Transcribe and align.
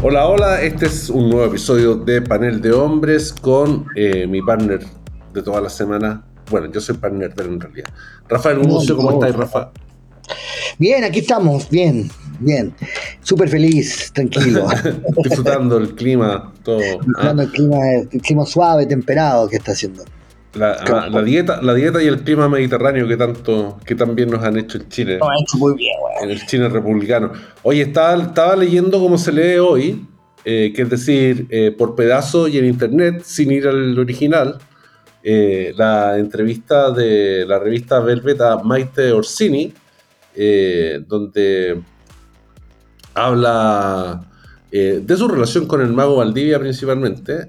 Hola, 0.00 0.28
hola, 0.28 0.62
este 0.62 0.86
es 0.86 1.10
un 1.10 1.28
nuevo 1.28 1.44
episodio 1.44 1.96
de 1.96 2.22
Panel 2.22 2.60
de 2.60 2.72
Hombres 2.72 3.32
con 3.32 3.86
eh, 3.96 4.26
mi 4.26 4.40
partner 4.40 4.80
de 5.34 5.42
toda 5.42 5.60
la 5.60 5.68
semana. 5.68 6.24
Bueno, 6.50 6.70
yo 6.72 6.80
soy 6.80 6.96
partner, 6.96 7.32
pero 7.34 7.48
en 7.48 7.60
realidad. 7.60 7.88
Rafael 8.28 8.58
Mucio, 8.58 8.96
¿cómo 8.96 9.10
estás, 9.12 9.36
Rafa? 9.36 9.72
Bien, 10.78 11.02
aquí 11.02 11.18
estamos, 11.18 11.68
bien, 11.68 12.08
bien. 12.38 12.72
Súper 13.22 13.48
feliz, 13.48 14.12
tranquilo. 14.14 14.68
Disfrutando 15.24 15.76
el 15.78 15.94
clima, 15.94 16.54
todo. 16.62 16.78
Disfrutando 16.78 17.42
el, 17.42 17.50
clima, 17.50 17.78
el 18.10 18.22
clima 18.22 18.46
suave, 18.46 18.86
temperado 18.86 19.48
que 19.48 19.56
está 19.56 19.72
haciendo. 19.72 20.04
La, 20.54 21.08
la, 21.10 21.22
dieta, 21.22 21.60
la 21.60 21.74
dieta 21.74 22.02
y 22.02 22.06
el 22.06 22.22
clima 22.22 22.48
mediterráneo 22.48 23.06
que 23.06 23.16
tanto, 23.16 23.78
que 23.84 23.94
también 23.94 24.30
nos 24.30 24.42
han 24.42 24.56
hecho 24.56 24.78
en 24.78 24.88
Chile. 24.88 25.18
Nos 25.18 25.28
han 25.28 25.36
hecho 25.42 25.58
muy 25.58 25.74
bien, 25.74 25.94
En 26.22 26.30
el 26.30 26.46
Chile 26.46 26.68
republicano. 26.68 27.32
Oye, 27.62 27.82
estaba, 27.82 28.22
estaba 28.22 28.56
leyendo 28.56 28.98
cómo 28.98 29.18
se 29.18 29.30
lee 29.30 29.58
hoy, 29.58 30.06
eh, 30.44 30.72
que 30.74 30.82
es 30.82 30.90
decir, 30.90 31.46
eh, 31.50 31.74
por 31.76 31.94
pedazo 31.94 32.48
y 32.48 32.56
en 32.56 32.64
internet, 32.64 33.22
sin 33.24 33.52
ir 33.52 33.68
al 33.68 33.98
original, 33.98 34.58
eh, 35.22 35.74
la 35.76 36.16
entrevista 36.18 36.90
de 36.92 37.44
la 37.46 37.58
revista 37.58 38.00
Velvet 38.00 38.40
a 38.40 38.56
Maite 38.62 39.12
Orsini, 39.12 39.74
donde 41.08 41.80
habla 43.12 44.24
de 44.70 45.16
su 45.16 45.26
relación 45.26 45.66
con 45.66 45.82
el 45.82 45.92
mago 45.92 46.16
Valdivia 46.16 46.60
principalmente, 46.60 47.48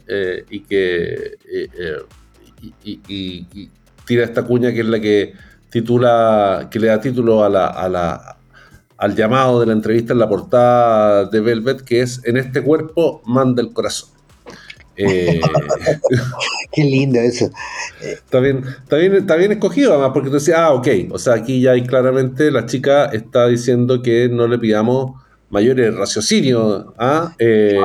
y 0.49 0.61
que 0.61 1.37
y, 2.83 3.69
tira 4.05 4.23
esta 4.23 4.43
cuña 4.43 4.73
que 4.73 4.79
es 4.79 4.85
la 4.87 4.99
que 4.99 5.33
titula, 5.69 6.67
que 6.71 6.79
le 6.79 6.87
da 6.87 6.99
título 6.99 7.43
a 7.43 7.49
la, 7.49 8.37
al 8.97 9.15
llamado 9.15 9.59
de 9.59 9.67
la 9.67 9.73
entrevista 9.73 10.13
en 10.13 10.19
la 10.19 10.27
portada 10.27 11.25
de 11.25 11.39
Velvet, 11.39 11.81
que 11.81 12.01
es 12.01 12.21
En 12.25 12.37
este 12.37 12.61
cuerpo 12.61 13.21
manda 13.25 13.61
el 13.61 13.71
corazón. 13.71 14.09
Eh, 14.97 15.39
Qué 16.71 16.83
lindo 16.83 17.19
eso. 17.19 17.49
Está 18.01 18.39
bien, 18.39 18.63
está 19.15 19.35
bien, 19.35 19.51
escogido 19.53 19.93
además, 19.93 20.11
porque 20.13 20.29
tú 20.29 20.35
decías, 20.35 20.57
ah, 20.59 20.73
ok, 20.73 20.87
o 21.11 21.17
sea, 21.17 21.35
aquí 21.35 21.61
ya 21.61 21.71
hay 21.71 21.83
claramente 21.83 22.51
la 22.51 22.65
chica 22.65 23.05
está 23.05 23.47
diciendo 23.47 24.01
que 24.01 24.27
no 24.27 24.47
le 24.47 24.59
pidamos 24.59 25.21
mayores 25.49 25.95
raciocinios. 25.95 26.85
¿ah? 26.97 27.33
Eh, 27.39 27.79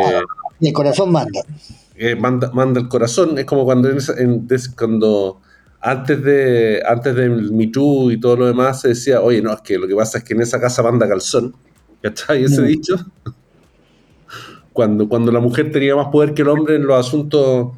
el 0.60 0.72
corazón 0.72 1.12
manda. 1.12 1.40
Eh, 1.96 2.16
manda, 2.16 2.50
manda, 2.52 2.80
el 2.80 2.88
corazón. 2.88 3.38
Es 3.38 3.44
como 3.44 3.64
cuando, 3.64 3.88
cuando 4.76 5.40
antes 5.80 6.22
de 6.24 6.82
antes 6.86 7.14
del 7.14 7.52
Me 7.52 7.68
Too 7.68 8.10
y 8.12 8.20
todo 8.20 8.36
lo 8.36 8.46
demás 8.46 8.80
se 8.80 8.88
decía, 8.88 9.20
oye, 9.20 9.42
no, 9.42 9.52
es 9.52 9.60
que 9.60 9.78
lo 9.78 9.86
que 9.86 9.94
pasa 9.94 10.18
es 10.18 10.24
que 10.24 10.34
en 10.34 10.42
esa 10.42 10.60
casa 10.60 10.82
manda 10.82 11.08
calzón. 11.08 11.54
¿Cachai? 12.02 12.44
Ese 12.44 12.62
mm. 12.62 12.66
dicho. 12.66 12.96
Cuando, 14.72 15.08
cuando 15.08 15.30
la 15.30 15.40
mujer 15.40 15.70
tenía 15.70 15.94
más 15.94 16.08
poder 16.08 16.34
que 16.34 16.42
el 16.42 16.48
hombre 16.48 16.74
en 16.76 16.86
los 16.86 17.06
asuntos 17.06 17.72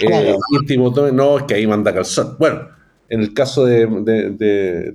eh, 0.00 0.34
íntimos, 0.50 0.92
no, 1.12 1.38
es 1.38 1.44
que 1.44 1.54
ahí 1.54 1.66
manda 1.66 1.94
calzón. 1.94 2.36
Bueno, 2.38 2.68
en 3.08 3.20
el 3.20 3.32
caso 3.32 3.64
de, 3.64 3.86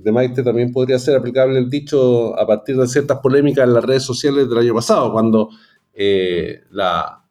de, 0.02 0.12
Maite 0.12 0.42
también 0.42 0.72
podría 0.72 0.98
ser 0.98 1.16
aplicable 1.16 1.58
el 1.58 1.70
dicho 1.70 2.38
a 2.38 2.46
partir 2.46 2.76
de 2.76 2.86
ciertas 2.86 3.18
polémicas 3.20 3.66
en 3.66 3.72
las 3.72 3.84
redes 3.84 4.02
sociales 4.02 4.48
del 4.48 4.58
año 4.58 4.74
pasado, 4.74 5.12
cuando 5.12 5.48
eh, 5.94 6.64
la, 6.70 7.24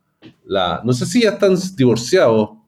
no 0.83 0.93
sé 0.93 1.05
si 1.05 1.21
ya 1.21 1.31
están 1.31 1.55
divorciados 1.75 2.59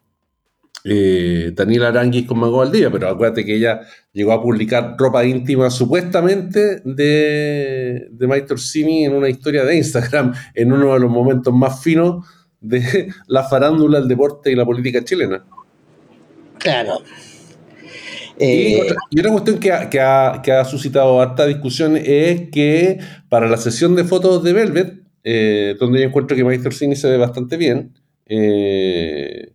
eh, 0.84 1.52
Daniel 1.54 1.86
Aranguis 1.86 2.26
con 2.26 2.40
Mago 2.40 2.58
Valdivia, 2.58 2.92
pero 2.92 3.10
acuérdate 3.10 3.46
que 3.46 3.56
ella 3.56 3.82
llegó 4.14 4.32
a 4.32 4.42
publicar 4.42 4.96
ropa 4.98 5.24
íntima 5.24 5.70
supuestamente 5.70 6.82
de, 6.84 8.08
de 8.10 8.28
Mike 8.28 8.54
Orsini 8.54 9.06
en 9.06 9.14
una 9.14 9.30
historia 9.30 9.64
de 9.64 9.78
Instagram, 9.78 10.34
en 10.56 10.74
uno 10.74 10.94
de 10.94 11.00
los 11.00 11.12
momentos 11.12 11.54
más 11.54 11.82
finos 11.84 12.26
de 12.60 13.14
la 13.28 13.44
farándula, 13.44 14.00
el 14.00 14.08
deporte 14.08 14.52
y 14.52 14.56
la 14.56 14.66
política 14.66 15.04
chilena. 15.04 15.44
Claro. 16.58 17.00
Y, 18.40 18.74
eh, 18.74 18.82
otra, 19.12 19.32
cuestión 19.32 19.60
que 19.60 19.72
ha, 19.72 19.90
que, 19.90 20.00
ha, 20.00 20.42
que 20.44 20.52
ha, 20.52 20.66
suscitado 20.66 21.22
harta 21.22 21.46
discusión 21.46 21.96
es 21.96 22.50
que 22.50 23.00
para 23.30 23.48
la 23.48 23.58
sesión 23.58 23.96
de 23.96 24.04
fotos 24.04 24.44
de 24.44 24.54
Velvet, 24.54 25.01
eh, 25.24 25.76
donde 25.80 26.00
yo 26.00 26.08
encuentro 26.08 26.36
que 26.36 26.44
Maestro 26.44 26.72
Cine 26.72 26.96
se 26.96 27.10
ve 27.10 27.18
bastante 27.18 27.58
bien. 27.58 27.94
Eh, 28.26 29.54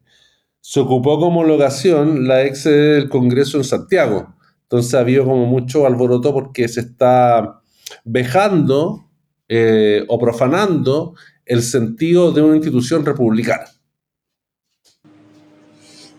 se 0.61 0.81
ocupó 0.81 1.19
como 1.19 1.45
locación 1.45 2.27
la 2.27 2.45
ex 2.45 2.65
del 2.65 3.09
Congreso 3.09 3.59
en 3.59 3.65
Santiago. 3.65 4.35
Entonces 4.63 4.95
ha 4.95 5.01
habido 5.01 5.25
como 5.25 5.47
mucho 5.47 5.87
alboroto 5.87 6.33
porque 6.33 6.69
se 6.69 6.81
está 6.81 7.61
vejando 8.05 9.09
eh, 9.49 10.05
o 10.09 10.19
profanando 10.19 11.15
el 11.45 11.63
sentido 11.63 12.33
de 12.33 12.43
una 12.43 12.57
institución 12.57 13.07
republicana. 13.07 13.67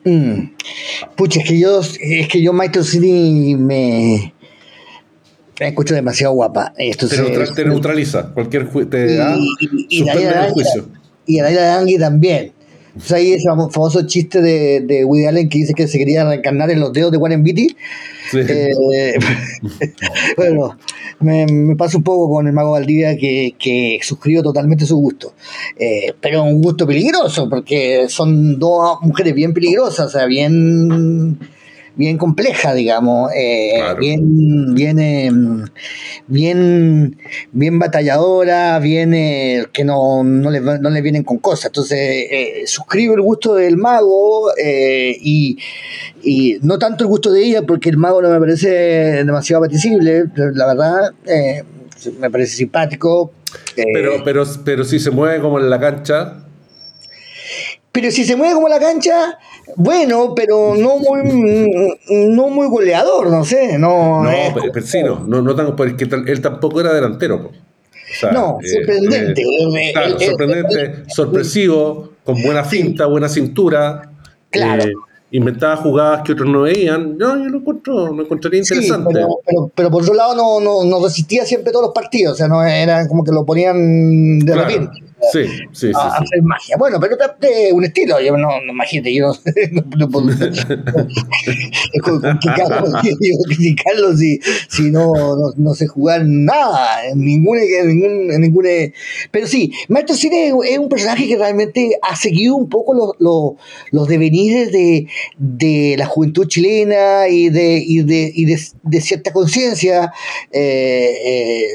Mm. 0.06 0.54
Pucha, 1.18 1.42
es 1.42 1.50
que 1.50 1.60
yo, 1.60 1.82
es 1.82 2.28
que 2.30 2.42
yo 2.42 2.54
Michael 2.54 2.86
City 2.86 3.56
me, 3.58 4.34
escucho 5.60 5.96
demasiado 5.96 6.34
guapa. 6.34 6.74
Esto 6.78 7.08
te, 7.08 7.66
neutraliza 7.66 8.32
cualquier 8.34 8.70
te 8.90 9.16
da, 9.16 9.36
y, 9.60 10.02
y, 10.02 10.08
el 10.08 10.50
juicio. 10.52 10.88
Y 11.26 11.40
Dangui 11.40 11.98
también. 11.98 12.54
Entonces 12.98 13.12
ahí 13.12 13.34
ese 13.34 13.48
famoso 13.48 14.08
chiste 14.08 14.42
de, 14.42 14.82
de 14.82 15.06
Woody 15.06 15.26
Allen 15.28 15.50
que 15.50 15.60
dice 15.60 15.76
que 15.76 15.88
se 15.88 16.00
quería 16.00 16.28
reencarnar 16.28 16.72
en 16.72 16.80
los 16.80 16.92
dedos 16.94 17.12
de 17.12 17.18
Warren 17.18 17.44
Beatty. 17.44 17.76
Eh, 18.34 18.72
bueno, 20.38 20.76
me, 21.20 21.46
me, 21.46 21.76
pasa 21.76 21.98
un 21.98 22.04
poco 22.04 22.28
con 22.28 22.48
el 22.48 22.54
mago 22.54 22.72
Valdivia 22.72 23.16
que, 23.16 23.54
que 23.60 24.00
suscribo 24.02 24.42
totalmente 24.42 24.88
su 24.88 24.98
gusto. 24.98 25.36
Eh, 25.78 26.14
pero 26.20 26.42
un 26.42 26.60
gusto 26.60 26.88
peligroso, 26.88 27.48
porque 27.48 28.06
son 28.10 28.58
dos 28.58 28.98
mujeres 29.02 29.36
bien 29.36 29.54
peligrosas, 29.54 30.08
o 30.08 30.10
sea, 30.10 30.26
bien 30.26 31.38
bien 31.98 32.18
compleja, 32.18 32.74
digamos, 32.74 33.32
eh, 33.36 33.82
bien, 34.00 34.74
bien, 34.76 35.00
em, 35.00 35.66
bien, 36.28 37.18
bien 37.52 37.80
batalladora, 37.80 38.78
bien 38.80 39.14
eh, 39.14 39.66
que 39.74 39.84
no, 39.84 40.24
no, 40.24 40.52
le, 40.52 40.62
no 40.62 40.90
le 40.90 41.02
vienen 41.02 41.24
con 41.24 41.40
cosas. 41.40 41.66
Entonces, 41.66 42.00
eh, 42.00 42.64
suscribo 42.68 43.16
el 43.16 43.22
gusto 43.22 43.56
del 43.56 43.78
mago 43.78 44.52
y, 44.58 45.58
y, 46.24 46.58
no 46.62 46.78
tanto 46.78 47.04
el 47.04 47.10
gusto 47.10 47.32
de 47.32 47.44
ella, 47.44 47.64
porque 47.64 47.90
el 47.90 47.98
mago 47.98 48.22
no 48.22 48.30
me 48.30 48.40
parece 48.40 48.70
demasiado 48.70 49.64
apetecible, 49.64 50.26
la 50.54 50.68
verdad, 50.68 51.14
me 52.20 52.30
parece 52.30 52.56
simpático. 52.56 53.32
pero, 53.76 54.24
pero, 54.24 54.44
pero 54.64 54.84
si 54.84 55.00
se 55.00 55.10
mueve 55.10 55.42
como 55.42 55.60
en 55.60 55.70
la 55.70 55.80
cancha. 55.80 56.44
Pero 58.00 58.12
si 58.12 58.26
se 58.26 58.36
mueve 58.36 58.54
como 58.54 58.70
la 58.70 58.80
cancha, 58.80 59.40
bueno, 59.76 60.36
pero 60.36 60.76
no 60.76 61.00
muy, 61.00 61.68
no 62.08 62.48
muy 62.50 62.68
goleador, 62.68 63.32
no 63.32 63.44
sé. 63.44 63.80
No, 63.80 64.24
no 64.24 64.30
pero, 64.72 64.86
sí, 64.86 65.02
no, 65.02 65.26
no, 65.26 65.56
tan, 65.56 65.76
porque 65.76 66.04
él 66.04 66.40
tampoco 66.40 66.80
era 66.80 66.94
delantero. 66.94 67.50
no, 68.32 68.60
eh, 68.64 68.68
sorprendente. 68.68 69.42
Eh, 69.42 69.94
claro, 69.94 70.20
sorprendente, 70.20 71.06
sorpresivo, 71.08 72.12
con 72.24 72.40
buena 72.44 72.64
finta, 72.64 73.08
buena 73.08 73.28
cintura. 73.28 74.12
Claro. 74.52 74.86
Inventaba 75.30 75.76
jugadas 75.76 76.22
que 76.24 76.32
otros 76.32 76.50
no 76.50 76.62
veían. 76.62 77.18
No, 77.18 77.36
yo 77.38 77.50
lo 77.50 77.58
encuentro, 77.58 78.14
lo 78.14 78.24
encontraría 78.24 78.62
interesante. 78.62 79.14
pero, 79.14 79.72
pero, 79.76 79.92
por 79.92 80.04
otro 80.04 80.14
lado 80.14 80.36
no, 80.36 80.62
no, 80.62 80.86
no, 80.86 81.04
resistía 81.04 81.46
siempre 81.46 81.74
todos 81.74 81.88
los 81.88 81.94
partidos, 81.94 82.34
o 82.34 82.38
sea, 82.38 82.48
no 82.48 82.64
era 82.64 83.06
como 83.10 83.26
que 83.26 83.34
lo 83.34 83.46
ponían 83.46 84.40
de 84.40 84.56
repente. 84.56 85.08
Sí, 85.32 85.46
sí, 85.74 85.88
sí, 85.88 85.92
hacer 85.94 86.44
magia. 86.44 86.78
Bueno, 86.78 87.00
pero 87.00 87.18
de 87.40 87.74
un 87.74 87.84
estilo, 87.84 88.22
yo 88.22 88.38
no, 88.38 88.62
no 88.62 88.72
imagínate, 88.72 89.14
yo 89.14 89.34
no, 89.72 89.84
no, 89.98 90.10
puedo 90.10 90.28
criticarlo, 93.48 94.16
si, 94.18 94.40
si 94.70 94.92
no, 94.92 95.12
no, 95.58 95.74
sé 95.74 95.88
jugar 95.88 96.24
nada, 96.24 97.08
en 97.08 97.26
ninguna, 97.26 97.62
en 97.64 98.42
ningún, 98.42 98.68
pero 99.32 99.48
sí, 99.48 99.74
Maestro 99.90 100.16
Cine 100.16 100.54
es 100.66 100.78
un 100.78 100.88
personaje 100.88 101.28
que 101.28 101.36
realmente 101.36 101.98
ha 102.04 102.16
seguido 102.16 102.56
un 102.56 102.70
poco 102.70 102.94
los, 102.94 103.14
los, 103.18 103.54
los 103.92 104.08
devenires 104.08 104.72
de, 104.72 105.08
de 105.38 105.96
la 105.98 106.06
juventud 106.06 106.48
chilena 106.48 107.28
y 107.30 107.50
de, 107.50 107.84
y 107.86 108.04
de, 108.04 108.32
y 108.34 108.46
de, 108.46 108.60
de 108.84 109.02
cierta 109.02 109.32
conciencia 109.32 110.12
eh, 110.52 111.16
eh, 111.26 111.68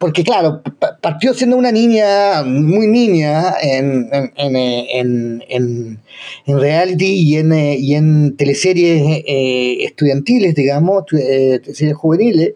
porque 0.00 0.24
claro, 0.24 0.62
partió 1.02 1.34
siendo 1.34 1.58
una 1.58 1.70
niña, 1.70 2.42
muy 2.42 2.86
niña, 2.86 3.54
en, 3.60 4.08
en, 4.36 4.56
en, 4.56 6.00
en 6.46 6.60
reality 6.60 7.04
y 7.04 7.36
en, 7.36 7.52
y 7.52 7.94
en 7.94 8.34
teleseries 8.34 9.22
eh, 9.26 9.84
estudiantiles, 9.84 10.54
digamos, 10.54 11.04
eh, 11.12 11.60
teleseries 11.62 11.96
juveniles. 11.96 12.54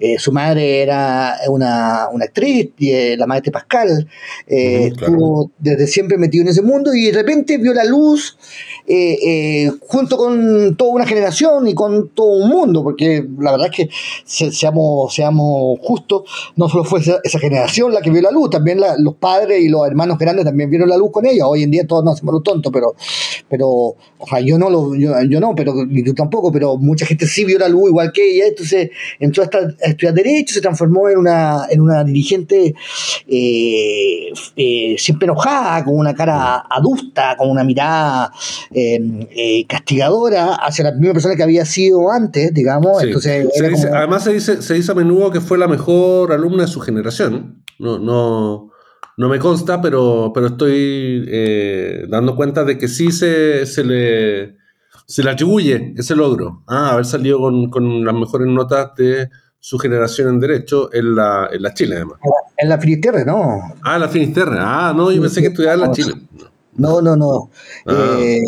Eh, 0.00 0.18
su 0.18 0.32
madre 0.32 0.82
era 0.82 1.36
una, 1.48 2.08
actriz, 2.22 2.70
y, 2.78 3.16
la 3.16 3.26
madre 3.26 3.42
de 3.42 3.50
Pascal, 3.52 4.08
estuvo 4.46 5.50
desde 5.58 5.86
siempre 5.86 6.18
metido 6.18 6.42
en 6.42 6.48
ese 6.48 6.62
mundo 6.62 6.92
y 6.94 7.06
de 7.06 7.12
repente 7.12 7.58
vio 7.58 7.72
la 7.74 7.84
luz 7.84 8.36
junto 9.86 10.16
con 10.16 10.74
toda 10.76 10.90
una 10.92 11.06
generación 11.06 11.68
y 11.68 11.74
con 11.74 12.08
todo 12.08 12.42
un 12.42 12.48
mundo, 12.48 12.82
porque 12.82 13.24
la 13.38 13.52
verdad 13.52 13.68
es 13.70 13.76
que 13.76 14.50
seamos, 14.50 15.14
seamos 15.14 15.78
justos, 15.82 16.22
no 16.56 16.68
solo 16.68 16.84
fue 16.84 17.00
esa, 17.00 17.38
generación 17.38 17.92
la 17.92 18.00
que 18.00 18.10
vio 18.10 18.22
la 18.22 18.30
luz, 18.30 18.50
también 18.50 18.80
los 18.98 19.14
padres 19.14 19.60
y 19.62 19.68
los 19.68 19.86
hermanos 19.86 20.18
grandes 20.18 20.44
también 20.44 20.70
vieron 20.70 20.88
la 20.88 20.96
luz 20.96 21.10
con 21.10 21.26
ella. 21.26 21.46
Hoy 21.46 21.62
en 21.62 21.70
día 21.70 21.86
todos 21.86 22.04
nos 22.04 22.14
hacemos 22.14 22.34
los 22.34 22.42
tontos, 22.42 22.72
pero, 22.72 22.94
pero 23.48 23.96
yo 24.44 24.58
no 24.58 24.70
lo, 24.70 24.94
yo, 24.94 25.40
no, 25.40 25.54
pero 25.54 25.74
ni 25.86 26.02
tú 26.02 26.14
tampoco, 26.14 26.52
pero 26.52 26.76
mucha 26.76 27.06
gente 27.06 27.26
sí 27.26 27.44
vio 27.44 27.58
la 27.58 27.68
luz 27.68 27.90
igual 27.90 28.12
que 28.12 28.34
ella, 28.34 28.46
entonces 28.48 28.90
entró 29.18 29.44
a, 29.44 29.48
estudiar 29.90 30.14
Derecho, 30.14 30.54
se 30.54 30.60
transformó 30.60 31.08
en 31.08 31.18
una, 31.18 31.66
en 31.70 31.80
una 31.80 32.04
dirigente 32.04 32.74
eh, 33.26 34.32
eh, 34.56 34.96
siempre 34.98 35.26
enojada, 35.26 35.84
con 35.84 35.96
una 35.96 36.14
cara 36.14 36.64
adusta, 36.68 37.36
con 37.36 37.50
una 37.50 37.64
mirada 37.64 38.32
eh, 38.70 39.64
castigadora 39.68 40.54
hacia 40.56 40.84
la 40.84 40.92
misma 40.92 41.14
persona 41.14 41.36
que 41.36 41.42
había 41.42 41.64
sido 41.64 42.10
antes, 42.10 42.52
digamos. 42.52 43.02
Entonces, 43.02 43.48
además 43.92 44.24
se 44.24 44.32
dice, 44.32 44.62
se 44.62 44.74
dice 44.74 44.92
a 44.92 44.94
menudo 44.94 45.30
que 45.30 45.40
fue 45.40 45.58
la 45.58 45.68
mejor 45.68 46.32
alumna 46.32 46.64
de 46.64 46.68
su 46.68 46.80
generación. 46.80 47.62
No, 47.78 47.98
no, 47.98 48.70
no 49.20 49.28
me 49.28 49.38
consta, 49.38 49.82
pero, 49.82 50.32
pero 50.34 50.46
estoy 50.46 51.26
eh, 51.28 52.06
dando 52.08 52.36
cuenta 52.36 52.64
de 52.64 52.78
que 52.78 52.88
sí 52.88 53.12
se, 53.12 53.66
se, 53.66 53.84
le, 53.84 54.56
se 55.06 55.22
le 55.22 55.30
atribuye 55.30 55.92
ese 55.96 56.16
logro. 56.16 56.62
Ah, 56.66 56.92
haber 56.92 57.04
salido 57.04 57.38
con, 57.38 58.04
las 58.04 58.14
mejores 58.14 58.48
notas 58.48 58.94
de 58.96 59.28
su 59.60 59.78
generación 59.78 60.28
en 60.30 60.40
Derecho 60.40 60.92
en 60.92 61.14
la, 61.14 61.50
en 61.52 61.62
la 61.62 61.74
Chile, 61.74 61.96
además. 61.96 62.18
En 62.56 62.68
la 62.68 62.78
Finisterre, 62.78 63.24
no. 63.26 63.74
Ah, 63.84 63.96
en 63.96 64.00
la 64.00 64.08
Finisterre. 64.08 64.56
Ah, 64.58 64.92
no, 64.96 65.12
yo 65.12 65.20
pensé 65.20 65.42
que 65.42 65.48
estudiaba 65.48 65.74
en 65.74 65.80
la 65.80 65.90
Chile. 65.92 66.14
No, 66.76 67.02
no, 67.02 67.14
no. 67.14 67.50
Ah. 67.86 68.16
Eh, 68.18 68.40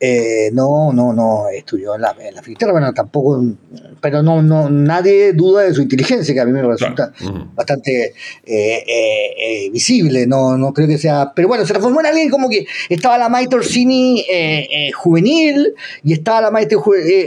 eh, 0.00 0.50
no, 0.52 0.92
no, 0.92 1.12
no 1.12 1.48
estudió 1.48 1.94
en 1.94 2.00
la, 2.00 2.16
en 2.18 2.34
la 2.34 2.72
bueno, 2.72 2.92
tampoco, 2.94 3.44
pero 4.00 4.22
no, 4.22 4.42
no, 4.42 4.70
nadie 4.70 5.34
duda 5.34 5.62
de 5.62 5.74
su 5.74 5.82
inteligencia, 5.82 6.34
que 6.34 6.40
a 6.40 6.46
mí 6.46 6.52
me 6.52 6.62
resulta 6.62 7.12
bastante 7.54 8.14
eh, 8.44 8.84
eh, 8.86 9.70
visible, 9.70 10.26
no, 10.26 10.56
no 10.56 10.72
creo 10.72 10.88
que 10.88 10.98
sea, 10.98 11.32
pero 11.34 11.48
bueno, 11.48 11.64
se 11.64 11.72
transformó 11.72 12.00
en 12.00 12.06
alguien 12.06 12.30
como 12.30 12.48
que 12.48 12.66
estaba 12.88 13.18
la 13.18 13.28
Maite 13.28 13.56
Orsini 13.56 14.24
juvenil 14.96 15.74
y 16.02 16.14
estaba 16.14 16.40
la 16.40 16.50
Maite 16.50 16.76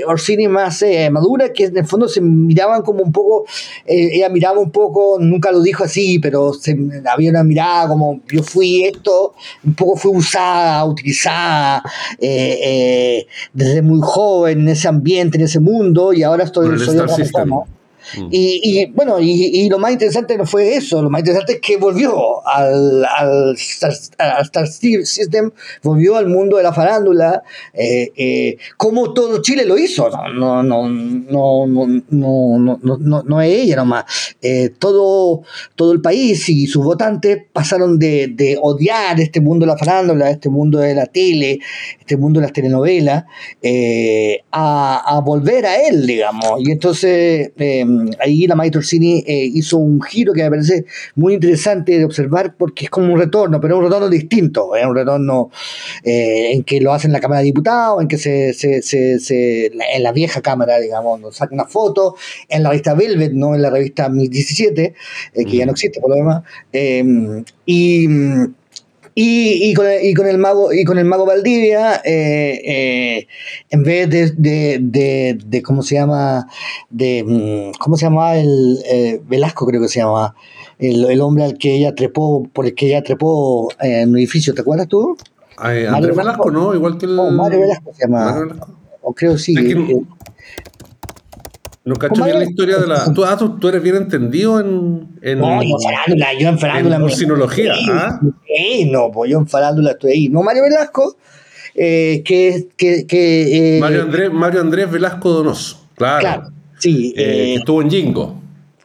Orsini 0.08 0.48
más 0.48 0.84
madura, 1.12 1.54
que 1.54 1.66
en 1.66 1.78
el 1.78 1.86
fondo 1.86 2.08
se 2.08 2.22
miraban 2.22 2.82
como 2.82 3.04
un 3.04 3.12
poco, 3.12 3.46
ella 3.86 4.30
miraba 4.30 4.60
un 4.60 4.72
poco, 4.72 5.18
nunca 5.20 5.52
lo 5.52 5.62
dijo 5.62 5.84
así, 5.84 6.20
pero 6.20 6.54
se, 6.54 6.76
había 7.06 7.30
una 7.30 7.44
mirada 7.44 7.88
como 7.88 8.22
yo 8.32 8.42
fui 8.44 8.86
esto, 8.86 9.36
un 9.64 9.76
poco 9.76 9.96
fue 9.96 10.12
usada, 10.12 10.86
utilizada, 10.86 11.84
eh, 12.20 12.60
desde 13.54 13.82
muy 13.82 14.00
joven 14.02 14.62
en 14.62 14.70
ese 14.70 14.88
ambiente, 14.88 15.38
en 15.38 15.44
ese 15.44 15.60
mundo, 15.60 16.14
y 16.14 16.24
ahora 16.24 16.44
estoy, 16.44 16.78
soy 16.80 16.98
otra 16.98 17.16
persona. 17.16 17.56
Mm. 18.18 18.28
Y, 18.32 18.86
bueno, 18.92 19.20
y, 19.20 19.70
lo 19.70 19.80
más 19.80 19.92
interesante 19.92 20.38
no 20.38 20.46
fue 20.46 20.76
eso, 20.76 21.02
lo 21.02 21.10
más 21.10 21.20
interesante 21.20 21.54
es 21.54 21.62
que 21.62 21.78
volvió 21.78 22.46
al, 22.46 23.06
al, 23.06 23.56
Star, 23.56 24.68
System, 24.68 25.52
volvió 25.82 26.16
al 26.16 26.28
mundo 26.28 26.58
de 26.58 26.64
la 26.64 26.74
farándula, 26.74 27.44
eh, 27.74 28.12
eh, 28.16 28.58
como 28.78 29.14
todo 29.14 29.42
Chile 29.42 29.66
lo 29.66 29.78
hizo, 29.78 30.10
no, 30.10 30.64
no, 30.64 30.64
no, 30.64 30.88
no, 30.90 31.66
no, 31.68 32.80
no, 32.82 32.98
no, 33.00 33.24
no, 33.24 33.42
es 33.42 33.54
ella 33.54 33.78
nomás, 33.78 34.06
eh, 34.42 34.70
todo, 34.78 35.44
todo 35.76 35.94
el 35.94 36.02
país 36.02 36.48
y 36.50 36.68
sus 36.68 36.84
votantes 36.84 37.46
pasaron 37.52 37.98
de, 37.98 38.28
de 38.28 38.58
odiar 38.62 39.20
este 39.20 39.42
mundo 39.42 39.66
de 39.66 39.72
la 39.72 39.78
farándula, 39.78 40.30
este 40.30 40.50
mundo 40.50 40.80
de 40.80 40.94
la 40.94 41.06
tele, 41.06 41.60
este 42.00 42.18
mundo 42.18 42.40
de 42.40 42.46
las 42.46 42.54
telenovelas, 42.54 43.24
a, 44.52 45.04
a, 45.06 45.22
volver 45.22 45.66
a 45.66 45.88
él, 45.88 46.06
digamos, 46.06 46.60
y 46.60 46.72
entonces 46.72 47.52
ahí 48.20 48.48
la 48.48 48.56
Maite 48.56 48.78
Orsini 48.78 49.24
eh, 49.26 49.46
hizo 49.46 49.78
un 49.78 50.02
giro 50.02 50.34
que 50.34 50.44
me 50.44 50.50
parece 50.50 50.86
muy 51.16 51.34
interesante 51.34 51.98
de 51.98 52.06
observar 52.06 52.56
porque 52.58 52.86
es 52.86 52.90
como 52.90 53.14
un 53.14 53.20
retorno, 53.20 53.60
pero 53.60 53.76
es 53.76 53.80
un 53.80 53.86
retorno 53.86 54.10
distinto, 54.10 54.76
es 54.76 54.86
un 54.86 54.96
retorno 54.96 55.50
eh, 56.04 56.54
en 56.54 56.64
que 56.64 56.82
lo 56.82 56.94
hacen 56.94 57.10
en 57.10 57.14
la 57.14 57.20
Cámara 57.20 57.40
de 57.40 57.46
Diputados, 57.46 58.02
en 58.02 58.08
que 58.08 58.18
se, 58.18 58.54
se, 58.54 58.82
se, 58.82 59.66
en 59.66 60.04
la 60.04 60.12
vieja 60.12 60.42
Cámara, 60.42 60.80
digamos, 60.80 61.20
nos 61.20 61.36
saca 61.36 61.54
una 61.54 61.66
foto, 61.66 62.16
en 62.50 62.64
la 62.64 62.70
revista 62.70 62.94
Velvet, 62.94 63.34
no 63.34 63.56
en 63.56 63.62
la 63.62 63.70
revista 63.70 64.04
2017, 64.04 64.94
eh, 65.34 65.46
que 65.46 65.58
ya 65.58 65.66
no 65.66 65.72
existe 65.72 66.00
por 66.00 66.10
lo 66.10 66.16
demás, 66.16 66.44
y 67.66 68.08
y, 69.16 69.70
y, 69.70 69.74
con 69.74 69.86
el, 69.86 70.04
y, 70.06 70.14
con 70.14 70.28
el, 70.28 70.38
mago 70.38 70.74
y 70.74 70.84
con 70.86 70.98
el 70.98 71.06
mago 71.06 71.26
Valdivia, 71.26 72.02
eh, 72.04 72.62
eh, 72.66 73.28
en 73.70 73.84
vez 73.84 74.10
de, 74.10 74.32
de, 74.32 74.80
de, 74.82 75.38
de, 75.46 75.62
cómo 75.62 75.84
se 75.84 75.96
llama, 75.96 76.48
de 76.90 77.24
mm, 77.24 77.78
cómo 77.80 77.96
se 77.96 78.06
llama 78.06 78.36
el 78.38 78.80
eh, 78.86 79.22
Velasco 79.28 79.66
creo 79.68 79.82
que 79.82 79.88
se 79.88 80.00
llama, 80.00 80.36
el, 80.80 81.06
el, 81.06 81.22
hombre 81.22 81.44
al 81.44 81.58
que 81.58 81.76
ella 81.76 81.94
trepó, 81.94 82.48
por 82.52 82.66
el 82.66 82.74
que 82.74 82.88
ella 82.88 83.04
trepó 83.04 83.70
en 83.80 84.10
un 84.10 84.18
edificio, 84.18 84.54
¿te 84.54 84.62
acuerdas 84.62 84.88
tú? 84.88 85.16
Andrés 85.58 86.16
Velasco, 86.16 86.52
¿no? 86.52 86.74
Igual 86.74 86.98
que 86.98 87.06
el. 87.06 87.18
Oh, 87.18 87.32
Mario 87.32 87.62
Velasco 87.62 87.94
se 87.94 88.06
llama. 88.06 88.48
O 89.02 89.14
creo 89.14 89.38
sí. 89.38 89.56
No 91.86 91.96
cacho 91.96 92.24
bien 92.24 92.40
la 92.40 92.46
historia 92.46 92.78
de 92.78 92.88
la. 92.88 93.14
¿Tú, 93.14 93.26
ah, 93.26 93.38
tú, 93.38 93.68
eres 93.68 93.84
bien 93.84 93.98
entendido 93.98 94.60
en. 94.60 95.18
en 95.22 95.40
no, 95.40 95.62
yo 95.62 95.76
en 95.76 95.82
farándula, 95.82 96.28
yo 96.40 96.50
en 96.50 96.60
farándula. 96.60 96.96
En 96.96 97.10
sinología, 97.10 97.74
¿ah? 97.92 98.22
No, 98.86 99.12
pues 99.12 99.32
yo 99.32 99.38
en 99.40 99.48
farándula 99.48 99.92
estoy 99.92 100.12
ahí. 100.12 100.30
No, 100.30 100.44
Mario 100.44 100.64
Velasco, 100.64 101.18
eh, 101.76 102.22
que. 102.26 102.68
que, 102.78 103.06
que 103.08 103.78
eh, 103.78 103.80
Mario, 103.80 104.04
Andrés, 104.04 104.32
Mario 104.32 104.62
Andrés 104.62 104.92
Velasco 104.92 105.30
Donoso, 105.30 105.88
claro. 105.96 106.20
Claro, 106.20 106.52
sí. 106.80 107.14
Eh, 107.18 107.56
estuvo 107.58 107.82
en 107.82 107.90
Jingo. 107.90 108.43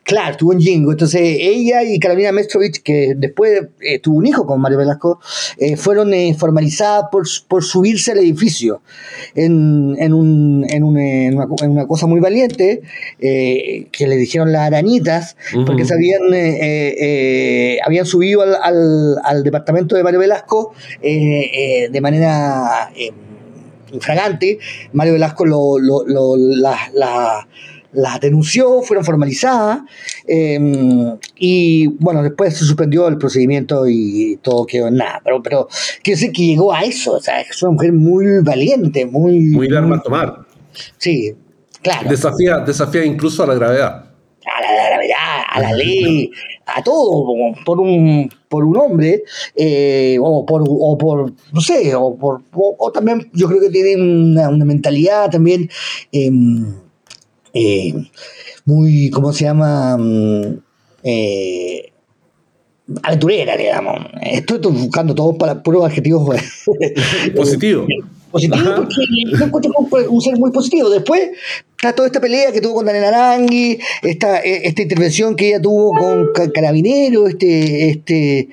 Claro, 0.09 0.39
tuvo 0.39 0.53
un 0.53 0.59
jingo. 0.59 0.91
Entonces, 0.91 1.21
ella 1.39 1.83
y 1.83 1.99
Carolina 2.01 2.33
Mestrovich, 2.33 2.83
que 2.83 3.13
después 3.15 3.65
eh, 3.83 3.99
tuvo 3.99 4.17
un 4.17 4.27
hijo 4.27 4.47
con 4.47 4.59
Mario 4.59 4.79
Velasco, 4.79 5.21
eh, 5.59 5.77
fueron 5.77 6.15
eh, 6.15 6.35
formalizadas 6.35 7.09
por, 7.13 7.27
por, 7.47 7.63
subirse 7.63 8.13
al 8.13 8.19
edificio 8.21 8.81
en, 9.35 9.97
en, 9.99 10.15
un, 10.15 10.65
en, 10.67 10.83
una, 10.83 11.03
en, 11.03 11.71
una, 11.71 11.87
cosa 11.87 12.07
muy 12.07 12.21
valiente, 12.21 12.81
que 13.19 14.07
le 14.07 14.17
dijeron 14.17 14.51
las 14.51 14.63
arañitas, 14.63 15.37
porque 15.67 15.85
se 15.85 15.93
habían, 15.93 16.23
habían 17.85 18.07
subido 18.07 18.41
al, 18.41 18.55
al, 18.63 19.17
al, 19.23 19.43
departamento 19.43 19.95
de 19.95 20.05
Mario 20.05 20.21
Velasco 20.21 20.73
de 21.03 22.01
manera 22.01 22.91
infragante. 23.93 24.59
Mario 24.95 25.13
Velasco 25.13 25.45
lo, 25.45 25.79
lo, 25.79 26.07
lo 26.07 26.35
la, 26.39 26.79
la 26.95 27.47
las 27.93 28.21
denunció, 28.21 28.83
fueron 28.83 29.05
formalizadas 29.05 29.81
em, 30.27 31.17
y 31.37 31.87
bueno, 31.87 32.23
después 32.23 32.57
se 32.57 32.65
suspendió 32.65 33.09
el 33.09 33.17
procedimiento 33.17 33.87
y 33.89 34.39
todo 34.43 34.67
quedó 34.67 34.89
en 34.89 34.97
nada. 34.97 35.21
Pero, 35.25 35.43
pero 35.43 35.69
quiero 36.03 36.21
decir 36.21 36.33
que 36.33 36.47
llegó 36.47 36.73
a 36.73 36.83
eso, 36.83 37.15
o 37.15 37.21
sea, 37.21 37.41
es 37.41 37.63
una 37.63 37.73
mujer 37.73 37.93
muy 37.93 38.43
valiente, 38.43 39.07
muy... 39.07 39.41
Muy 39.41 39.69
de 39.69 39.79
arma 39.79 39.97
a 39.97 40.03
tomar. 40.03 40.39
Sí, 40.99 41.35
claro. 41.83 42.09
Desafía, 42.11 42.59
desafía 42.59 43.05
incluso 43.05 43.43
a 43.43 43.47
la 43.47 43.55
gravedad. 43.55 44.05
A 44.47 44.63
la, 44.63 44.89
gravedad, 44.89 45.43
a 45.51 45.61
la 45.61 45.73
ley, 45.75 46.31
a 46.65 46.83
todo, 46.83 47.27
por 47.67 47.81
un, 47.81 48.31
por 48.49 48.65
un 48.65 48.77
hombre, 48.79 49.23
eh, 49.55 50.17
o, 50.21 50.47
por, 50.47 50.65
o 50.67 50.97
por, 50.97 51.33
no 51.53 51.61
sé, 51.61 51.95
o 51.95 52.17
por, 52.17 52.43
o, 52.55 52.91
también 52.91 53.31
yo 53.35 53.47
creo 53.47 53.61
que 53.61 53.69
tiene 53.69 54.03
una, 54.03 54.49
una 54.51 54.65
mentalidad 54.67 55.31
también... 55.31 55.71
Eh, 56.13 56.31
eh, 57.53 57.95
muy, 58.65 59.11
¿cómo 59.11 59.33
se 59.33 59.45
llama? 59.45 59.97
Mm, 59.97 60.61
eh, 61.03 61.93
aventurera, 63.03 63.57
digamos. 63.57 63.99
Estoy 64.23 64.59
buscando 64.59 65.15
todos 65.15 65.37
para 65.37 65.63
puros 65.63 65.85
adjetivos 65.85 66.29
positivo. 67.37 67.87
positivo, 68.31 68.87
porque 69.51 69.69
encuentro 69.69 69.73
un 70.11 70.21
ser 70.21 70.37
muy 70.39 70.51
positivo. 70.51 70.91
Después 70.91 71.31
está 71.73 71.95
toda 71.95 72.09
esta 72.09 72.21
pelea 72.21 72.53
que 72.53 72.61
tuvo 72.61 72.75
con 72.75 72.87
Daniel 72.87 73.05
Arangui, 73.05 73.79
esta, 74.03 74.39
esta 74.39 74.83
intervención 74.83 75.37
que 75.37 75.49
ella 75.49 75.61
tuvo 75.61 75.93
con 75.93 76.29
Carabinero, 76.53 77.27
este, 77.27 77.91
este 77.91 78.49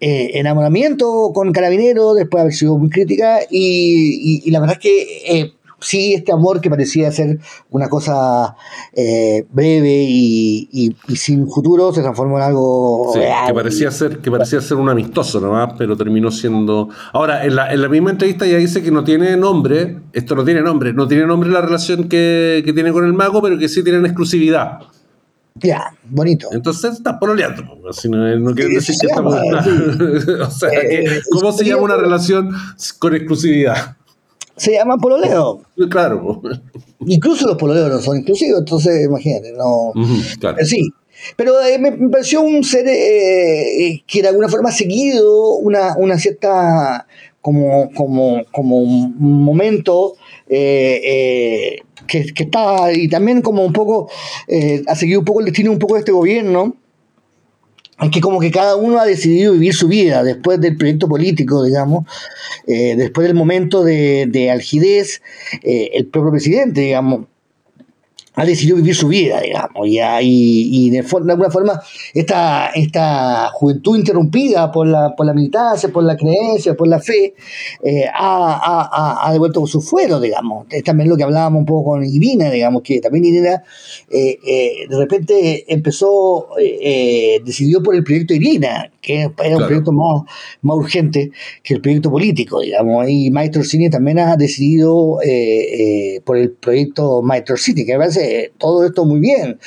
eh, 0.00 0.30
enamoramiento 0.34 1.32
con 1.34 1.52
Carabinero, 1.52 2.14
después 2.14 2.40
de 2.40 2.42
haber 2.42 2.54
sido 2.54 2.78
muy 2.78 2.90
crítica, 2.90 3.40
y, 3.50 4.42
y, 4.44 4.50
la 4.50 4.60
verdad 4.60 4.76
es 4.78 4.82
que 4.82 5.54
sí, 5.84 6.14
este 6.14 6.32
amor 6.32 6.60
que 6.60 6.70
parecía 6.70 7.12
ser 7.12 7.38
una 7.70 7.88
cosa 7.88 8.56
eh, 8.92 9.46
breve 9.52 10.04
y, 10.08 10.96
sin 11.14 11.48
futuro 11.48 11.92
se 11.92 12.00
transformó 12.02 12.38
en 12.38 12.44
algo 12.44 13.12
Que 13.12 13.54
parecía 13.54 13.90
ser, 13.90 14.18
que 14.18 14.30
parecía 14.30 14.60
ser 14.60 14.78
un 14.78 14.88
amistoso 14.88 15.40
nomás, 15.40 15.74
pero 15.76 15.96
terminó 15.96 16.30
siendo. 16.30 16.88
Ahora, 17.12 17.44
en 17.44 17.56
la, 17.56 17.72
en 17.72 17.82
la 17.82 17.88
misma 17.88 18.10
entrevista 18.10 18.46
ya 18.46 18.56
dice 18.56 18.82
que 18.82 18.90
no 18.90 19.04
tiene 19.04 19.36
nombre, 19.36 19.98
esto 20.12 20.34
no 20.34 20.44
tiene 20.44 20.62
nombre, 20.62 20.92
no 20.92 21.06
tiene 21.06 21.26
nombre 21.26 21.50
la 21.50 21.60
relación 21.60 22.08
que, 22.08 22.62
tiene 22.74 22.92
con 22.92 23.04
el 23.04 23.12
mago, 23.12 23.42
pero 23.42 23.58
que 23.58 23.68
sí 23.68 23.84
tienen 23.84 24.06
exclusividad. 24.06 24.78
Ya, 25.56 25.94
bonito. 26.10 26.48
Entonces 26.50 26.94
estás 26.94 27.16
pololeando, 27.20 27.62
si 27.92 28.08
no, 28.08 28.36
no 28.38 28.54
quiere 28.54 28.74
decir 28.74 28.96
que 29.00 29.06
estamos. 29.06 29.34
o 30.48 30.50
sea, 30.50 30.68
eh, 30.70 31.20
¿cómo 31.30 31.52
se 31.52 31.64
llama 31.64 31.82
una 31.82 31.96
relación 31.96 32.50
con 32.98 33.14
exclusividad? 33.14 33.96
Se 34.56 34.72
llama 34.72 34.96
pololeo. 34.98 35.62
Claro. 35.90 36.40
Incluso 37.06 37.46
los 37.46 37.56
pololeos 37.56 37.90
no 37.90 38.00
son 38.00 38.18
inclusivos, 38.18 38.60
entonces 38.60 39.04
imagínate, 39.04 39.52
no. 39.52 39.92
claro. 40.38 40.58
Sí. 40.64 40.80
Pero 41.36 41.60
eh, 41.62 41.78
me, 41.78 41.92
pareció 42.08 42.42
un 42.42 42.62
ser 42.64 42.86
eh, 42.88 44.02
que 44.06 44.22
de 44.22 44.28
alguna 44.28 44.48
forma 44.48 44.68
ha 44.68 44.72
seguido 44.72 45.54
una, 45.56 45.96
una 45.96 46.18
cierta 46.18 47.06
como, 47.40 47.90
como, 47.92 48.42
como 48.52 48.78
un 48.78 49.14
momento 49.18 50.14
que, 50.48 51.82
que, 52.06 52.32
está 52.36 52.92
y 52.92 53.08
también 53.08 53.42
como 53.42 53.64
un 53.64 53.72
poco 53.72 54.08
ha 54.86 54.94
seguido 54.94 55.20
un 55.20 55.24
poco 55.24 55.40
el 55.40 55.46
destino 55.46 55.72
un 55.72 55.78
poco 55.78 55.94
de 55.94 56.00
este 56.00 56.12
gobierno 56.12 56.76
que 58.12 58.20
como 58.20 58.40
que 58.40 58.50
cada 58.50 58.76
uno 58.76 58.98
ha 58.98 59.06
decidido 59.06 59.52
vivir 59.52 59.74
su 59.74 59.88
vida 59.88 60.22
después 60.22 60.60
del 60.60 60.76
proyecto 60.76 61.08
político, 61.08 61.62
digamos, 61.62 62.06
eh, 62.66 62.96
después 62.96 63.26
del 63.26 63.36
momento 63.36 63.84
de, 63.84 64.26
de 64.28 64.50
algidez, 64.50 65.22
eh, 65.62 65.90
el 65.94 66.06
propio 66.06 66.32
presidente, 66.32 66.80
digamos, 66.80 67.26
ha 68.36 68.44
decidido 68.44 68.76
vivir 68.76 68.94
su 68.96 69.06
vida, 69.06 69.40
digamos, 69.40 69.86
y, 69.86 70.00
y, 70.00 70.90
de, 70.90 70.98
alguna 70.98 71.50
forma 71.50 71.80
esta, 72.12 72.70
esta 72.74 73.50
juventud 73.52 73.96
interrumpida 73.96 74.72
por 74.72 74.88
la, 74.88 75.14
por 75.14 75.26
la 75.26 75.32
militancia, 75.32 75.88
por 75.90 76.02
la 76.02 76.16
creencia, 76.16 76.74
por 76.74 76.88
la 76.88 76.98
fe, 76.98 77.34
eh, 77.82 78.06
ha, 78.12 79.20
ha, 79.24 79.32
devuelto 79.32 79.64
su 79.66 79.80
fuero, 79.80 80.18
digamos. 80.18 80.66
Es 80.70 80.82
también 80.82 81.08
lo 81.08 81.16
que 81.16 81.22
hablábamos 81.22 81.60
un 81.60 81.66
poco 81.66 81.92
con 81.92 82.04
Irina, 82.04 82.50
digamos, 82.50 82.82
que 82.82 83.00
también 83.00 83.24
Irina 83.24 83.62
eh, 84.10 84.38
eh, 84.44 84.86
de 84.88 84.96
repente 84.96 85.72
empezó, 85.72 86.48
decidió 87.44 87.82
por 87.82 87.94
el 87.94 88.02
proyecto 88.02 88.34
Irina, 88.34 88.90
que 89.00 89.30
era 89.44 89.56
un 89.56 89.66
proyecto 89.66 89.92
más, 89.92 90.22
más 90.62 90.76
urgente 90.76 91.30
que 91.62 91.74
el 91.74 91.80
proyecto 91.80 92.10
político, 92.10 92.60
digamos, 92.60 93.08
y 93.08 93.30
Maestro 93.30 93.62
Cine 93.62 93.90
también 93.90 94.18
ha 94.18 94.36
decidido 94.36 95.18
por 96.24 96.36
el 96.36 96.50
proyecto 96.52 97.22
Maestro 97.22 97.56
Cine, 97.56 97.84
que 97.84 97.92
me 97.92 97.98
parece 97.98 98.23
todo 98.58 98.84
esto 98.84 99.04
muy 99.04 99.20
bien, 99.20 99.58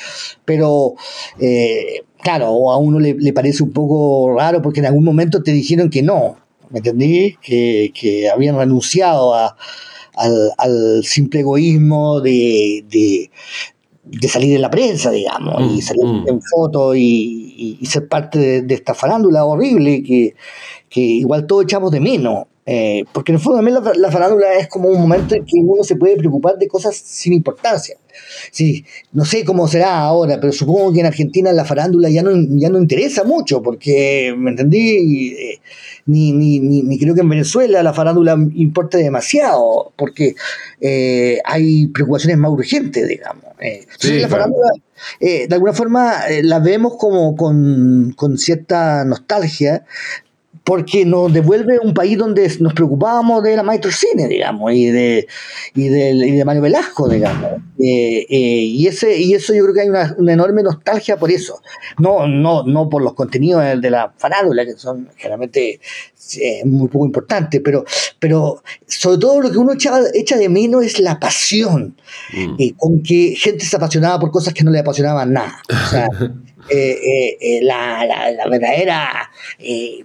pero 0.44 0.94
eh, 1.38 2.04
claro, 2.22 2.70
a 2.70 2.76
uno 2.78 2.98
le, 2.98 3.32
parece 3.32 3.62
un 3.62 3.72
poco 3.72 4.34
raro 4.36 4.62
porque 4.62 4.80
en 4.80 4.86
algún 4.86 5.04
momento 5.04 5.42
te 5.42 5.52
dijeron 5.52 5.90
que 5.90 6.02
no, 6.02 6.36
¿me 6.70 6.78
entendí? 6.78 7.36
Que, 7.42 8.28
habían 8.32 8.56
renunciado 8.56 9.34
al, 9.34 11.04
simple 11.04 11.40
egoísmo 11.40 12.20
de, 12.20 12.84
de, 12.90 14.28
salir 14.28 14.56
en 14.56 14.62
la 14.62 14.70
prensa, 14.70 15.10
digamos, 15.10 15.60
y 15.60 15.78
mm, 15.78 15.80
salir 15.80 16.04
mm. 16.04 16.28
en 16.28 16.42
fotos 16.42 16.96
y, 16.96 17.78
ser 17.84 18.08
parte 18.08 18.62
de, 18.62 18.74
esta 18.74 18.94
farándula 18.94 19.44
horrible 19.44 20.02
que, 20.02 20.34
que 20.88 21.00
igual 21.00 21.46
todos 21.46 21.64
echamos 21.64 21.90
de 21.90 22.00
menos. 22.00 22.44
Eh, 22.70 23.06
porque 23.12 23.32
en 23.32 23.36
el 23.36 23.42
fondo 23.42 23.60
también 23.60 23.78
la, 23.96 24.12
farándula 24.12 24.52
es 24.58 24.68
como 24.68 24.90
un 24.90 25.00
momento 25.00 25.34
en 25.34 25.42
que 25.46 25.56
uno 25.62 25.82
se 25.82 25.96
puede 25.96 26.18
preocupar 26.18 26.58
de 26.58 26.68
cosas 26.68 26.94
sin 26.96 27.32
importancia. 27.32 27.96
Sí, 28.50 28.84
no 29.12 29.24
sé 29.24 29.42
cómo 29.42 29.66
será 29.68 30.00
ahora, 30.00 30.38
pero 30.38 30.52
supongo 30.52 30.92
que 30.92 31.00
en 31.00 31.06
Argentina 31.06 31.50
la 31.52 31.64
farándula 31.64 32.10
ya 32.10 32.22
no, 32.22 32.30
ya 32.58 32.68
no 32.68 32.78
interesa 32.78 33.24
mucho, 33.24 33.62
porque, 33.62 34.34
¿me 34.36 34.50
entendí? 34.50 35.34
Eh, 35.38 35.60
ni, 36.04 36.32
ni, 36.32 36.60
ni, 36.60 36.98
creo 36.98 37.14
que 37.14 37.22
en 37.22 37.30
Venezuela 37.30 37.82
la 37.82 37.94
farándula 37.94 38.36
importa 38.54 38.98
demasiado, 38.98 39.94
porque 39.96 40.34
eh, 40.78 41.38
hay 41.46 41.86
preocupaciones 41.86 42.36
más 42.36 42.50
urgentes, 42.50 43.08
digamos. 43.08 43.44
la 44.02 44.28
farándula, 44.28 44.68
de 45.20 45.48
alguna 45.50 45.72
forma, 45.72 46.16
la 46.42 46.58
vemos 46.58 46.98
como 46.98 47.34
con, 47.34 48.12
con 48.14 48.36
cierta 48.36 49.06
nostalgia, 49.06 49.86
porque 50.68 51.06
nos 51.06 51.32
devuelve 51.32 51.78
un 51.82 51.94
país 51.94 52.18
donde 52.18 52.54
nos 52.60 52.74
preocupábamos 52.74 53.42
de 53.42 53.56
la 53.56 53.62
maestro 53.62 53.90
cine, 53.90 54.28
digamos, 54.28 54.70
y 54.70 54.90
de, 54.90 55.26
y 55.74 55.88
de, 55.88 56.10
y 56.10 56.32
de 56.32 56.44
Mario 56.44 56.60
Velasco, 56.60 57.08
digamos. 57.08 57.52
Eh, 57.78 58.26
eh, 58.28 58.64
y, 58.64 58.86
ese, 58.86 59.18
y 59.18 59.32
eso 59.32 59.54
yo 59.54 59.62
creo 59.62 59.74
que 59.74 59.80
hay 59.80 59.88
una, 59.88 60.14
enorme 60.30 60.62
nostalgia 60.62 61.16
por 61.16 61.30
eso. 61.30 61.62
No, 61.98 62.26
no, 62.26 62.64
no 62.64 62.86
por 62.90 63.00
los 63.00 63.14
contenidos 63.14 63.80
de 63.80 63.90
la 63.90 64.12
farándula, 64.18 64.66
que 64.66 64.74
son 64.74 65.08
generalmente 65.16 65.80
eh, 66.38 66.62
muy 66.66 66.88
poco 66.88 67.06
importantes, 67.06 67.62
pero, 67.64 67.86
pero 68.18 68.62
sobre 68.86 69.16
todo 69.16 69.40
lo 69.40 69.50
que 69.50 69.56
uno 69.56 69.72
echa, 69.72 69.98
echa 70.12 70.36
de 70.36 70.50
menos 70.50 70.84
es 70.84 71.00
la 71.00 71.18
pasión, 71.18 71.96
mm. 72.34 72.76
con 72.76 73.02
que 73.02 73.34
gente 73.38 73.64
se 73.64 73.74
apasionaba 73.74 74.20
por 74.20 74.30
cosas 74.30 74.52
que 74.52 74.64
no 74.64 74.70
le 74.70 74.80
apasionaban 74.80 75.32
nada. 75.32 75.62
O 75.70 75.90
sea, 75.90 76.08
Eh, 76.70 76.90
eh, 76.90 77.38
eh, 77.40 77.60
la, 77.62 78.46
verdadera 78.50 79.30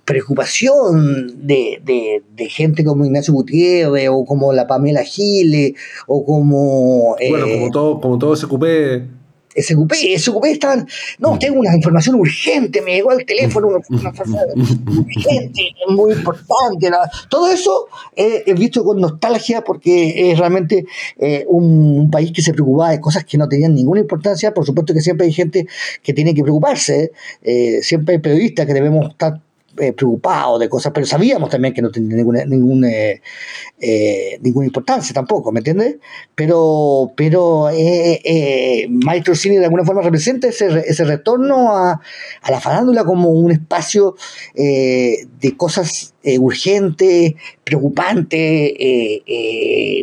preocupación 0.05 1.45
de, 1.45 1.81
de, 1.83 2.49
gente 2.49 2.83
como 2.83 3.05
Ignacio 3.05 3.33
Gutiérrez 3.33 4.09
o 4.09 4.25
como 4.25 4.53
la 4.53 4.67
Pamela 4.67 5.03
Giles 5.03 5.73
o 6.07 6.25
como... 6.25 7.15
bueno, 7.29 7.47
como 7.47 7.71
todo, 7.71 8.01
como 8.01 8.17
todo 8.17 8.33
ese 8.33 8.47
cupé 8.47 9.03
SQP, 9.55 10.17
SQP 10.17 10.45
estaban, 10.45 10.87
no, 11.19 11.35
mm. 11.35 11.39
tengo 11.39 11.59
una 11.59 11.75
información 11.75 12.15
urgente, 12.15 12.81
me 12.81 12.95
llegó 12.95 13.11
al 13.11 13.25
teléfono 13.25 13.67
una, 13.67 13.79
información 13.89 14.49
urgente, 15.05 15.75
muy 15.89 16.13
importante. 16.13 16.89
todo 17.29 17.51
eso 17.51 17.87
he 18.15 18.53
visto 18.53 18.83
con 18.83 18.99
nostalgia 18.99 19.63
porque 19.63 20.31
es 20.31 20.37
realmente 20.37 20.85
eh, 21.17 21.45
un, 21.47 22.09
país 22.11 22.31
que 22.31 22.41
se 22.41 22.53
preocupaba 22.53 22.91
de 22.91 22.99
cosas 22.99 23.25
que 23.25 23.37
no 23.37 23.47
tenían 23.47 23.73
ninguna 23.73 24.01
importancia. 24.01 24.53
Por 24.53 24.65
supuesto 24.65 24.93
que 24.93 25.01
siempre 25.01 25.25
hay 25.25 25.33
gente 25.33 25.67
que 26.01 26.13
tiene 26.13 26.33
que 26.33 26.43
preocuparse, 26.43 27.11
eh, 27.41 27.79
siempre 27.81 28.15
hay 28.15 28.21
periodistas 28.21 28.65
que 28.65 28.73
debemos 28.73 29.09
estar 29.09 29.41
eh, 29.79 29.91
preocupados 29.91 30.59
de 30.59 30.69
cosas, 30.69 30.91
pero 30.93 31.07
sabíamos 31.07 31.49
también 31.49 31.73
que 31.73 31.81
no 31.81 31.89
tenía 31.89 32.15
ninguna, 32.15 32.45
ninguna, 32.45 32.89
eh, 33.79 34.39
ninguna 34.41 34.67
importancia 34.67 35.15
tampoco, 35.15 35.51
¿me 35.51 35.61
entiendes? 35.61 35.95
Pero, 36.35 37.11
pero 37.15 37.69
eh, 37.71 38.85
Maestro 38.89 39.33
Cine 39.33 39.57
de 39.57 39.65
alguna 39.65 39.83
forma 39.83 40.03
representa 40.03 40.47
ese, 40.47 40.83
ese 40.85 41.05
retorno 41.05 41.75
a, 41.75 41.99
a, 42.41 42.51
la 42.51 42.61
farándula 42.61 43.03
como 43.03 43.29
un 43.29 43.51
espacio 43.51 44.15
de 44.53 45.57
cosas 45.57 46.13
urgentes, 46.39 47.33
preocupantes, 47.63 48.73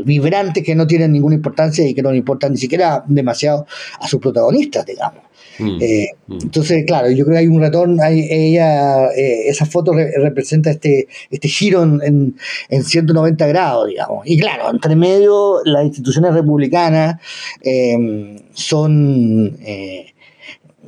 vibrantes, 0.05 0.65
que 0.65 0.75
no 0.75 0.89
tienen 0.89 1.13
ninguna 1.13 1.37
importancia 1.37 1.87
y 1.87 1.95
que 1.95 2.03
no 2.03 2.11
le 2.11 2.19
importan 2.19 2.53
ni 2.53 2.59
siquiera 2.59 3.05
demasiado 3.07 3.67
a 4.01 4.09
sus 4.09 4.21
protagonistas, 4.21 4.85
digamos. 4.85 5.30
Mm, 5.61 5.79
eh, 5.81 6.09
mm. 6.27 6.39
Entonces, 6.43 6.85
claro, 6.87 7.11
yo 7.11 7.25
creo 7.25 7.35
que 7.35 7.41
hay 7.41 7.47
un 7.47 7.61
retorno, 7.61 8.03
hay, 8.03 8.27
ella, 8.31 9.07
eh, 9.09 9.49
esa 9.49 9.67
foto 9.67 9.93
representa 9.93 10.71
este, 10.71 11.09
este 11.31 11.49
giro 11.49 11.83
en, 11.83 12.37
en, 12.69 12.85
190 12.85 13.47
grados, 13.47 13.89
digamos. 13.89 14.27
Y 14.27 14.39
claro, 14.39 14.71
entre 14.71 14.97
medio, 14.97 15.61
las 15.65 15.85
instituciones 15.85 16.35
republicanas 16.35 17.21
em, 17.63 18.39
son... 18.55 19.59
Eh, 19.61 20.07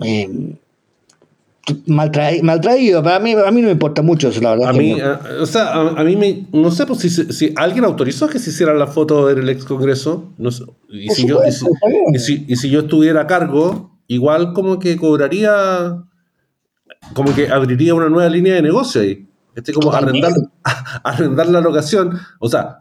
em, 0.02 0.56
maltraído, 1.86 3.02
para 3.02 3.20
mí, 3.20 3.32
a 3.32 3.50
mí 3.50 3.60
no 3.60 3.66
me 3.66 3.72
importa 3.72 4.02
mucho 4.02 4.28
eso, 4.28 4.40
la 4.40 4.50
verdad. 4.50 4.70
A 4.70 4.72
mí, 4.72 4.96
o 5.40 5.46
sea, 5.46 5.72
a, 5.72 6.04
mí 6.04 6.16
me, 6.16 6.46
no 6.52 6.70
sé 6.70 6.86
pues, 6.86 7.00
si, 7.00 7.08
si, 7.10 7.52
alguien 7.56 7.84
autorizó 7.84 8.28
que 8.28 8.38
se 8.38 8.50
hiciera 8.50 8.74
la 8.74 8.86
foto 8.86 9.28
del 9.28 9.48
ex 9.48 9.64
congreso, 9.64 10.32
no 10.38 10.50
y, 10.90 11.08
si 11.10 11.26
yo, 11.26 11.40
y, 11.46 12.18
si, 12.18 12.44
y, 12.48 12.56
si, 12.56 12.70
yo 12.70 12.80
estuviera 12.80 13.22
a 13.22 13.26
cargo, 13.26 13.91
igual 14.06 14.52
como 14.52 14.78
que 14.78 14.96
cobraría, 14.96 16.02
como 17.14 17.34
que 17.34 17.48
abriría 17.48 17.94
una 17.94 18.08
nueva 18.08 18.28
línea 18.28 18.54
de 18.54 18.62
negocio 18.62 19.00
ahí. 19.00 19.28
Este 19.54 19.74
como 19.74 19.92
arrendar, 19.92 20.32
arrendar 21.04 21.46
la 21.48 21.60
locación, 21.60 22.18
o 22.38 22.48
sea, 22.48 22.78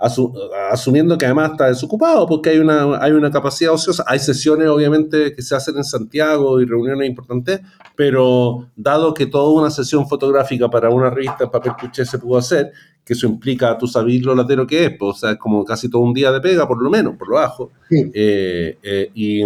asumiendo 0.72 1.18
que 1.18 1.26
además 1.26 1.52
está 1.52 1.68
desocupado 1.68 2.26
porque 2.26 2.52
hay 2.52 2.60
una, 2.60 2.98
hay 2.98 3.12
una 3.12 3.30
capacidad 3.30 3.74
ociosa, 3.74 4.06
hay 4.08 4.20
sesiones 4.20 4.70
obviamente 4.70 5.36
que 5.36 5.42
se 5.42 5.54
hacen 5.54 5.76
en 5.76 5.84
Santiago 5.84 6.62
y 6.62 6.66
reuniones 6.66 7.10
importantes, 7.10 7.60
pero 7.96 8.70
dado 8.78 9.14
que 9.14 9.26
toda 9.26 9.52
una 9.52 9.70
sesión 9.70 10.08
fotográfica 10.08 10.70
para 10.70 10.90
una 10.90 11.10
revista 11.10 11.44
en 11.44 11.52
papel 11.52 11.74
cuché 11.78 12.06
se 12.06 12.18
pudo 12.18 12.38
hacer, 12.38 12.72
que 13.04 13.14
eso 13.14 13.28
implica, 13.28 13.78
tú 13.78 13.86
sabes 13.86 14.22
lo 14.22 14.34
latero 14.34 14.66
que 14.66 14.86
es, 14.86 14.92
pues, 14.98 15.18
o 15.18 15.20
sea, 15.20 15.32
es 15.32 15.38
como 15.38 15.66
casi 15.66 15.90
todo 15.90 16.04
un 16.04 16.14
día 16.14 16.32
de 16.32 16.40
pega, 16.40 16.66
por 16.70 16.82
lo 16.82 16.90
menos, 16.90 17.18
por 17.18 17.28
lo 17.28 17.36
bajo, 17.36 17.72
eh, 17.90 18.78
eh, 18.82 19.12
y... 19.14 19.42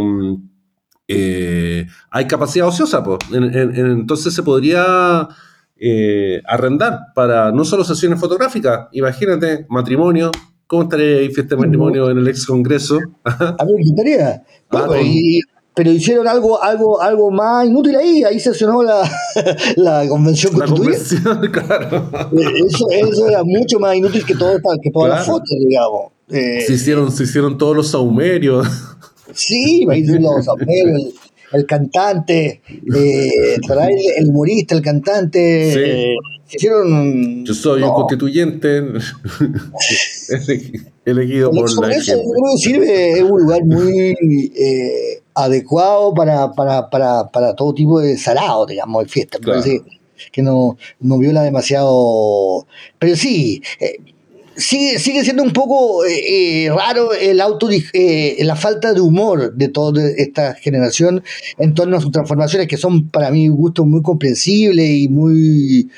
Eh, 1.07 1.87
hay 2.09 2.27
capacidad 2.27 2.67
ociosa, 2.67 3.03
pues. 3.03 3.19
entonces 3.31 4.33
se 4.33 4.43
podría 4.43 5.27
eh, 5.77 6.41
arrendar 6.45 6.99
para 7.13 7.51
no 7.51 7.65
solo 7.65 7.83
sesiones 7.83 8.19
fotográficas, 8.19 8.87
imagínate, 8.91 9.65
matrimonio. 9.69 10.31
¿Cómo 10.67 10.83
estaría 10.83 11.17
ahí 11.17 11.29
fiesta 11.29 11.55
de 11.55 11.61
matrimonio 11.61 12.09
en 12.09 12.17
el 12.17 12.27
ex 12.27 12.45
congreso? 12.45 12.97
A 13.23 13.65
mí 13.65 13.73
me 13.75 13.83
gustaría. 13.83 14.43
Ah, 14.71 14.87
pero 15.75 15.91
hicieron 15.91 16.25
algo, 16.25 16.63
algo, 16.63 17.01
algo 17.01 17.29
más 17.29 17.67
inútil 17.67 17.97
ahí, 17.97 18.23
ahí 18.23 18.39
sesionó 18.39 18.81
la, 18.81 19.03
la 19.75 20.07
convención 20.07 20.57
la 20.57 20.65
Convención, 20.65 21.41
claro. 21.51 22.09
Eh, 22.31 22.65
eso, 22.65 22.87
eso, 22.89 23.27
era 23.27 23.43
mucho 23.43 23.77
más 23.77 23.95
inútil 23.95 24.25
que, 24.25 24.35
todo, 24.35 24.57
que 24.81 24.89
todas 24.89 25.09
las 25.09 25.25
fotos, 25.25 25.49
digamos. 25.59 26.13
se, 26.29 26.73
hicieron, 26.73 27.11
se 27.11 27.23
hicieron 27.23 27.57
todos 27.57 27.75
los 27.75 27.89
saumerios. 27.89 28.65
Sí, 29.35 29.85
los 29.85 30.47
el 31.53 31.65
cantante, 31.65 32.61
eh, 32.67 33.55
el, 34.17 34.29
humorista, 34.29 34.75
el 34.75 34.81
cantante. 34.81 36.11
Eh, 36.11 36.15
Yo 36.59 37.53
soy 37.53 37.83
un 37.83 37.93
constituyente 37.93 38.83
elegido 41.05 41.51
por 41.51 41.87
la 41.87 41.93
gente. 41.93 42.23
sirve, 42.57 43.11
es 43.13 43.21
un 43.21 43.41
lugar 43.41 43.63
muy 43.63 44.15
eh, 44.55 45.21
adecuado 45.33 46.13
para, 46.13 46.51
para, 46.51 46.89
para, 46.89 47.29
para, 47.31 47.55
todo 47.55 47.73
tipo 47.73 47.99
de 47.99 48.17
salado, 48.17 48.65
digamos, 48.65 49.03
de 49.03 49.09
fiesta. 49.09 49.37
que 50.31 50.41
no, 50.41 50.77
no 50.99 51.17
viola 51.19 51.43
demasiado. 51.43 52.67
Pero 52.99 53.15
sí, 53.15 53.61
eh, 53.79 53.97
sigue, 54.55 54.99
sigue 54.99 55.23
siendo 55.23 55.43
un 55.43 55.51
poco 55.51 56.05
eh, 56.05 56.65
eh, 56.65 56.69
raro 56.69 57.13
el 57.13 57.41
auto, 57.41 57.69
eh, 57.71 58.37
la 58.39 58.55
falta 58.55 58.93
de 58.93 59.01
humor 59.01 59.53
de 59.55 59.69
toda 59.69 60.07
esta 60.17 60.53
generación 60.55 61.23
en 61.57 61.73
torno 61.73 61.97
a 61.97 62.01
sus 62.01 62.11
transformaciones, 62.11 62.67
que 62.67 62.77
son 62.77 63.09
para 63.09 63.31
mí 63.31 63.47
gustos 63.47 63.85
muy 63.85 64.01
comprensibles 64.01 64.89
y 64.89 65.07
muy 65.09 65.89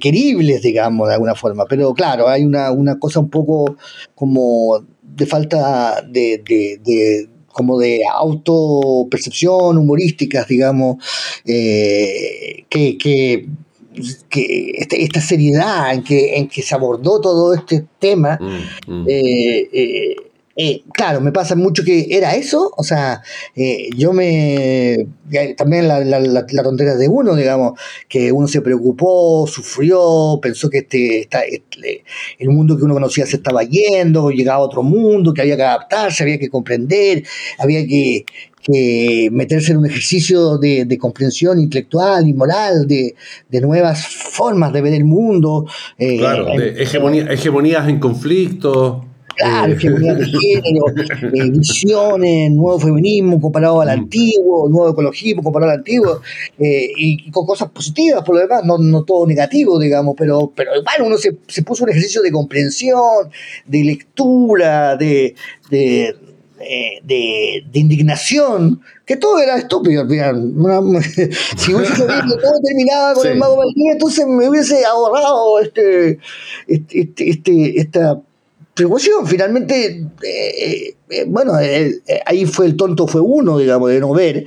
queribles, 0.00 0.62
digamos, 0.62 1.06
de 1.06 1.14
alguna 1.14 1.34
forma. 1.34 1.64
Pero 1.68 1.94
claro, 1.94 2.28
hay 2.28 2.44
una, 2.44 2.72
una 2.72 2.98
cosa 2.98 3.20
un 3.20 3.30
poco 3.30 3.76
como 4.14 4.84
de 5.02 5.26
falta 5.26 6.02
de, 6.02 6.42
de, 6.44 7.28
como 7.52 7.78
de 7.78 8.00
autopercepción 8.10 9.78
humorísticas, 9.78 10.48
digamos, 10.48 10.96
que, 11.44 12.66
que 12.68 13.46
que 14.28 14.72
este, 14.74 15.02
esta 15.02 15.20
seriedad 15.20 15.92
en 15.92 16.02
que, 16.02 16.36
en 16.36 16.48
que 16.48 16.62
se 16.62 16.74
abordó 16.74 17.20
todo 17.20 17.54
este 17.54 17.84
tema, 17.98 18.38
mm, 18.40 18.92
mm. 18.92 19.04
Eh, 19.08 19.68
eh, 19.72 20.16
eh, 20.56 20.82
claro, 20.92 21.20
me 21.20 21.32
pasa 21.32 21.54
mucho 21.54 21.84
que 21.84 22.06
era 22.10 22.34
eso, 22.34 22.72
o 22.76 22.82
sea, 22.82 23.22
yo 23.96 24.12
me, 24.12 25.06
también 25.56 25.88
la, 25.88 26.00
la, 26.00 26.20
la, 26.20 26.62
tontería 26.62 26.94
de 26.94 27.08
uno, 27.08 27.34
digamos, 27.34 27.78
que 28.08 28.32
uno 28.32 28.48
se 28.48 28.60
preocupó, 28.62 29.46
sufrió, 29.46 30.38
pensó 30.40 30.70
que 30.70 30.78
este, 30.78 31.28
este, 31.50 32.04
el 32.38 32.48
mundo 32.48 32.76
que 32.76 32.84
uno 32.84 32.94
conocía 32.94 33.26
se 33.26 33.36
estaba 33.36 33.62
yendo, 33.64 34.30
llegaba 34.30 34.58
a 34.58 34.66
otro 34.66 34.82
mundo, 34.82 35.34
que 35.34 35.42
había 35.42 35.56
que 35.56 35.62
adaptarse, 35.62 36.22
había 36.22 36.38
que 36.38 36.48
comprender, 36.48 37.24
había 37.58 37.86
que, 37.86 38.24
que 38.62 39.28
meterse 39.32 39.72
en 39.72 39.78
un 39.78 39.86
ejercicio 39.86 40.58
de, 40.58 40.98
comprensión 40.98 41.60
intelectual 41.60 42.26
y 42.26 42.34
moral, 42.34 42.86
de, 42.86 43.14
nuevas 43.60 44.06
formas 44.06 44.72
de 44.72 44.80
ver 44.80 44.94
el 44.94 45.04
mundo. 45.04 45.66
Eh, 45.98 46.18
claro, 46.18 46.46
de 46.56 46.82
hegemonías 46.82 47.88
en 47.88 47.98
conflicto. 47.98 49.04
Claro, 49.36 49.72
eh. 49.72 49.76
hegemonías 49.76 50.18
de 50.18 50.24
género, 50.26 50.84
eh, 50.96 51.50
visiones, 51.50 52.50
nuevo 52.52 52.80
feminismo 52.80 53.40
comparado 53.40 53.80
al 53.80 53.88
mm. 53.88 54.00
antiguo, 54.00 54.68
nuevo 54.68 54.90
ecologismo 54.90 55.42
comparado 55.42 55.72
al 55.72 55.78
antiguo, 55.78 56.20
y, 56.58 57.30
con 57.30 57.46
cosas 57.46 57.70
positivas 57.70 58.22
por 58.24 58.34
lo 58.36 58.40
demás, 58.40 58.64
no, 58.64 58.78
no 58.78 59.04
todo 59.04 59.26
negativo, 59.26 59.78
digamos, 59.78 60.14
pero, 60.16 60.52
pero 60.54 60.70
igual 60.76 61.02
uno 61.02 61.18
se, 61.18 61.36
se 61.46 61.62
puso 61.62 61.84
un 61.84 61.90
ejercicio 61.90 62.22
de 62.22 62.32
comprensión, 62.32 63.30
de 63.66 63.84
lectura, 63.84 64.96
de, 64.96 65.34
de 65.70 66.16
de, 67.02 67.62
indignación, 67.74 68.80
que 69.04 69.16
todo 69.16 69.38
era 69.38 69.56
estúpido, 69.58 70.06
si 71.56 71.74
hubiese 71.74 72.06
todo 72.06 72.60
terminaba 72.64 73.14
con 73.14 73.26
el 73.26 73.36
mago 73.36 73.56
Maldini, 73.56 73.90
entonces 73.90 74.26
me 74.26 74.48
hubiese 74.48 74.84
ahorrado 74.84 75.60
este, 75.60 76.18
este, 76.66 77.00
este, 77.00 77.30
este 77.30 77.80
esta 77.80 78.20
Finalmente, 79.26 80.06
eh, 80.22 80.94
eh, 81.08 81.24
bueno, 81.26 81.58
eh, 81.58 81.98
ahí 82.26 82.44
fue 82.44 82.66
el 82.66 82.76
tonto, 82.76 83.06
fue 83.06 83.22
uno, 83.22 83.58
digamos, 83.58 83.88
de 83.88 84.00
no 84.00 84.12
ver 84.12 84.44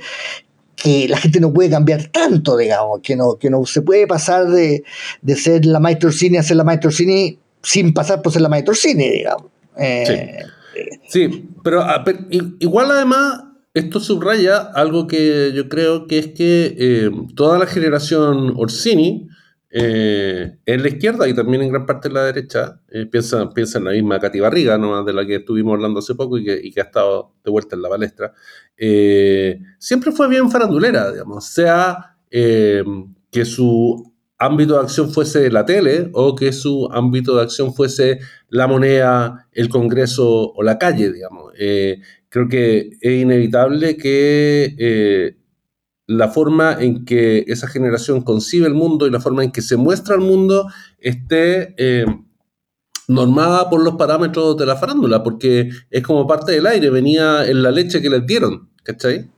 que 0.76 1.08
la 1.08 1.18
gente 1.18 1.40
no 1.40 1.52
puede 1.52 1.68
cambiar 1.68 2.06
tanto, 2.06 2.56
digamos, 2.56 3.00
que 3.02 3.16
no, 3.16 3.36
que 3.36 3.50
no 3.50 3.66
se 3.66 3.82
puede 3.82 4.06
pasar 4.06 4.46
de, 4.46 4.84
de 5.20 5.36
ser 5.36 5.66
la 5.66 5.80
Maestro 5.80 6.12
Cine 6.12 6.38
a 6.38 6.42
ser 6.44 6.56
la 6.56 6.64
Maestro 6.64 6.92
Cine 6.92 7.38
sin 7.62 7.92
pasar 7.92 8.22
por 8.22 8.32
ser 8.32 8.42
la 8.42 8.48
Maestro 8.48 8.74
Cine, 8.74 9.10
digamos. 9.10 9.46
sí. 9.76 10.14
Sí, 11.08 11.48
pero, 11.64 11.84
igual 12.60 12.90
además 12.92 13.42
esto 13.74 13.98
subraya 13.98 14.58
algo 14.58 15.08
que 15.08 15.52
yo 15.52 15.68
creo 15.68 16.06
que 16.06 16.18
es 16.20 16.28
que 16.28 17.10
toda 17.34 17.58
la 17.58 17.66
generación 17.66 18.54
Orsini 18.56 19.28
eh, 19.70 20.58
en 20.66 20.82
la 20.82 20.88
izquierda 20.88 21.28
y 21.28 21.34
también 21.34 21.62
en 21.62 21.70
gran 21.70 21.86
parte 21.86 22.08
en 22.08 22.14
la 22.14 22.24
derecha 22.24 22.80
eh, 22.90 23.06
piensa, 23.06 23.50
piensa, 23.50 23.78
en 23.78 23.84
la 23.84 23.92
misma 23.92 24.18
Katy 24.18 24.40
Barriga, 24.40 24.76
¿no? 24.78 25.04
de 25.04 25.12
la 25.12 25.24
que 25.26 25.36
estuvimos 25.36 25.74
hablando 25.74 26.00
hace 26.00 26.14
poco 26.14 26.38
y 26.38 26.44
que, 26.44 26.80
ha 26.80 26.84
estado 26.84 27.34
de 27.44 27.50
vuelta 27.50 27.76
en 27.76 27.82
la 27.82 27.88
palestra, 27.88 28.32
siempre 29.78 30.12
fue 30.12 30.28
bien 30.28 30.50
farandulera, 30.50 31.12
digamos, 31.12 31.46
sea 31.46 32.16
que 32.30 33.44
su 33.44 34.10
ámbito 34.40 34.74
de 34.74 34.80
acción 34.80 35.12
fuese 35.12 35.50
la 35.50 35.64
tele 35.66 36.08
o 36.14 36.34
que 36.34 36.52
su 36.52 36.88
ámbito 36.90 37.36
de 37.36 37.42
acción 37.42 37.74
fuese 37.74 38.20
la 38.48 38.66
moneda, 38.66 39.48
el 39.52 39.68
Congreso 39.68 40.52
o 40.52 40.62
la 40.62 40.78
calle, 40.78 41.12
digamos. 41.12 41.52
Eh, 41.58 42.00
creo 42.30 42.48
que 42.48 42.90
es 43.00 43.20
inevitable 43.20 43.98
que 43.98 44.74
eh, 44.78 45.36
la 46.10 46.28
forma 46.28 46.76
en 46.80 47.04
que 47.04 47.44
esa 47.46 47.68
generación 47.68 48.22
concibe 48.22 48.66
el 48.66 48.74
mundo 48.74 49.06
y 49.06 49.10
la 49.10 49.20
forma 49.20 49.44
en 49.44 49.52
que 49.52 49.62
se 49.62 49.76
muestra 49.76 50.16
el 50.16 50.22
mundo 50.22 50.66
esté 50.98 51.72
eh, 51.76 52.04
normada 53.06 53.70
por 53.70 53.84
los 53.84 53.94
parámetros 53.94 54.56
de 54.56 54.66
la 54.66 54.74
farándula, 54.74 55.22
porque 55.22 55.70
es 55.88 56.02
como 56.02 56.26
parte 56.26 56.50
del 56.50 56.66
aire, 56.66 56.90
venía 56.90 57.46
en 57.46 57.62
la 57.62 57.70
leche 57.70 58.02
que 58.02 58.10
les 58.10 58.26
dieron, 58.26 58.70
¿cachai? 58.82 59.30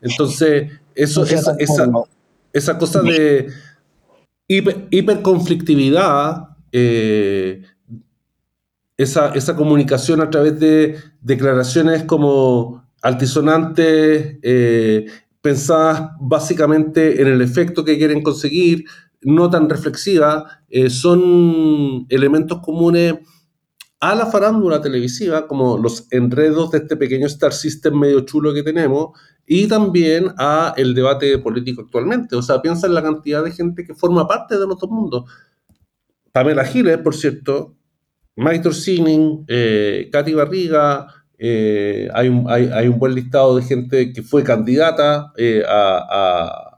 entonces, 0.00 0.70
eso, 0.94 1.24
esa, 1.24 1.54
esa 2.52 2.78
cosa 2.78 3.02
de 3.02 3.48
hiperconflictividad, 4.48 6.56
eh, 6.72 7.64
esa, 8.96 9.56
comunicación 9.56 10.22
a 10.22 10.30
través 10.30 10.58
de 10.58 10.96
declaraciones 11.20 12.04
como 12.04 12.82
altisonantes, 13.02 14.38
eh, 14.42 15.06
pensadas 15.40 16.10
básicamente 16.20 17.20
en 17.22 17.28
el 17.28 17.40
efecto 17.40 17.84
que 17.84 17.98
quieren 17.98 18.22
conseguir, 18.22 18.84
no 19.22 19.50
tan 19.50 19.68
reflexivas, 19.68 20.44
eh, 20.68 20.90
son 20.90 22.06
elementos 22.08 22.60
comunes 22.60 23.14
a 24.00 24.14
la 24.14 24.26
farándula 24.26 24.80
televisiva, 24.80 25.46
como 25.46 25.76
los 25.76 26.06
enredos 26.10 26.70
de 26.70 26.78
este 26.78 26.96
pequeño 26.96 27.26
Star 27.26 27.52
System 27.52 27.98
medio 27.98 28.20
chulo 28.20 28.54
que 28.54 28.62
tenemos, 28.62 29.10
y 29.46 29.66
también 29.66 30.32
a 30.38 30.72
el 30.76 30.94
debate 30.94 31.36
político 31.38 31.82
actualmente. 31.82 32.34
O 32.34 32.42
sea, 32.42 32.62
piensa 32.62 32.86
en 32.86 32.94
la 32.94 33.02
cantidad 33.02 33.44
de 33.44 33.52
gente 33.52 33.84
que 33.84 33.94
forma 33.94 34.26
parte 34.26 34.58
de 34.58 34.66
los 34.66 34.78
dos 34.78 34.90
mundos. 34.90 35.24
Pamela 36.32 36.64
Giles, 36.64 36.98
por 36.98 37.14
cierto, 37.14 37.76
Mike 38.36 38.60
Torsining, 38.60 39.44
eh, 39.48 40.08
Katy 40.10 40.32
Barriga, 40.32 41.06
eh, 41.40 42.08
hay, 42.12 42.28
un, 42.28 42.98
buen 42.98 43.14
listado 43.14 43.56
de 43.56 43.62
gente 43.62 44.12
que 44.12 44.22
fue 44.22 44.44
candidata 44.44 45.32
eh, 45.36 45.62
a, 45.66 46.76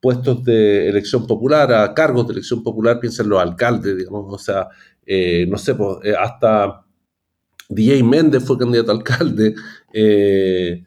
puestos 0.00 0.44
de 0.44 0.88
elección 0.88 1.26
popular, 1.26 1.72
a 1.72 1.94
cargos 1.94 2.26
de 2.26 2.34
elección 2.34 2.62
popular, 2.62 3.00
piensa 3.00 3.22
en 3.22 3.30
los 3.30 3.40
alcaldes, 3.40 3.96
digamos, 3.96 4.32
o 4.32 4.38
sea, 4.38 4.68
no 5.48 5.58
sé, 5.58 5.74
pues, 5.74 5.98
hasta 6.18 6.84
DJ 7.68 8.02
Méndez 8.02 8.44
fue 8.44 8.58
candidato 8.58 8.92
a 8.92 8.94
alcalde. 8.94 9.54
Eh, 9.92 10.82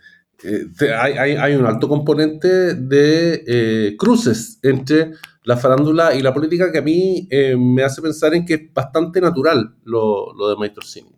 hay, 0.99 1.55
un 1.55 1.65
alto 1.65 1.87
componente 1.87 2.75
de 2.75 3.43
eh, 3.47 3.95
cruces 3.97 4.59
entre 4.61 5.13
la 5.43 5.55
farándula 5.57 6.13
y 6.15 6.21
la 6.21 6.33
política 6.33 6.71
que 6.71 6.79
a 6.79 6.81
mí 6.81 7.27
eh, 7.29 7.55
me 7.57 7.83
hace 7.83 8.01
pensar 8.01 8.33
en 8.33 8.45
que 8.45 8.53
es 8.55 8.73
bastante 8.73 9.21
natural 9.21 9.75
lo, 9.83 10.33
lo 10.33 10.49
de 10.49 10.55
Maestro 10.57 10.83
Cine. 10.83 11.09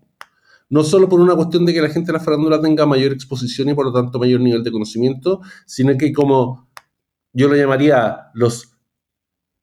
No 0.69 0.83
solo 0.83 1.07
por 1.07 1.19
una 1.19 1.35
cuestión 1.35 1.65
de 1.65 1.73
que 1.73 1.81
la 1.81 1.89
gente 1.89 2.07
de 2.07 2.17
la 2.17 2.23
farándula 2.23 2.61
tenga 2.61 2.85
mayor 2.85 3.11
exposición 3.11 3.69
y 3.69 3.73
por 3.73 3.85
lo 3.85 3.93
tanto 3.93 4.19
mayor 4.19 4.41
nivel 4.41 4.63
de 4.63 4.71
conocimiento, 4.71 5.41
sino 5.65 5.97
que 5.97 6.11
como 6.11 6.69
yo 7.33 7.47
lo 7.47 7.55
llamaría 7.55 8.29
los 8.33 8.71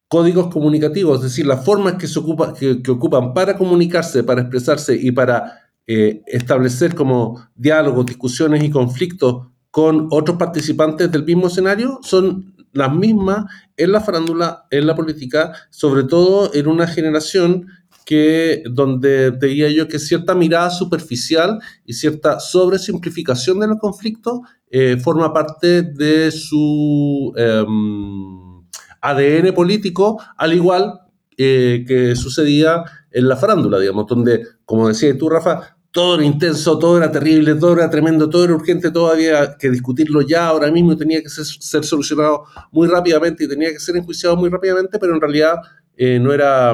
códigos 0.07 0.47
comunicativos, 0.47 1.17
es 1.17 1.23
decir, 1.23 1.47
las 1.47 1.65
formas 1.65 1.95
que, 1.95 2.07
se 2.07 2.19
ocupa, 2.19 2.53
que, 2.53 2.79
ocupan 2.89 3.33
para 3.33 3.57
comunicarse, 3.57 4.23
para 4.23 4.41
expresarse 4.41 4.95
y 4.95 5.11
para 5.11 5.59
establecer 5.85 6.95
como 6.95 7.49
diálogos, 7.55 8.05
discusiones 8.05 8.63
y 8.63 8.69
conflictos 8.69 9.47
con 9.71 10.07
otros 10.11 10.37
participantes 10.37 11.11
del 11.11 11.25
mismo 11.25 11.47
escenario 11.47 11.99
son 12.03 12.53
las 12.73 12.93
mismas 12.93 13.45
en 13.75 13.91
la 13.91 14.01
farándula, 14.01 14.65
en 14.69 14.85
la 14.85 14.95
política, 14.95 15.53
sobre 15.71 16.03
todo 16.03 16.53
en 16.53 16.67
una 16.67 16.87
generación 16.87 17.67
que 18.05 18.63
donde 18.69 19.31
diría 19.31 19.69
yo 19.69 19.87
que 19.87 19.99
cierta 19.99 20.35
mirada 20.35 20.69
superficial 20.69 21.59
y 21.85 21.93
cierta 21.93 22.39
sobresimplificación 22.39 23.59
de 23.59 23.67
los 23.67 23.79
conflictos 23.79 24.39
eh, 24.69 24.97
forma 24.97 25.31
parte 25.33 25.83
de 25.83 26.31
su 26.31 27.33
em, 27.37 28.65
ADN 29.01 29.53
político, 29.53 30.19
al 30.37 30.53
igual 30.53 30.99
eh, 31.37 31.83
que 31.87 32.15
sucedía 32.15 32.83
en 33.11 33.27
la 33.27 33.37
farándula, 33.37 33.79
digamos, 33.79 34.07
donde, 34.07 34.45
como 34.65 34.87
decías 34.87 35.17
tú, 35.17 35.29
Rafa, 35.29 35.77
todo 35.91 36.15
era 36.15 36.25
intenso, 36.25 36.79
todo 36.79 36.97
era 36.97 37.11
terrible, 37.11 37.53
todo 37.53 37.73
era 37.73 37.87
tremendo, 37.87 38.27
todo 38.27 38.45
era 38.45 38.55
urgente, 38.55 38.89
todo 38.89 39.11
había 39.11 39.55
que 39.57 39.69
discutirlo 39.69 40.21
ya, 40.21 40.47
ahora 40.47 40.71
mismo, 40.71 40.97
tenía 40.97 41.21
que 41.21 41.29
ser, 41.29 41.83
solucionado 41.83 42.45
muy 42.71 42.87
rápidamente 42.87 43.43
y 43.43 43.47
tenía 43.47 43.69
que 43.69 43.79
ser 43.79 43.95
enjuiciado 43.97 44.35
muy 44.35 44.49
rápidamente, 44.49 44.97
pero 44.97 45.13
en 45.13 45.21
realidad 45.21 45.57
eh, 45.95 46.17
no, 46.19 46.33
era, 46.33 46.73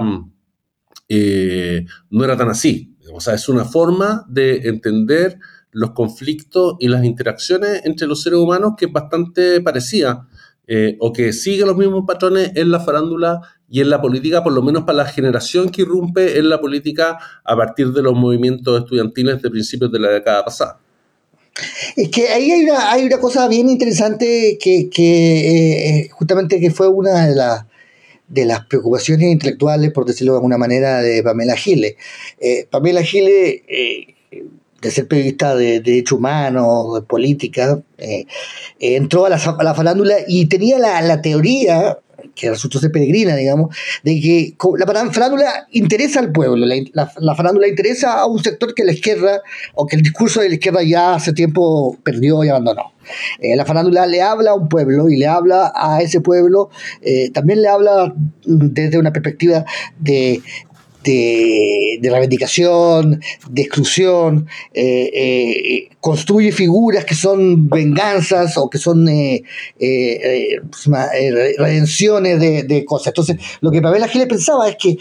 eh, 1.09 1.85
no 2.11 2.23
era 2.23 2.37
tan 2.37 2.49
así. 2.49 2.95
O 3.11 3.19
sea, 3.19 3.33
es 3.33 3.49
una 3.49 3.65
forma 3.65 4.25
de 4.29 4.69
entender 4.69 5.39
los 5.71 5.91
conflictos 5.91 6.75
y 6.79 6.87
las 6.87 7.03
interacciones 7.03 7.81
entre 7.85 8.07
los 8.07 8.21
seres 8.21 8.39
humanos 8.39 8.73
que 8.77 8.85
es 8.85 8.91
bastante 8.91 9.61
parecida 9.61 10.27
eh, 10.67 10.97
o 10.99 11.11
que 11.11 11.33
sigue 11.33 11.65
los 11.65 11.75
mismos 11.75 12.03
patrones 12.07 12.51
en 12.55 12.71
la 12.71 12.79
farándula 12.79 13.41
y 13.67 13.81
en 13.81 13.89
la 13.89 14.01
política, 14.01 14.43
por 14.43 14.53
lo 14.53 14.61
menos 14.61 14.83
para 14.83 14.99
la 14.99 15.05
generación 15.05 15.69
que 15.69 15.81
irrumpe 15.81 16.37
en 16.37 16.49
la 16.49 16.59
política 16.61 17.17
a 17.43 17.55
partir 17.55 17.91
de 17.91 18.01
los 18.01 18.13
movimientos 18.13 18.79
estudiantiles 18.81 19.41
de 19.41 19.49
principios 19.49 19.91
de 19.91 19.99
la 19.99 20.09
década 20.09 20.45
pasada. 20.45 20.79
Es 21.95 22.09
que 22.09 22.29
ahí 22.29 22.51
hay 22.51 23.05
una, 23.05 23.19
cosa 23.19 23.47
bien 23.47 23.69
interesante 23.69 24.57
que, 24.61 24.89
que 24.89 26.01
eh, 26.01 26.09
justamente 26.11 26.59
que 26.59 26.71
fue 26.71 26.87
una 26.87 27.27
de 27.27 27.35
las 27.35 27.65
de 28.29 28.45
las 28.45 28.65
preocupaciones 28.65 29.31
intelectuales, 29.31 29.91
por 29.91 30.05
decirlo 30.05 30.33
de 30.33 30.37
alguna 30.37 30.57
manera, 30.57 31.01
de 31.01 31.21
Pamela 31.23 31.55
Giles. 31.55 31.95
Eh, 32.39 32.67
Pamela 32.69 33.03
Giles 33.03 33.61
de 34.81 34.91
ser 34.91 35.07
periodista 35.07 35.55
de, 35.55 35.79
derecho 35.81 36.15
humano, 36.15 36.95
de 36.95 37.01
política, 37.01 37.81
eh, 37.97 38.25
entró 38.79 39.25
a 39.25 39.29
la, 39.29 39.37
farándula 39.37 40.15
y 40.27 40.45
tenía 40.47 40.79
la, 40.79 41.21
teoría, 41.21 41.99
que 42.35 42.49
resultó 42.49 42.79
ser 42.79 42.91
peregrina, 42.91 43.35
digamos, 43.35 43.75
de 44.03 44.19
que 44.19 44.55
la 44.77 44.85
farándula 45.11 45.67
interesa 45.71 46.19
al 46.19 46.31
pueblo, 46.31 46.65
la, 46.65 47.35
farándula 47.35 47.67
interesa 47.67 48.19
a 48.19 48.25
un 48.25 48.43
sector 48.43 48.73
que 48.73 48.83
la 48.83 48.93
izquierda, 48.93 49.41
o 49.75 49.85
que 49.85 49.95
el 49.95 50.01
discurso 50.01 50.41
de 50.41 50.49
la 50.49 50.55
izquierda 50.55 50.83
ya 50.83 51.13
hace 51.15 51.33
tiempo 51.33 51.97
perdió 52.03 52.43
y 52.43 52.49
abandonó. 52.49 52.93
Eh, 53.39 53.55
la 53.55 53.65
farándula 53.65 54.05
le 54.05 54.21
habla 54.21 54.51
a 54.51 54.55
un 54.55 54.69
pueblo 54.69 55.09
y 55.09 55.17
le 55.17 55.27
habla 55.27 55.71
a 55.75 56.01
ese 56.01 56.21
pueblo, 56.21 56.69
eh, 57.01 57.31
también 57.31 57.61
le 57.61 57.67
habla 57.67 58.13
desde 58.45 58.97
una 58.97 59.11
perspectiva 59.11 59.65
de 59.99 60.41
de, 61.03 61.99
reivindicación, 62.01 63.21
de 63.49 63.61
exclusión, 63.61 64.47
eh, 64.73 65.09
eh, 65.13 65.89
construye 65.99 66.51
figuras 66.51 67.05
que 67.05 67.15
son 67.15 67.69
venganzas 67.69 68.57
o 68.57 68.69
que 68.69 68.77
son 68.77 69.07
eh, 69.07 69.43
redenciones 71.57 72.39
de, 72.39 72.85
cosas. 72.85 73.07
Entonces, 73.07 73.37
lo 73.61 73.71
que 73.71 73.81
Pamela 73.81 74.07
Giles 74.07 74.27
pensaba 74.27 74.69
es 74.69 74.75
que 74.77 74.97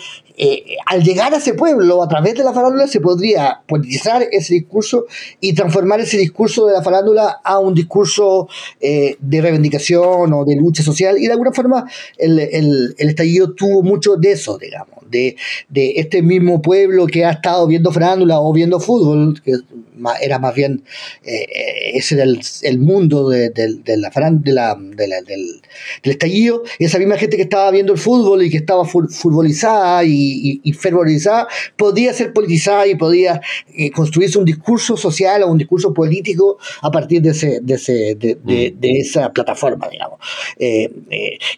al 0.87 1.03
llegar 1.03 1.35
a 1.35 1.39
ese 1.39 1.55
pueblo, 1.55 2.03
a 2.03 2.09
través 2.09 2.35
de 2.35 2.45
la 2.45 2.53
farándula, 2.53 2.87
se 2.87 3.01
podría 3.01 3.61
politizar 3.67 4.27
ese 4.31 4.55
discurso 4.55 5.07
y 5.41 5.55
transformar 5.55 6.01
ese 6.01 6.19
discurso 6.19 6.67
de 6.67 6.75
la 6.75 6.83
farándula 6.83 7.41
a 7.43 7.59
un 7.59 7.75
discurso 7.75 8.49
de 8.81 9.41
reivindicación 9.41 10.33
o 10.33 10.45
de 10.45 10.57
lucha 10.57 10.83
social. 10.83 11.19
Y 11.19 11.27
de 11.27 11.33
alguna 11.33 11.53
forma, 11.53 11.91
el, 12.17 12.39
el 12.39 13.09
estallido 13.09 13.55
tuvo 13.55 13.83
mucho 13.83 14.17
de 14.17 14.33
eso, 14.33 14.59
digamos 14.59 14.99
de, 15.11 15.37
este 15.97 16.23
mismo 16.23 16.63
pueblo 16.63 17.07
que 17.07 17.25
ha 17.25 17.31
estado 17.31 17.67
viendo 17.67 17.93
farándula 17.93 18.41
o 18.41 18.53
viendo 18.53 18.81
fútbol, 18.81 19.41
que 19.43 19.55
era 20.21 20.39
más 20.39 20.55
bien, 20.55 20.85
eh, 21.25 21.47
ese 21.95 22.15
era 22.15 22.25
el, 22.25 22.79
mundo 22.79 23.29
de, 23.29 23.51
del, 23.51 23.83
del, 23.83 24.05
estallido, 26.05 26.63
esa 26.79 26.99
misma 26.99 27.17
gente 27.17 27.37
que 27.37 27.43
estaba 27.43 27.71
viendo 27.71 27.93
el 27.93 27.99
fútbol 27.99 28.43
y 28.43 28.51
que 28.51 28.59
estaba 28.59 28.85
futbolizada 28.85 30.05
y, 30.05 30.28
y, 30.63 30.73
fervorizada, 30.73 31.49
podía 31.77 32.13
ser 32.13 32.33
politizada 32.33 32.87
y 32.87 32.95
podía 32.95 33.41
eh, 33.75 33.91
construirse 33.91 34.39
un 34.39 34.45
discurso 34.45 34.97
social 34.97 35.43
o 35.43 35.49
un 35.49 35.59
discurso 35.59 35.93
político 35.93 36.59
a 36.83 36.91
partir 36.91 37.23
de, 37.23 37.31
ese, 37.31 37.61
de, 37.63 37.75
ese, 37.75 38.15
de, 38.15 38.39
mm. 38.43 38.79
esa 38.83 39.33
plataforma, 39.33 39.89
digamos. 39.89 40.19
Eh, 40.59 40.91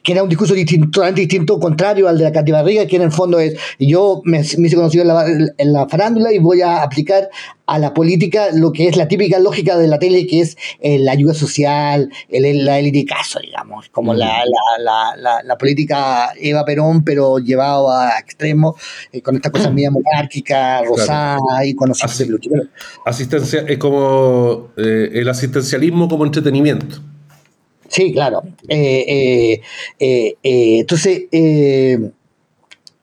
que 0.03 0.13
era 0.13 0.23
un 0.23 0.29
discurso 0.29 0.55
distinto, 0.55 0.91
totalmente 0.91 1.23
distinto, 1.23 1.59
contrario 1.59 2.09
al 2.09 2.19
de 2.19 2.25
la 2.25 2.33
Cati 2.33 2.53
Barriga, 2.53 2.87
que 2.87 2.97
en 2.97 3.03
el 3.03 3.13
fondo 3.13 3.39
es, 3.39 3.59
yo 3.79 4.23
me, 4.25 4.39
me 4.59 4.67
hice 4.67 4.77
conocido 4.77 5.03
en 5.03 5.09
la, 5.09 5.27
en 5.27 5.73
la 5.73 5.89
farándula 5.89 6.33
y 6.33 6.39
voy 6.39 6.63
a 6.63 6.83
aplicar 6.83 7.29
a 7.71 7.79
la 7.79 7.95
política 7.95 8.49
lo 8.53 8.73
que 8.73 8.89
es 8.89 8.97
la 8.97 9.07
típica 9.07 9.39
lógica 9.39 9.79
de 9.79 9.87
la 9.87 10.01
tele, 10.01 10.27
que 10.27 10.41
es 10.41 10.57
eh, 10.81 10.99
la 10.99 11.13
ayuda 11.13 11.35
social, 11.35 12.11
el, 12.29 12.65
la 12.65 12.81
élite 12.81 13.05
caso, 13.05 13.39
digamos, 13.39 13.89
como 13.91 14.13
la, 14.13 14.43
la, 14.81 15.41
la, 15.45 15.57
política 15.57 16.33
Eva 16.37 16.65
Perón, 16.65 17.05
pero 17.05 17.39
llevado 17.39 17.93
a 17.93 18.19
extremo, 18.19 18.75
eh, 19.13 19.23
con 19.23 19.37
esta 19.37 19.53
cosa 19.53 19.71
media 19.71 19.93
monárquica, 19.93 20.83
rosada 20.83 21.65
y 21.65 21.77
conocida. 21.77 22.09
Asistencia, 23.07 23.65
es 23.69 23.79
como 23.79 24.71
eh, 24.77 25.11
el 25.13 25.29
asistencialismo 25.29 26.09
como 26.09 26.25
entretenimiento. 26.25 26.97
Sí, 27.87 28.13
claro. 28.13 28.43
entonces, 30.41 31.23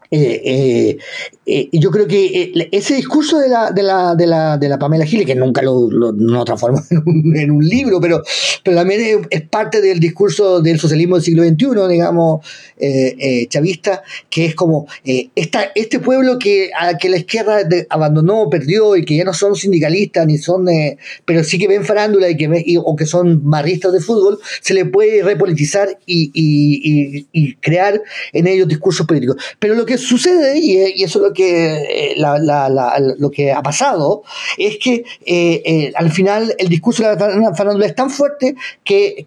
eh, 0.09 0.97
eh, 1.45 1.69
yo 1.73 1.91
creo 1.91 2.07
que 2.07 2.53
eh, 2.55 2.69
ese 2.71 2.95
discurso 2.95 3.39
de 3.39 3.49
la, 3.49 3.71
de 3.71 3.83
la, 3.83 4.15
de 4.15 4.27
la, 4.27 4.57
de 4.57 4.69
la 4.69 4.79
Pamela 4.79 5.05
Giles, 5.05 5.25
que 5.25 5.35
nunca 5.35 5.61
lo, 5.61 5.89
lo 5.89 6.45
transformó 6.45 6.81
en 6.89 7.51
un, 7.51 7.67
libro, 7.67 7.99
pero, 7.99 8.21
pero 8.63 8.77
también 8.77 9.27
es, 9.29 9.41
parte 9.43 9.81
del 9.81 9.99
discurso 9.99 10.61
del 10.61 10.79
socialismo 10.79 11.15
del 11.15 11.23
siglo 11.23 11.43
XXI, 11.43 11.87
digamos, 11.89 12.45
chavista, 13.49 14.03
que 14.29 14.45
es 14.45 14.55
como 14.55 14.87
esta, 15.35 15.71
este 15.75 15.99
pueblo 15.99 16.37
que, 16.37 16.69
a 16.77 16.97
que 16.97 17.09
la 17.09 17.17
izquierda 17.17 17.59
abandonó, 17.89 18.49
perdió 18.49 18.95
y 18.95 19.03
que 19.03 19.15
ya 19.15 19.23
no 19.23 19.33
son 19.33 19.55
sindicalistas, 19.55 20.25
ni 20.27 20.37
son, 20.37 20.67
pero 21.25 21.43
sí 21.43 21.57
que 21.57 21.67
ven 21.67 21.85
farándula 21.85 22.29
y 22.29 22.37
que 22.37 22.77
o 22.83 22.95
que 22.95 23.05
son 23.05 23.49
barristas 23.49 23.93
de 23.93 23.99
fútbol, 23.99 24.39
se 24.61 24.73
le 24.73 24.85
puede 24.85 25.23
repolitizar 25.23 25.97
y, 26.05 26.31
y, 26.33 27.27
y 27.31 27.55
crear 27.55 28.01
en 28.33 28.47
ellos 28.47 28.67
discursos 28.67 29.05
políticos. 29.07 29.37
Pero 29.59 29.73
lo 29.75 29.85
que 29.85 29.96
sucede, 29.97 30.59
y, 30.59 31.03
eso 31.03 31.19
es 31.19 31.23
lo 31.27 31.33
que, 31.33 32.11
eh, 32.11 32.15
lo 33.17 33.31
que 33.31 33.51
ha 33.51 33.61
pasado, 33.61 34.23
es 34.57 34.77
que 34.77 35.03
eh, 35.25 35.61
eh, 35.65 35.93
al 35.95 36.11
final 36.11 36.55
el 36.57 36.69
discurso 36.69 37.03
de 37.03 37.15
la 37.15 37.53
farándula 37.55 37.85
es 37.85 37.95
tan 37.95 38.09
fuerte 38.09 38.55
que, 38.83 39.25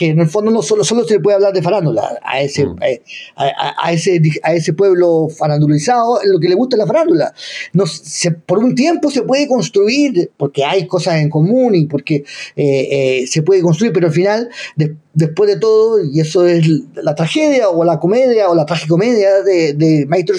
en 0.00 0.20
el 0.20 0.28
fondo 0.28 0.50
no 0.50 0.62
solo, 0.62 0.84
solo 0.84 1.04
se 1.04 1.14
le 1.14 1.20
puede 1.20 1.36
hablar 1.36 1.52
de 1.52 1.62
farándula 1.62 2.18
a 2.22 2.40
ese, 2.40 2.66
mm. 2.66 2.76
a, 3.36 3.92
ese, 3.92 4.20
a 4.42 4.54
ese 4.54 4.72
pueblo 4.72 5.28
farandulizado, 5.28 6.20
lo 6.24 6.38
que 6.40 6.48
le 6.48 6.54
gusta 6.54 6.76
es 6.76 6.78
la 6.78 6.86
farándula. 6.86 7.34
No, 7.72 7.84
por 8.46 8.58
un 8.58 8.74
tiempo 8.74 9.10
se 9.10 9.22
puede 9.22 9.46
construir, 9.46 10.30
porque 10.36 10.64
hay 10.64 10.86
cosas 10.86 11.16
en 11.16 11.30
común 11.30 11.74
y 11.74 11.86
porque 11.86 12.24
se 12.56 13.42
puede 13.42 13.62
construir, 13.62 13.92
pero 13.92 14.08
al 14.08 14.12
final, 14.12 14.50
después 15.12 15.50
de 15.50 15.58
todo, 15.58 16.02
y 16.04 16.20
eso 16.20 16.46
es 16.46 16.66
la 16.94 17.14
tragedia 17.14 17.68
o 17.68 17.84
la 17.84 17.98
comedia 17.98 18.48
o 18.48 18.54
la 18.54 18.64
tragicomedia 18.64 19.42
de, 19.42 19.74
de 19.74 20.06
Maestro 20.06 20.36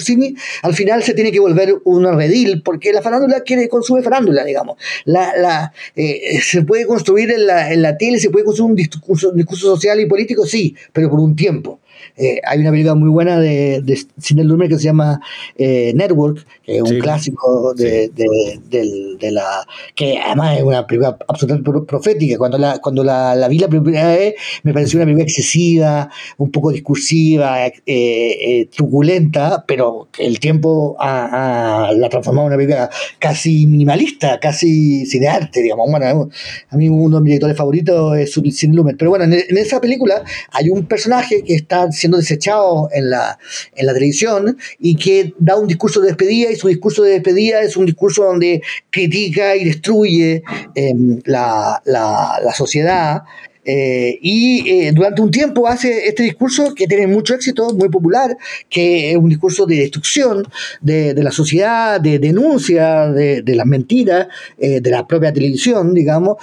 al 0.62 0.74
final 0.74 1.02
se 1.02 1.14
tiene 1.14 1.32
que 1.32 1.40
volver 1.40 1.76
un 1.84 2.04
redil, 2.16 2.62
porque 2.62 2.92
la 2.92 3.02
farándula 3.02 3.40
quiere, 3.40 3.68
consume 3.68 4.02
farándula, 4.02 4.44
digamos. 4.44 4.78
La, 5.04 5.32
la, 5.36 5.72
eh, 5.96 6.40
se 6.42 6.62
puede 6.62 6.86
construir 6.86 7.30
en 7.30 7.46
la, 7.46 7.72
en 7.72 7.82
la 7.82 7.96
tele, 7.96 8.18
se 8.18 8.30
puede 8.30 8.44
construir 8.44 8.70
un 8.70 8.76
discurso, 8.76 9.30
un 9.30 9.36
discurso 9.36 9.66
social 9.66 10.00
y 10.00 10.06
político, 10.06 10.46
sí, 10.46 10.74
pero 10.92 11.10
por 11.10 11.20
un 11.20 11.36
tiempo. 11.36 11.80
Eh, 12.16 12.40
hay 12.44 12.60
una 12.60 12.70
película 12.70 12.94
muy 12.94 13.08
buena 13.08 13.38
de, 13.38 13.80
de 13.82 13.98
Sidney 14.18 14.44
Lumet 14.44 14.68
que 14.68 14.78
se 14.78 14.84
llama 14.84 15.20
eh, 15.56 15.92
Network, 15.94 16.46
que 16.64 16.76
es 16.76 16.82
un 16.82 16.98
clásico 16.98 17.74
de, 17.74 18.08
de, 18.08 19.30
la. 19.30 19.66
que 19.94 20.18
además 20.18 20.58
es 20.58 20.64
una 20.64 20.86
película 20.86 21.16
absolutamente 21.28 21.70
profética. 21.86 22.38
Cuando 22.38 22.58
la, 22.58 22.78
cuando 22.78 23.04
la, 23.04 23.34
la 23.34 23.48
vi 23.48 23.58
la 23.58 23.68
primera 23.68 24.08
vez, 24.08 24.34
me 24.62 24.72
pareció 24.72 24.98
una 24.98 25.04
película 25.06 25.24
excesiva, 25.24 26.10
un 26.38 26.50
poco 26.50 26.70
discursiva, 26.70 27.66
eh, 27.86 28.68
truculenta, 28.74 29.64
pero 29.66 30.08
el 30.18 30.38
tiempo 30.40 30.96
ha, 30.98 31.90
la 31.94 32.08
transformado 32.08 32.48
en 32.48 32.52
una 32.54 32.56
película 32.56 32.90
casi 33.18 33.66
minimalista, 33.66 34.38
casi 34.40 35.06
cinearte, 35.06 35.62
digamos. 35.62 35.90
Bueno, 35.90 36.28
a 36.70 36.76
mí 36.76 36.88
uno 36.88 37.16
de 37.16 37.22
mis 37.22 37.30
directores 37.30 37.56
favoritos 37.56 38.16
es 38.16 38.32
Sidney 38.32 38.76
Lumet. 38.76 38.96
Pero 38.96 39.10
bueno, 39.10 39.24
en, 39.24 39.32
en 39.34 39.58
esa 39.58 39.80
película 39.80 40.22
hay 40.50 40.70
un 40.70 40.86
personaje 40.86 41.42
que 41.42 41.54
está 41.54 41.91
siendo 41.92 42.18
desechado 42.18 42.88
en 42.92 43.10
la, 43.10 43.38
en 43.74 43.86
la 43.86 43.94
televisión 43.94 44.56
y 44.78 44.96
que 44.96 45.34
da 45.38 45.56
un 45.56 45.68
discurso 45.68 46.00
de 46.00 46.08
despedida 46.08 46.50
y 46.50 46.56
su 46.56 46.68
discurso 46.68 47.02
de 47.02 47.12
despedida 47.12 47.60
es 47.60 47.76
un 47.76 47.86
discurso 47.86 48.24
donde 48.24 48.62
critica 48.90 49.56
y 49.56 49.64
destruye 49.64 50.42
em, 50.74 51.20
la, 51.24 51.80
la, 51.84 52.40
la, 52.42 52.52
sociedad 52.52 53.22
eh, 53.64 54.18
y 54.20 54.68
eh, 54.68 54.92
durante 54.92 55.22
un 55.22 55.30
tiempo 55.30 55.68
hace 55.68 56.08
este 56.08 56.24
discurso 56.24 56.74
que 56.74 56.86
tiene 56.86 57.06
mucho 57.06 57.34
éxito, 57.34 57.72
muy 57.74 57.88
popular, 57.88 58.36
que 58.68 59.12
es 59.12 59.16
un 59.16 59.28
discurso 59.28 59.66
de 59.66 59.76
destrucción 59.76 60.44
de, 60.80 61.14
de 61.14 61.22
la 61.22 61.30
sociedad, 61.30 62.00
de 62.00 62.18
denuncia 62.18 63.08
de, 63.12 63.42
de 63.42 63.54
las 63.54 63.66
mentiras, 63.66 64.26
eh, 64.58 64.80
de 64.80 64.90
la 64.90 65.06
propia 65.06 65.32
televisión, 65.32 65.94
digamos, 65.94 66.38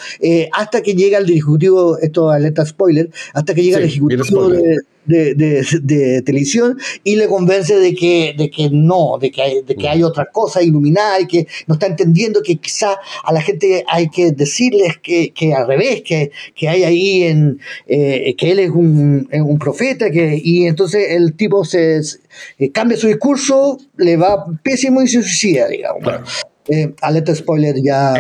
hasta 0.54 0.82
que 0.82 0.94
llega 0.94 1.18
el 1.18 1.30
ejecutivo, 1.30 1.98
esto 1.98 2.30
alerta 2.30 2.66
spoiler, 2.66 3.10
hasta 3.34 3.54
que 3.54 3.64
llega 3.64 3.80
el 3.80 3.86
ejecutivo 3.86 4.50
de 4.50 4.78
de, 5.06 6.22
televisión 6.26 6.78
y 7.04 7.16
le 7.16 7.28
convence 7.28 7.78
de 7.80 7.96
que, 7.96 8.36
de 8.38 8.50
que 8.50 8.70
no, 8.72 9.18
de 9.20 9.32
que, 9.32 9.42
hay, 9.42 9.62
de 9.62 9.76
que 9.76 9.88
hay 9.88 10.04
otra 10.04 10.26
cosa 10.32 10.62
iluminada 10.62 11.20
y 11.20 11.28
que 11.28 11.48
no 11.68 11.76
está 11.76 11.88
entendiendo 11.88 12.42
que 12.44 12.58
quizá 12.58 12.98
a 13.24 13.34
la 13.34 13.42
gente 13.42 13.84
hay 13.88 14.10
que 14.10 14.32
decirles 14.32 14.98
que, 15.02 15.32
que 15.32 15.54
al 15.54 15.68
revés, 15.68 16.02
que, 16.04 16.32
que 16.56 16.70
hay 16.70 16.84
ahí 16.84 17.24
en 17.24 17.60
eh, 17.88 18.36
que 18.38 18.52
él 18.52 18.60
es 18.60 18.70
un, 18.70 19.28
un, 19.32 19.60
profeta 19.60 20.10
que, 20.12 20.40
y 20.42 20.66
entonces 20.66 21.08
el 21.12 21.36
tipo 21.36 21.66
se, 21.66 22.02
eh, 22.58 22.72
cambia 22.72 22.98
su 22.98 23.08
discurso, 23.08 23.78
le 23.98 24.18
va 24.18 24.46
pésimo 24.64 25.02
y 25.02 25.08
se 25.08 25.22
suicida, 25.22 25.68
digamos. 25.68 26.04
Eh, 26.68 26.94
alerta 27.02 27.34
spoiler 27.34 27.76
ya. 27.84 28.14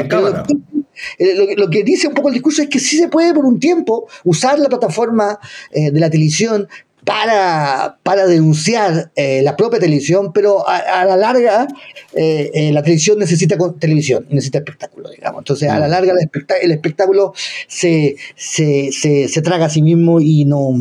Eh, 1.17 1.55
lo, 1.57 1.69
que 1.69 1.83
dice 1.83 2.07
un 2.07 2.13
poco 2.13 2.29
el 2.29 2.33
discurso 2.33 2.61
es 2.61 2.69
que 2.69 2.79
sí 2.79 2.97
se 2.97 3.07
puede 3.07 3.33
por 3.33 3.45
un 3.45 3.59
tiempo 3.59 4.07
usar 4.23 4.59
la 4.59 4.69
plataforma 4.69 5.39
eh, 5.71 5.91
de 5.91 5.99
la 5.99 6.09
televisión 6.09 6.67
para, 7.05 7.97
para 8.03 8.27
denunciar 8.27 9.11
eh, 9.15 9.41
la 9.41 9.55
propia 9.55 9.79
televisión, 9.79 10.31
pero 10.33 10.67
a, 10.67 11.05
la 11.05 11.15
larga 11.15 11.67
la 12.13 12.83
televisión 12.83 13.17
necesita 13.17 13.57
televisión, 13.79 14.25
necesita 14.29 14.59
espectáculo, 14.59 15.09
digamos. 15.09 15.39
Entonces, 15.39 15.69
a 15.69 15.79
la 15.79 15.87
mm. 15.87 15.91
larga 15.91 16.13
el, 16.61 16.71
espectáculo 16.71 17.33
se, 17.67 18.15
se, 18.35 18.91
se, 18.91 19.41
traga 19.41 19.65
a 19.65 19.69
sí 19.69 19.81
mismo 19.81 20.19
y 20.19 20.45
no, 20.45 20.75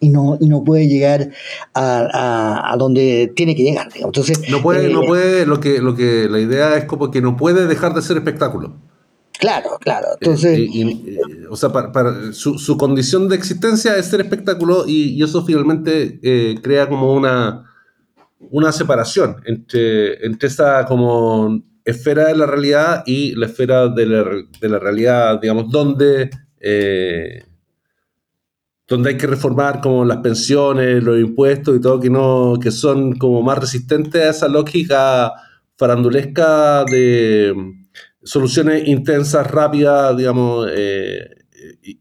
y 0.00 0.08
no, 0.08 0.38
y 0.40 0.48
no 0.48 0.64
puede 0.64 0.88
llegar 0.88 1.30
a, 1.74 2.72
a, 2.72 2.76
donde 2.76 3.32
tiene 3.34 3.54
que 3.54 3.62
llegar. 3.62 3.88
Entonces, 3.94 4.48
no 4.48 4.62
puede, 4.62 4.88
no 4.92 5.02
puede, 5.02 5.46
lo 5.46 5.60
que, 5.60 5.80
lo 5.80 5.94
que 5.94 6.28
la 6.28 6.40
idea 6.40 6.76
es 6.76 6.84
como 6.84 7.10
que 7.10 7.20
no 7.20 7.36
puede 7.36 7.66
dejar 7.66 7.94
de 7.94 8.02
ser 8.02 8.16
espectáculo. 8.16 8.74
Claro, 9.38 9.78
claro. 9.80 10.08
Entonces, 10.20 10.58
eh, 10.58 11.46
o 11.48 11.56
sea, 11.56 11.70
para, 11.70 12.32
su, 12.32 12.76
condición 12.76 13.28
de 13.28 13.36
existencia 13.36 13.96
es 13.96 14.06
ser 14.06 14.20
espectáculo 14.20 14.84
y, 14.86 15.22
eso 15.22 15.44
finalmente 15.44 16.18
eh, 16.22 16.58
crea 16.60 16.88
como 16.88 17.14
una, 17.14 17.64
una 18.50 18.72
separación 18.72 19.36
entre, 19.44 20.26
entre 20.26 20.48
esa 20.48 20.84
como 20.86 21.62
esfera 21.84 22.26
de 22.26 22.36
la 22.36 22.46
realidad 22.46 23.04
y 23.06 23.34
la 23.36 23.46
esfera 23.46 23.88
de 23.88 24.06
la, 24.06 24.24
de 24.60 24.68
la 24.68 24.78
realidad, 24.78 25.40
digamos, 25.40 25.70
donde, 25.70 26.30
eh, 26.60 27.44
donde 28.88 29.10
hay 29.10 29.16
que 29.16 29.26
reformar 29.28 29.80
como 29.80 30.04
las 30.04 30.18
pensiones, 30.18 31.02
los 31.02 31.18
impuestos 31.18 31.76
y 31.76 31.80
todo, 31.80 32.00
que, 32.00 32.10
no, 32.10 32.58
que 32.60 32.72
son 32.72 33.16
como 33.16 33.40
más 33.42 33.58
resistentes 33.58 34.20
a 34.20 34.30
esa 34.30 34.48
lógica 34.48 35.32
farandulesca 35.76 36.84
de 36.84 37.54
soluciones 38.28 38.86
intensas, 38.86 39.50
rápidas, 39.50 40.14
digamos, 40.16 40.68
eh, 40.70 41.30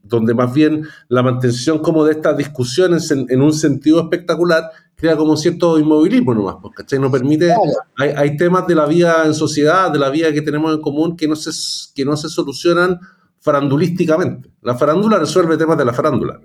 donde 0.04 0.34
más 0.34 0.54
bien 0.54 0.84
la 1.08 1.24
mantención 1.24 1.80
como 1.80 2.04
de 2.04 2.12
estas 2.12 2.36
discusiones 2.36 3.10
en, 3.12 3.42
un 3.42 3.54
sentido 3.54 4.02
espectacular 4.02 4.70
crea 4.96 5.16
como 5.16 5.38
cierto 5.38 5.80
inmovilismo 5.80 6.34
nomás, 6.34 6.58
pues, 6.62 6.76
¿cachai? 6.76 7.00
No 7.00 7.10
permite, 7.10 7.54
hay, 7.96 8.10
hay, 8.10 8.36
temas 8.36 8.68
de 8.68 8.76
la 8.76 8.86
vida 8.86 9.24
en 9.26 9.34
sociedad, 9.34 9.90
de 9.92 10.00
la 10.00 10.10
vida 10.10 10.34
que 10.34 10.42
tenemos 10.42 10.76
en 10.76 10.82
común 10.82 11.16
que 11.16 11.28
no 11.28 11.36
se, 11.36 11.52
que 11.96 12.04
no 12.04 12.18
se 12.18 12.28
solucionan 12.28 13.00
farandulísticamente. 13.40 14.52
La 14.62 14.76
farándula 14.76 15.20
resuelve 15.20 15.56
temas 15.56 15.78
de 15.78 15.86
la 15.86 15.94
farándula. 15.94 16.40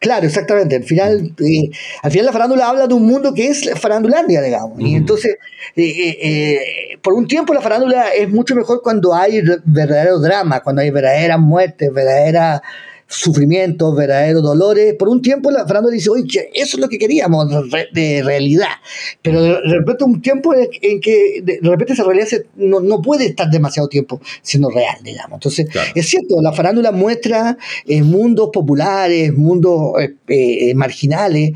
Claro, 0.00 0.26
exactamente. 0.26 0.76
Al 0.76 0.84
final, 0.84 1.32
eh, 1.38 1.70
al 2.02 2.10
final 2.10 2.26
la 2.26 2.32
farándula 2.32 2.68
habla 2.68 2.86
de 2.86 2.94
un 2.94 3.06
mundo 3.06 3.32
que 3.32 3.48
es 3.48 3.70
farandulandia, 3.78 4.42
digamos. 4.42 4.78
Y 4.80 4.94
entonces, 4.94 5.38
eh, 5.74 6.18
eh, 6.20 6.98
por 7.02 7.14
un 7.14 7.26
tiempo 7.26 7.54
la 7.54 7.60
farándula 7.60 8.10
es 8.10 8.28
mucho 8.28 8.54
mejor 8.54 8.82
cuando 8.82 9.14
hay 9.14 9.42
verdadero 9.64 10.18
drama, 10.18 10.60
cuando 10.60 10.82
hay 10.82 10.90
verdaderas 10.90 11.38
muertes, 11.38 11.92
verdaderas 11.92 12.60
sufrimientos, 13.08 13.94
verdaderos 13.94 14.42
dolores. 14.42 14.94
Por 14.94 15.08
un 15.08 15.22
tiempo 15.22 15.50
la 15.50 15.64
Fernando 15.66 15.90
dice, 15.90 16.10
oye, 16.10 16.50
eso 16.52 16.76
es 16.76 16.78
lo 16.78 16.88
que 16.88 16.98
queríamos 16.98 17.46
de 17.92 18.22
realidad. 18.22 18.76
Pero 19.22 19.42
de 19.42 19.60
repente 19.60 20.04
un 20.04 20.20
tiempo 20.20 20.52
en 20.54 21.00
que 21.00 21.42
de 21.42 21.60
repente 21.62 21.92
esa 21.92 22.04
realidad 22.04 22.28
no, 22.56 23.02
puede 23.02 23.26
estar 23.26 23.48
demasiado 23.50 23.88
tiempo 23.88 24.20
siendo 24.42 24.70
real, 24.70 24.96
digamos. 25.02 25.34
Entonces, 25.34 25.68
es 25.94 26.08
cierto, 26.08 26.40
la 26.42 26.52
farándula 26.52 26.92
muestra 26.92 27.56
eh, 27.86 28.02
mundos 28.02 28.50
populares, 28.52 29.32
mundos 29.32 29.92
eh, 30.00 30.14
eh, 30.28 30.74
marginales. 30.74 31.52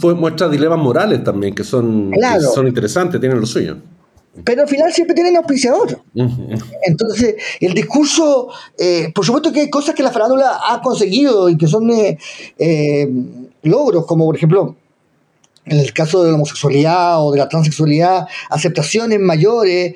fue, 0.00 0.14
muestra 0.14 0.48
dilemas 0.48 0.78
morales 0.78 1.24
también, 1.24 1.54
que 1.54 1.64
son, 1.64 2.12
que 2.12 2.40
son 2.54 2.68
interesantes, 2.68 3.20
tienen 3.20 3.40
lo 3.40 3.46
suyo 3.46 3.76
pero 4.44 4.62
al 4.62 4.68
final 4.68 4.92
siempre 4.92 5.14
tienen 5.14 5.36
auspiciador. 5.36 6.02
Entonces, 6.86 7.36
el 7.60 7.74
discurso, 7.74 8.48
eh, 8.78 9.10
por 9.14 9.24
supuesto 9.24 9.52
que 9.52 9.60
hay 9.60 9.70
cosas 9.70 9.94
que 9.94 10.02
la 10.02 10.10
farándula 10.10 10.60
ha 10.68 10.80
conseguido 10.80 11.48
y 11.48 11.56
que 11.56 11.66
son 11.66 11.90
eh, 11.90 12.18
eh, 12.58 13.08
logros, 13.62 14.06
como 14.06 14.26
por 14.26 14.36
ejemplo, 14.36 14.76
en 15.64 15.80
el 15.80 15.92
caso 15.92 16.22
de 16.22 16.30
la 16.30 16.36
homosexualidad 16.36 17.24
o 17.24 17.32
de 17.32 17.38
la 17.38 17.48
transexualidad, 17.48 18.26
aceptaciones 18.50 19.18
mayores, 19.18 19.94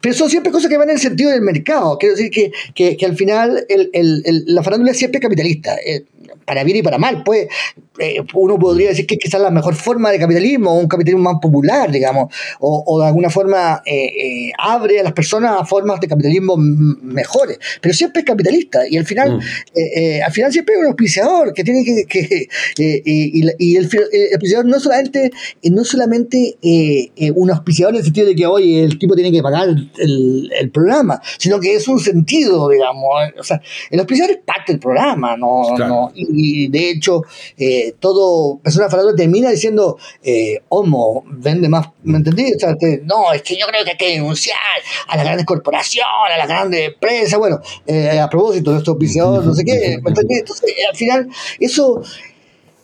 pero 0.00 0.14
son 0.14 0.28
siempre 0.28 0.50
cosas 0.50 0.68
que 0.68 0.76
van 0.76 0.88
en 0.88 0.96
el 0.96 1.00
sentido 1.00 1.30
del 1.30 1.42
mercado. 1.42 1.98
Quiero 1.98 2.16
decir 2.16 2.32
que, 2.32 2.50
que, 2.74 2.96
que 2.96 3.06
al 3.06 3.16
final 3.16 3.64
el, 3.68 3.90
el, 3.92 4.44
la 4.46 4.62
farándula 4.64 4.90
es 4.90 4.98
siempre 4.98 5.20
capitalista 5.20 5.76
para 6.44 6.64
bien 6.64 6.78
y 6.78 6.82
para 6.82 6.98
mal. 6.98 7.22
Pues 7.24 7.48
eh, 7.98 8.22
uno 8.34 8.58
podría 8.58 8.88
decir 8.88 9.06
que 9.06 9.16
quizás 9.16 9.40
la 9.40 9.50
mejor 9.50 9.74
forma 9.74 10.10
de 10.10 10.18
capitalismo, 10.18 10.78
un 10.78 10.88
capitalismo 10.88 11.30
más 11.30 11.40
popular, 11.40 11.90
digamos, 11.90 12.34
o, 12.60 13.00
de 13.00 13.06
alguna 13.06 13.28
forma 13.28 13.82
eh, 13.84 14.48
eh, 14.48 14.52
abre 14.58 15.00
a 15.00 15.02
las 15.02 15.12
personas 15.12 15.60
a 15.60 15.64
formas 15.64 16.00
de 16.00 16.08
capitalismo 16.08 16.56
mejores, 16.56 17.58
pero 17.80 17.94
siempre 17.94 18.20
es 18.20 18.26
capitalista 18.26 18.88
y 18.88 18.96
al 18.96 19.04
final, 19.04 19.38
mm. 19.38 20.22
al 20.24 20.32
final 20.32 20.52
siempre 20.52 20.74
hay 20.74 20.80
un 20.80 20.86
auspiciador 20.86 21.52
que 21.52 21.64
tiene 21.64 21.84
que, 21.84 22.48
y, 22.76 23.76
el, 23.76 23.88
auspiciador 24.32 24.64
no 24.64 24.80
solamente, 24.80 25.30
no 25.64 25.84
solamente 25.84 26.56
un 27.34 27.50
auspiciador 27.50 27.94
en 27.94 27.98
el 27.98 28.04
sentido 28.04 28.26
de 28.28 28.34
que 28.34 28.46
hoy 28.46 28.78
el 28.78 28.98
tipo 28.98 29.14
tiene 29.14 29.30
que 29.30 29.42
pagar 29.42 29.68
el, 29.68 30.50
el, 30.58 30.70
programa, 30.70 31.20
sino 31.38 31.60
que 31.60 31.74
es 31.74 31.86
un 31.88 32.00
sentido, 32.00 32.70
digamos, 32.70 33.04
o 33.38 33.44
sea, 33.44 33.60
el 33.90 34.00
auspiciador 34.00 34.36
es 34.36 34.42
parte 34.44 34.72
del 34.72 34.80
programa, 34.80 35.36
no, 35.36 35.76
no 35.76 36.10
y 36.14 36.31
de 36.32 36.90
hecho 36.90 37.22
eh, 37.56 37.94
todo 37.98 38.58
persona 38.58 38.88
falando 38.88 39.14
termina 39.14 39.50
diciendo 39.50 39.98
eh, 40.22 40.62
homo 40.68 41.24
vende 41.26 41.68
más 41.68 41.88
¿me 42.02 42.18
entendí? 42.18 42.52
no 43.04 43.32
es 43.32 43.42
que 43.42 43.56
yo 43.56 43.66
creo 43.66 43.84
que 43.84 43.90
hay 43.92 43.96
que 43.96 44.10
denunciar 44.10 44.58
a 45.08 45.16
las 45.16 45.24
grandes 45.24 45.46
corporaciones 45.46 46.08
a 46.34 46.38
las 46.38 46.48
grandes 46.48 46.88
empresas 46.88 47.38
bueno 47.38 47.60
eh, 47.86 48.18
a 48.18 48.28
propósito 48.28 48.72
de 48.72 48.78
estos 48.78 48.98
viciadores 48.98 49.46
no 49.46 49.54
sé 49.54 49.64
qué 49.64 49.98
¿me 50.02 50.10
entendí? 50.10 50.36
entonces 50.36 50.74
al 50.88 50.96
final 50.96 51.28
eso 51.60 52.02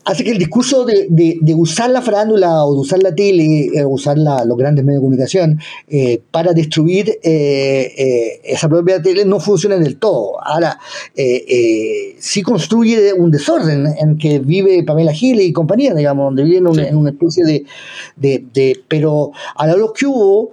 hace 0.08 0.24
que 0.24 0.30
el 0.30 0.38
discurso 0.38 0.86
de, 0.86 1.06
de, 1.10 1.54
usar 1.54 1.90
la 1.90 2.00
farándula 2.00 2.64
o 2.64 2.72
de 2.72 2.80
usar 2.80 3.02
la 3.02 3.14
tele, 3.14 3.66
eh, 3.74 3.84
usar 3.84 4.16
los 4.16 4.56
grandes 4.56 4.82
medios 4.82 5.02
de 5.02 5.04
comunicación 5.04 5.60
eh, 5.86 6.22
para 6.30 6.54
destruir 6.54 7.18
eh, 7.22 8.40
esa 8.42 8.70
propia 8.70 9.02
tele 9.02 9.26
no 9.26 9.38
funcione 9.38 9.78
del 9.78 9.98
todo. 9.98 10.42
Ahora, 10.42 10.78
sí 11.14 12.42
construye 12.42 13.12
un 13.12 13.30
desorden 13.30 13.86
en 13.98 14.16
que 14.16 14.38
vive 14.38 14.82
Pamela 14.82 15.12
Gil 15.12 15.42
y 15.42 15.52
compañía, 15.52 15.94
digamos, 15.94 16.26
donde 16.26 16.44
viven 16.44 16.66
en 16.78 16.96
una 16.96 17.10
especie 17.10 17.44
de, 17.44 17.64
de, 18.16 18.80
Pero 18.88 19.32
a 19.56 19.66
la 19.66 19.74
hora 19.74 19.92
que 19.94 20.06
hubo, 20.06 20.52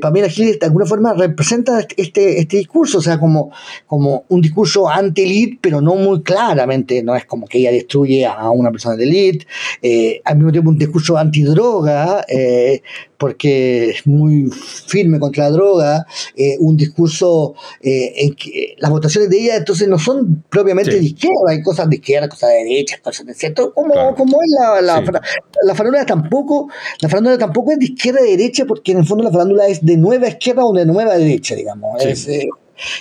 Pamela 0.00 0.30
Gil 0.30 0.58
de 0.58 0.66
alguna 0.66 0.86
forma 0.86 1.12
representa 1.12 1.86
este, 1.96 2.40
este 2.40 2.56
discurso, 2.56 2.98
o 2.98 3.02
sea, 3.02 3.18
como, 3.20 3.50
como 3.86 4.24
un 4.30 4.40
discurso 4.40 4.88
anti-elite, 4.88 5.58
pero 5.60 5.82
no 5.82 5.94
muy 5.94 6.22
claramente, 6.22 7.02
no 7.02 7.14
es 7.14 7.26
como 7.26 7.46
que 7.46 7.58
ella 7.58 7.70
destruye 7.70 8.24
a 8.24 8.50
una 8.50 8.70
persona 8.70 8.93
de 8.96 9.04
élite, 9.04 9.46
eh, 9.82 10.20
al 10.24 10.36
mismo 10.36 10.52
tiempo 10.52 10.70
un 10.70 10.78
discurso 10.78 11.16
antidroga, 11.16 12.24
eh, 12.28 12.82
porque 13.18 13.90
es 13.90 14.06
muy 14.06 14.50
firme 14.86 15.18
contra 15.18 15.44
la 15.44 15.50
droga, 15.50 16.06
eh, 16.36 16.56
un 16.58 16.76
discurso 16.76 17.54
en 17.80 18.34
que 18.34 18.74
las 18.78 18.90
votaciones 18.90 19.30
de 19.30 19.38
ella 19.38 19.56
entonces 19.56 19.88
no 19.88 19.98
son 19.98 20.44
propiamente 20.50 20.92
de 20.92 21.04
izquierda, 21.04 21.50
hay 21.50 21.62
cosas 21.62 21.88
de 21.88 21.96
izquierda, 21.96 22.28
cosas 22.28 22.50
de 22.50 22.56
derecha, 22.64 22.98
cosas 23.02 23.26
de 23.26 23.34
centro, 23.34 23.72
como, 23.72 24.14
como 24.14 24.38
es 24.42 24.50
la, 24.60 24.82
la, 24.82 25.22
la, 25.62 25.74
farándula 25.74 26.04
tampoco, 26.04 26.68
la 27.00 27.08
farándula 27.08 27.38
tampoco 27.38 27.72
es 27.72 27.78
de 27.78 27.86
izquierda 27.86 28.20
a 28.20 28.24
derecha, 28.24 28.64
porque 28.66 28.92
en 28.92 28.98
el 28.98 29.06
fondo 29.06 29.24
la 29.24 29.30
farándula 29.30 29.68
es 29.68 29.84
de 29.84 29.96
nueva 29.96 30.28
izquierda 30.28 30.64
o 30.64 30.72
de 30.72 30.84
nueva 30.84 31.16
derecha, 31.16 31.54
digamos. 31.54 32.04
Es, 32.04 32.28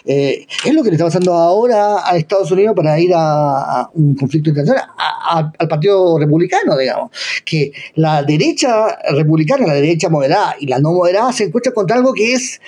eh, 0.06 0.46
es 0.64 0.74
lo 0.74 0.84
que 0.84 0.90
le 0.90 0.96
está 0.96 1.06
pasando 1.06 1.34
ahora 1.34 2.08
a 2.08 2.18
Estados 2.18 2.52
Unidos 2.52 2.76
para 2.76 3.00
ir 3.00 3.12
a, 3.16 3.90
un 3.94 4.16
conflicto 4.16 4.50
internacional, 4.50 4.90
al 5.58 5.68
Partido 5.68 6.18
Republicano, 6.18 6.78
digamos, 6.78 7.12
que 7.46 7.72
la 7.96 8.24
derecha 8.24 8.98
republicana, 9.12 9.68
la 9.68 9.74
derecha 9.74 10.10
moderada 10.10 10.56
y 10.60 10.68
la 10.68 10.80
no 10.80 10.94
moderada 10.94 11.32
se 11.34 11.46
encuentran 11.46 11.74
contra 11.74 11.96
algo 11.98 12.14
que 12.14 12.34
es 12.34 12.62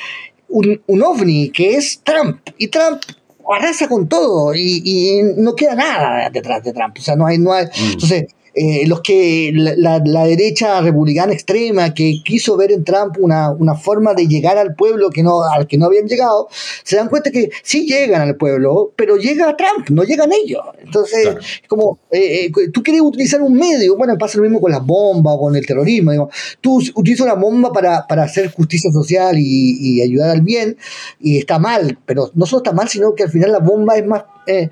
un, 0.49 1.01
ovni, 1.03 1.49
que 1.49 1.75
es 1.75 2.01
Trump. 2.03 2.39
Y 2.57 2.67
Trump 2.67 3.01
arrasa 3.47 3.87
con 3.87 4.07
todo 4.07 4.53
y, 4.55 5.21
no 5.37 5.55
queda 5.55 5.75
nada 5.75 6.29
detrás 6.29 6.63
de 6.63 6.73
Trump. 6.73 6.95
O 6.97 7.01
sea, 7.01 7.15
no 7.15 7.25
hay, 7.25 7.37
no 7.37 7.53
hay. 7.53 7.65
Mm. 7.65 7.91
Entonces, 7.93 8.25
eh, 8.57 8.87
los 8.87 9.01
que 9.01 9.51
la, 9.53 9.99
derecha 9.99 10.79
republicana 10.79 11.33
extrema 11.33 11.93
que 11.93 12.21
quiso 12.23 12.55
ver 12.55 12.71
en 12.71 12.85
Trump 12.85 13.17
una, 13.19 13.51
una, 13.51 13.75
forma 13.75 14.13
de 14.13 14.27
llegar 14.27 14.57
al 14.57 14.75
pueblo 14.75 15.09
que 15.09 15.23
no, 15.23 15.43
al 15.43 15.67
que 15.67 15.77
no 15.77 15.87
habían 15.87 16.07
llegado, 16.07 16.47
se 16.83 16.95
dan 16.95 17.09
cuenta 17.09 17.31
que 17.31 17.49
sí 17.63 17.85
llegan 17.85 18.21
al 18.21 18.37
pueblo, 18.37 18.93
pero 18.95 19.17
llega 19.17 19.57
Trump, 19.57 19.89
no 19.89 20.03
llegan 20.03 20.31
ellos. 20.31 20.61
Entonces, 20.81 21.35
como 21.67 21.99
eh, 22.09 22.45
eh, 22.45 22.51
tú 22.71 22.81
quieres 22.81 23.01
utilizar 23.01 23.41
un 23.41 23.55
medio, 23.55 23.97
bueno, 23.97 24.17
pasa 24.17 24.37
lo 24.37 24.45
mismo 24.45 24.61
con 24.61 24.71
las 24.71 24.85
bombas 24.85 25.33
o 25.35 25.39
con 25.39 25.55
el 25.57 25.65
terrorismo, 25.65 26.11
digo, 26.11 26.29
tú 26.61 26.81
utilizas 26.95 27.25
una 27.25 27.35
bomba 27.35 27.73
para, 27.73 28.07
para 28.07 28.23
hacer 28.23 28.53
justicia 28.53 28.89
social 28.89 29.35
y, 29.37 29.97
y, 29.97 30.01
ayudar 30.01 30.29
al 30.29 30.41
bien, 30.41 30.77
y 31.19 31.39
está 31.39 31.59
mal, 31.59 31.99
pero 32.05 32.31
no 32.35 32.45
solo 32.45 32.63
está 32.63 32.71
mal, 32.71 32.87
sino 32.87 33.15
que 33.15 33.23
al 33.23 33.31
final 33.31 33.51
la 33.51 33.59
bomba 33.59 33.97
es 33.97 34.05
más, 34.05 34.23
es, 34.47 34.69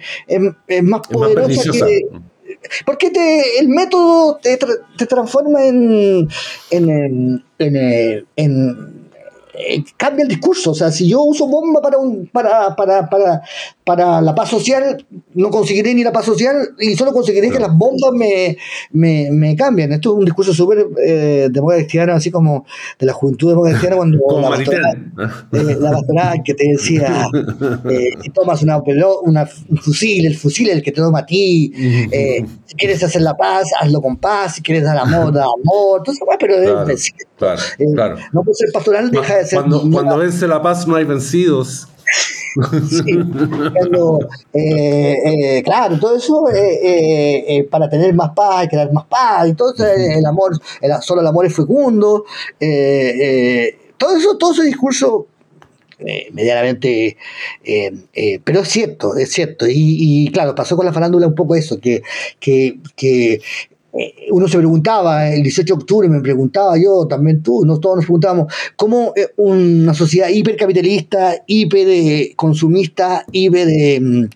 es, 0.67 0.83
más 0.83 1.05
poderosa 1.07 1.69
que 1.69 2.07
porque 2.85 3.09
te, 3.09 3.59
el 3.59 3.67
método 3.69 4.39
te, 4.41 4.57
te 4.97 5.05
transforma 5.05 5.65
en, 5.65 6.27
en, 6.71 7.43
en, 7.59 8.25
en 8.35 9.02
eh, 9.53 9.83
cambia 9.97 10.23
el 10.23 10.29
discurso. 10.29 10.71
O 10.71 10.75
sea, 10.75 10.91
si 10.91 11.07
yo 11.07 11.21
uso 11.23 11.47
bomba 11.47 11.81
para, 11.81 11.97
un, 11.97 12.27
para, 12.27 12.75
para, 12.75 13.09
para, 13.09 13.41
para 13.83 14.21
la 14.21 14.33
paz 14.33 14.49
social, 14.49 15.05
no 15.33 15.49
conseguiré 15.49 15.93
ni 15.93 16.03
la 16.03 16.11
paz 16.11 16.25
social 16.25 16.55
y 16.79 16.95
solo 16.95 17.11
conseguiré 17.11 17.49
que 17.49 17.59
las 17.59 17.75
bombas 17.75 18.11
me, 18.13 18.57
me, 18.91 19.29
me 19.31 19.55
cambien. 19.55 19.91
Esto 19.91 20.13
es 20.13 20.19
un 20.19 20.25
discurso 20.25 20.53
súper 20.53 20.87
eh, 21.05 21.49
demócrata 21.51 21.81
cristiano, 21.83 22.13
así 22.13 22.31
como 22.31 22.65
de 22.99 23.05
la 23.05 23.13
juventud 23.13 23.49
demócrata 23.49 23.79
cristiana, 23.79 23.97
cuando 23.97 24.17
la 24.41 25.91
pastoral, 25.91 26.37
eh, 26.37 26.41
que 26.43 26.53
te 26.53 26.67
decía, 26.69 27.27
eh, 27.89 28.09
si 28.21 28.29
tomas 28.29 28.61
una, 28.63 28.81
una, 29.23 29.49
un 29.69 29.77
fusil, 29.77 30.25
el 30.25 30.35
fusil 30.35 30.69
es 30.69 30.75
el 30.75 30.83
que 30.83 30.91
te 30.91 31.01
toma 31.01 31.19
a 31.19 31.25
ti, 31.25 31.71
eh, 32.11 32.45
si 32.65 32.75
quieres 32.75 33.03
hacer 33.03 33.21
la 33.21 33.35
paz, 33.35 33.67
hazlo 33.79 34.01
con 34.01 34.17
paz, 34.17 34.55
si 34.55 34.61
quieres 34.61 34.83
dar 34.83 34.97
amor, 34.97 35.33
da 35.33 35.43
amor, 35.43 35.99
entonces, 35.99 36.23
bueno, 36.25 36.37
pero 36.39 36.55
claro, 36.55 36.95
claro, 37.37 37.61
claro. 37.93 38.17
no 38.31 38.43
puede 38.43 38.55
ser 38.55 38.69
pastoral, 38.73 39.11
deja 39.11 39.37
de 39.37 39.42
ser... 39.45 39.59
Cuando, 39.59 39.81
cuando 39.91 40.17
vence 40.17 40.47
la 40.47 40.61
paz 40.61 40.87
no 40.87 40.95
hay 40.95 41.05
vencidos. 41.05 41.87
Sí, 42.89 43.11
eh, 44.53 45.15
eh, 45.25 45.63
claro, 45.63 45.99
todo 45.99 46.17
eso 46.17 46.45
eh, 46.53 47.67
para 47.69 47.89
tener 47.89 48.13
más 48.13 48.31
paz, 48.35 48.67
crear 48.69 48.91
más 48.91 49.05
paz, 49.05 49.49
y 49.49 49.53
todo 49.53 49.73
el 49.83 50.25
amor, 50.25 50.51
el, 50.81 50.91
solo 51.01 51.21
el 51.21 51.27
amor 51.27 51.45
es 51.45 51.55
fecundo, 51.55 52.25
todo 53.97 54.17
eso, 54.17 54.37
todo 54.37 54.53
ese 54.53 54.63
discurso 54.63 55.27
medianamente, 56.31 57.17
pero 58.43 58.59
es 58.59 58.67
cierto, 58.67 59.15
es 59.15 59.31
cierto, 59.31 59.65
y, 59.67 60.29
claro, 60.31 60.53
pasó 60.53 60.75
con 60.75 60.85
la 60.85 60.93
farándula 60.93 61.27
un 61.27 61.35
poco 61.35 61.55
eso, 61.55 61.79
que, 61.79 62.03
que, 62.39 62.79
que 62.95 63.41
uno 64.31 64.47
se 64.47 64.57
preguntaba, 64.57 65.29
el 65.29 65.43
18 65.43 65.75
de 65.75 65.81
octubre 65.81 66.09
me 66.09 66.21
preguntaba 66.21 66.77
yo, 66.77 67.05
también 67.07 67.43
tú, 67.43 67.63
no 67.65 67.79
todos 67.79 67.97
nos 67.97 68.05
preguntábamos, 68.05 68.51
cómo 68.75 69.13
eh, 69.15 69.27
una 69.37 69.93
sociedad 69.93 70.29
hipercapitalista, 70.29 71.35
hiperconsumista, 71.45 73.25
hiper 73.31 74.01
mm, 74.01 74.29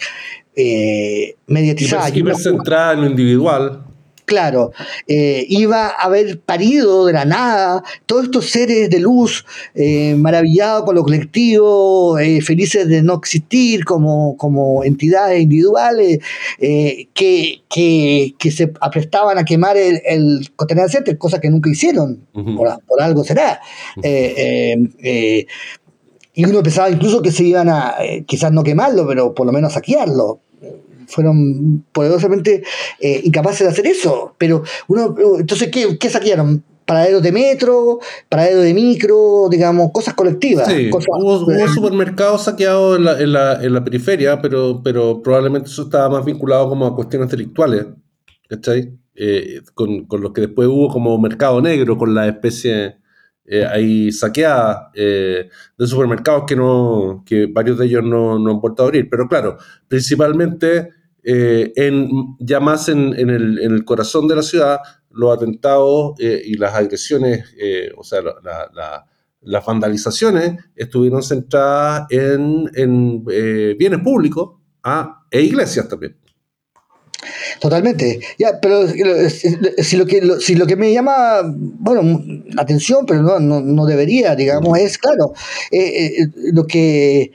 eh, 0.55 1.35
mediatizada. 1.47 2.09
Hipercentrada 2.09 2.93
en 2.93 3.01
lo 3.01 3.07
individual 3.07 3.86
claro, 4.27 4.73
eh, 5.07 5.45
iba 5.47 5.87
a 5.87 6.03
haber 6.03 6.41
parido 6.41 7.05
de 7.05 7.13
la 7.13 7.23
nada 7.23 7.81
todos 8.05 8.25
estos 8.25 8.49
seres 8.49 8.89
de 8.89 8.99
luz 8.99 9.45
eh, 9.73 10.15
maravillados 10.15 10.83
con 10.83 10.95
lo 10.95 11.03
colectivo, 11.03 12.19
eh, 12.19 12.41
felices 12.41 12.89
de 12.89 13.01
no 13.01 13.15
existir 13.15 13.85
como, 13.85 14.35
como 14.35 14.83
entidades 14.83 15.41
individuales, 15.41 16.19
que, 16.59 17.61
que, 17.69 18.51
se 18.51 18.73
aprestaban 18.81 19.37
a 19.37 19.45
quemar 19.45 19.77
el, 19.77 20.01
el 20.05 20.51
contenedor 20.57 20.91
center, 20.91 21.17
cosa 21.17 21.39
que 21.39 21.49
nunca 21.49 21.69
hicieron, 21.69 22.27
por, 22.33 22.67
algo 22.99 23.23
será. 23.23 23.61
y 26.33 26.45
uno 26.45 26.61
pensaba 26.63 26.89
incluso 26.89 27.21
que 27.21 27.31
se 27.31 27.45
iban 27.45 27.69
a, 27.69 27.95
quizás 28.25 28.51
no 28.51 28.63
quemarlo, 28.63 29.07
pero 29.07 29.33
por 29.33 29.45
lo 29.45 29.53
menos 29.53 29.71
saquearlo 29.71 30.41
fueron 31.07 31.85
poderosamente 31.91 32.63
eh, 32.99 33.21
incapaces 33.23 33.61
de 33.61 33.73
hacer 33.73 33.87
eso. 33.87 34.35
Pero 34.37 34.63
uno, 34.87 35.15
entonces, 35.39 35.69
¿qué, 35.71 35.97
qué 35.97 36.09
saquearon? 36.09 36.63
paraderos 36.87 37.21
de 37.21 37.33
metro, 37.33 37.99
paraderos 38.29 38.63
de 38.63 38.73
micro, 38.73 39.49
digamos, 39.51 39.91
cosas 39.91 40.13
colectivas. 40.13 40.69
Sí, 40.69 40.89
hubo, 40.89 41.67
supermercados 41.67 42.45
saqueados 42.45 42.97
en 42.97 43.03
la, 43.03 43.19
en, 43.19 43.33
la, 43.33 43.61
en 43.61 43.73
la, 43.73 43.83
periferia, 43.83 44.41
pero, 44.41 44.81
pero 44.81 45.21
probablemente 45.21 45.69
eso 45.69 45.83
estaba 45.83 46.09
más 46.09 46.23
vinculado 46.23 46.69
como 46.69 46.85
a 46.85 46.95
cuestiones 46.95 47.29
delictuales, 47.29 47.87
¿cachai? 48.47 48.93
Eh, 49.15 49.59
con, 49.73 50.05
con 50.05 50.21
los 50.21 50.31
que 50.31 50.41
después 50.41 50.69
hubo 50.69 50.87
como 50.87 51.17
mercado 51.17 51.61
negro, 51.61 51.97
con 51.97 52.15
la 52.15 52.25
especie 52.25 52.95
eh, 53.47 53.65
ahí 53.65 54.11
saqueadas 54.11 54.89
eh, 54.93 55.49
de 55.77 55.87
supermercados 55.87 56.43
que, 56.45 56.55
no, 56.55 57.23
que 57.25 57.47
varios 57.47 57.77
de 57.77 57.85
ellos 57.85 58.03
no, 58.03 58.37
no 58.37 58.51
han 58.51 58.59
vuelto 58.59 58.83
a 58.83 58.85
abrir. 58.87 59.09
Pero 59.09 59.27
claro, 59.27 59.57
principalmente 59.87 60.89
eh, 61.29 61.73
en, 61.75 62.37
ya 62.39 62.61
más 62.61 62.87
en, 62.87 63.13
en, 63.19 63.29
el, 63.29 63.59
en, 63.59 63.73
el, 63.73 63.83
corazón 63.83 64.29
de 64.29 64.35
la 64.37 64.41
ciudad, 64.41 64.79
los 65.11 65.35
atentados 65.35 66.17
eh, 66.19 66.41
y 66.45 66.53
las 66.53 66.73
agresiones, 66.73 67.53
eh, 67.59 67.91
o 67.97 68.03
sea, 68.05 68.21
la, 68.21 68.69
la, 68.73 69.05
las 69.41 69.65
vandalizaciones 69.65 70.63
estuvieron 70.73 71.21
centradas 71.21 72.07
en, 72.11 72.69
en 72.75 73.25
bienes 73.25 73.99
públicos 73.99 74.55
ah, 74.83 75.25
e 75.29 75.41
iglesias 75.41 75.89
también. 75.89 76.15
Totalmente. 77.59 78.19
Ya, 78.37 78.59
pero 78.61 78.87
si 78.87 79.97
lo 79.97 80.05
que 80.05 80.21
si 80.39 80.55
lo 80.55 80.67
que 80.67 80.75
me 80.75 80.93
llama, 80.93 81.41
bueno, 81.45 82.21
la 82.53 82.61
atención, 82.61 83.05
pero 83.05 83.21
no, 83.21 83.39
no, 83.39 83.61
no 83.61 83.85
debería, 83.85 84.35
digamos, 84.35 84.77
es 84.79 84.97
claro, 84.97 85.33
lo 86.53 86.65
que 86.65 87.31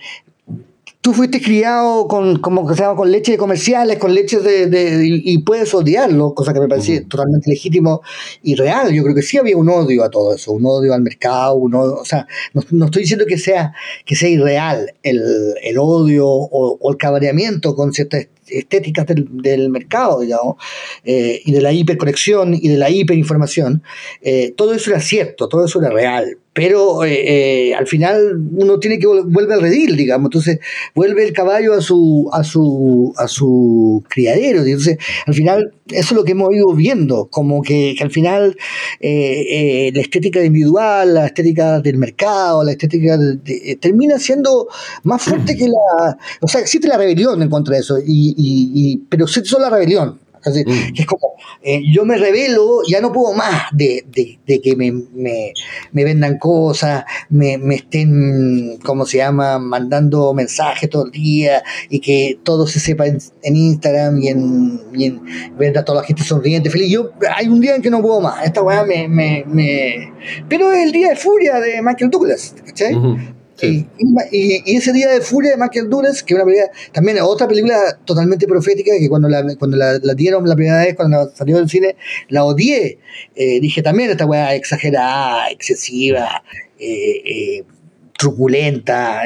tú 1.03 1.13
fuiste 1.13 1.43
criado 1.43 2.07
con, 2.07 2.39
como 2.39 2.67
que 2.67 2.75
se 2.75 2.83
llama, 2.83 2.95
con 2.95 3.11
leche 3.11 3.33
de 3.33 3.39
comerciales, 3.39 3.99
con 3.99 4.15
leche 4.15 4.39
de, 4.39 5.05
y, 5.05 5.39
puedes 5.39 5.75
odiarlo, 5.75 6.33
cosa 6.33 6.55
que 6.55 6.61
me 6.61 6.69
parece 6.69 7.01
totalmente 7.01 7.51
legítimo 7.51 8.03
y 8.41 8.55
real. 8.55 8.93
Yo 8.95 9.03
creo 9.03 9.15
que 9.15 9.23
sí 9.23 9.37
había 9.37 9.57
un 9.57 9.69
odio 9.69 10.05
a 10.05 10.11
todo 10.11 10.33
eso, 10.33 10.53
un 10.53 10.65
odio 10.65 10.95
al 10.95 11.03
mercado, 11.03 11.61
o 11.61 12.05
sea, 12.05 12.29
no, 12.55 12.85
estoy 12.85 13.03
diciendo 13.03 13.27
que 13.27 13.37
sea, 13.37 13.75
que 14.07 14.15
sea 14.15 14.29
irreal 14.29 14.95
el, 15.03 15.21
el 15.63 15.77
odio 15.77 16.29
o, 16.29 16.79
o, 16.81 16.91
el 16.93 16.97
cabreamiento 16.97 17.75
con 17.75 17.93
ciertas 17.93 18.29
estéticas 18.59 19.07
del, 19.07 19.27
del 19.31 19.71
mercado, 19.71 20.21
digamos, 20.21 20.57
eh, 21.05 21.41
y 21.45 21.53
de 21.53 21.61
la 21.61 21.73
hiperconexión 21.73 22.55
y 22.55 22.69
de 22.69 22.77
la 22.77 22.91
hiperinformación, 22.91 23.83
eh, 24.21 24.53
todo 24.57 24.75
eso 24.75 24.91
era 24.91 25.01
cierto, 25.01 25.49
todo 25.49 25.65
eso 25.65 25.81
era 25.81 25.91
real, 25.91 26.39
pero 26.53 27.05
eh, 27.05 27.71
eh, 27.71 27.75
al 27.75 27.87
final 27.87 28.39
uno 28.53 28.79
tiene 28.79 28.99
que 28.99 29.07
vuelve 29.07 29.55
al 29.55 29.63
redil, 29.63 29.97
digamos, 29.97 30.27
entonces 30.27 30.59
vuelve 30.95 31.25
el 31.25 31.33
caballo 31.33 31.73
a 31.73 31.81
su 31.81 32.29
a 32.33 32.45
su 32.45 33.13
a 33.17 33.27
su 33.27 34.05
criadero, 34.09 34.63
entonces 34.63 34.99
al 35.27 35.35
final 35.35 35.73
eso 35.87 35.99
es 36.01 36.13
lo 36.13 36.25
que 36.25 36.33
hemos 36.33 36.55
ido 36.55 36.75
viendo, 36.75 37.29
como 37.31 37.63
que, 37.63 37.95
que 37.97 38.05
al 38.05 38.11
final 38.11 38.57
eh, 39.01 39.91
la 39.95 40.01
estética 40.01 40.45
individual, 40.45 41.15
la 41.15 41.27
estética 41.27 41.81
del 41.81 41.97
mercado, 41.97 42.65
la 42.65 42.73
estética 42.73 43.19
termina 43.81 44.19
siendo 44.19 44.69
más 45.05 45.23
fuerte 45.23 45.57
que 45.57 45.67
la, 45.67 46.19
o 46.41 46.49
sea, 46.49 46.61
existe 46.61 46.89
la 46.89 46.99
rebelión 46.99 47.43
en 47.43 47.51
contra 47.51 47.75
de 47.75 47.81
eso, 47.81 47.97
y, 48.05 48.35
y, 48.43 48.71
y 48.75 48.97
pero 49.09 49.27
solo 49.27 49.61
la 49.61 49.71
rebelión, 49.71 50.19
Mm. 50.45 50.95
es 50.97 51.07
como, 51.07 51.35
eh, 51.63 51.83
yo 51.93 52.05
me 52.05 52.17
revelo, 52.17 52.81
ya 52.89 53.01
no 53.01 53.13
puedo 53.13 53.33
más 53.33 53.67
de, 53.73 54.05
que 54.45 54.77
me, 54.77 55.53
vendan 55.93 56.39
cosas, 56.39 57.05
me, 57.31 57.55
estén, 57.75 58.79
¿cómo 58.85 59.07
se 59.07 59.19
llama?, 59.19 59.59
mandando 59.59 60.35
mensajes 60.35 60.91
todo 60.91 61.07
el 61.07 61.13
día 61.13 61.63
y 61.89 62.01
que 62.01 62.39
todo 62.43 62.67
se 62.67 62.81
sepa 62.81 63.07
en, 63.07 63.21
Instagram 63.57 64.19
y 64.21 64.29
en, 64.29 64.81
y 64.95 65.77
a 65.77 65.85
toda 65.85 66.01
la 66.01 66.07
gente 66.07 66.25
sonriente, 66.25 66.71
feliz. 66.71 66.91
Yo, 66.91 67.11
hay 67.35 67.47
un 67.47 67.61
día 67.61 67.77
en 67.77 67.83
que 67.83 67.91
no 67.91 68.03
puedo 68.03 68.21
más, 68.21 68.45
esta 68.45 68.63
weá 68.63 68.85
me, 68.85 69.09
me, 69.09 70.13
Pero 70.49 70.73
es 70.73 70.85
el 70.87 70.93
día 70.93 71.11
de 71.11 71.17
furia 71.17 71.61
de 71.61 71.81
Michael 71.83 72.11
Douglas, 72.11 72.55
¿cachai? 72.67 72.97
Y, 73.63 73.87
ese 74.77 74.93
día 74.93 75.09
de 75.09 75.21
furia 75.21 75.53
de 75.53 75.57
Michael 75.57 75.89
Douglas, 75.89 76.23
que 76.23 76.35
una 76.35 76.45
película, 76.45 76.71
también 76.93 77.19
otra 77.23 77.47
película 77.47 77.99
totalmente 78.05 78.47
profética, 78.47 78.93
que 78.99 79.09
cuando 79.09 79.29
la, 79.29 79.55
cuando 79.57 79.77
la, 79.77 79.99
dieron 80.15 80.49
la 80.49 80.57
primera 80.57 80.81
vez, 80.81 80.95
cuando 80.97 81.31
salió 81.35 81.57
del 81.59 81.69
cine, 81.69 81.97
la 82.29 82.45
odié. 82.45 82.99
Eh, 83.37 83.61
dije 83.61 83.83
también 83.83 84.11
esta 84.11 84.27
weá 84.27 84.55
exagerada, 84.55 85.49
excesiva, 85.51 86.43
eh, 86.79 87.23
eh, 87.25 87.65
truculenta, 88.19 89.23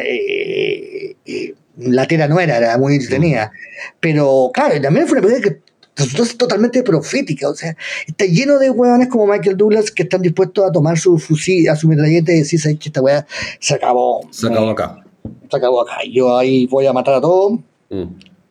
la 1.78 2.06
tela 2.06 2.28
no 2.28 2.40
era, 2.40 2.58
era 2.58 2.78
muy 2.78 2.94
entretenida. 2.94 3.52
Pero 4.00 4.50
claro, 4.52 4.80
también 4.80 5.06
fue 5.06 5.18
una 5.18 5.26
película 5.26 5.50
que 5.50 5.65
es 5.96 6.36
totalmente 6.36 6.82
profética, 6.82 7.48
o 7.48 7.54
sea, 7.54 7.76
está 8.06 8.26
lleno 8.26 8.58
de 8.58 8.70
hueones 8.70 9.08
como 9.08 9.26
Michael 9.26 9.56
Douglas 9.56 9.90
que 9.90 10.02
están 10.02 10.22
dispuestos 10.22 10.64
a 10.64 10.72
tomar 10.72 10.98
su 10.98 11.18
fusil, 11.18 11.68
a 11.68 11.76
su 11.76 11.88
metralleta 11.88 12.32
y 12.32 12.38
decir, 12.38 12.60
que 12.78 12.88
esta 12.88 13.00
hueá 13.00 13.26
se 13.60 13.74
acabó. 13.74 14.20
Se 14.30 14.46
acabó 14.46 14.70
acá. 14.70 15.04
Se 15.50 15.56
acabó 15.56 15.80
acá. 15.80 15.98
Yo 16.10 16.36
ahí 16.36 16.66
voy 16.66 16.86
a 16.86 16.92
matar 16.92 17.14
a 17.14 17.20
todos. 17.20 17.60
Mm. 17.90 18.04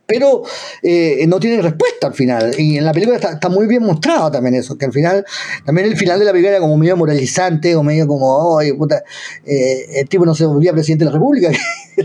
Pero 0.06 0.44
eh, 0.84 1.26
no 1.28 1.40
tienen 1.40 1.64
respuesta 1.64 2.08
al 2.08 2.14
final. 2.14 2.54
Y 2.58 2.78
en 2.78 2.86
la 2.86 2.94
película 2.94 3.18
está, 3.18 3.50
muy 3.50 3.68
bien 3.68 3.84
mostrado 3.84 4.32
también 4.32 4.56
eso, 4.56 4.78
que 4.78 4.86
al 4.86 4.94
final, 4.94 5.26
también 5.66 5.88
el 5.88 5.98
final 5.98 6.20
de 6.20 6.26
la 6.26 6.32
película 6.32 6.52
era 6.52 6.60
como 6.60 6.78
medio 6.78 6.96
moralizante 6.96 7.76
o 7.76 7.84
medio 7.84 8.08
como, 8.08 8.56
oye, 8.56 8.74
puta, 8.74 9.04
eh, 9.46 10.02
el 10.02 10.10
tipo 10.10 10.26
no 10.26 10.36
se 10.36 10.46
volvía 10.46 10.74
presidente 10.74 11.06
de 11.06 11.12
la 11.12 11.18
República, 11.18 11.50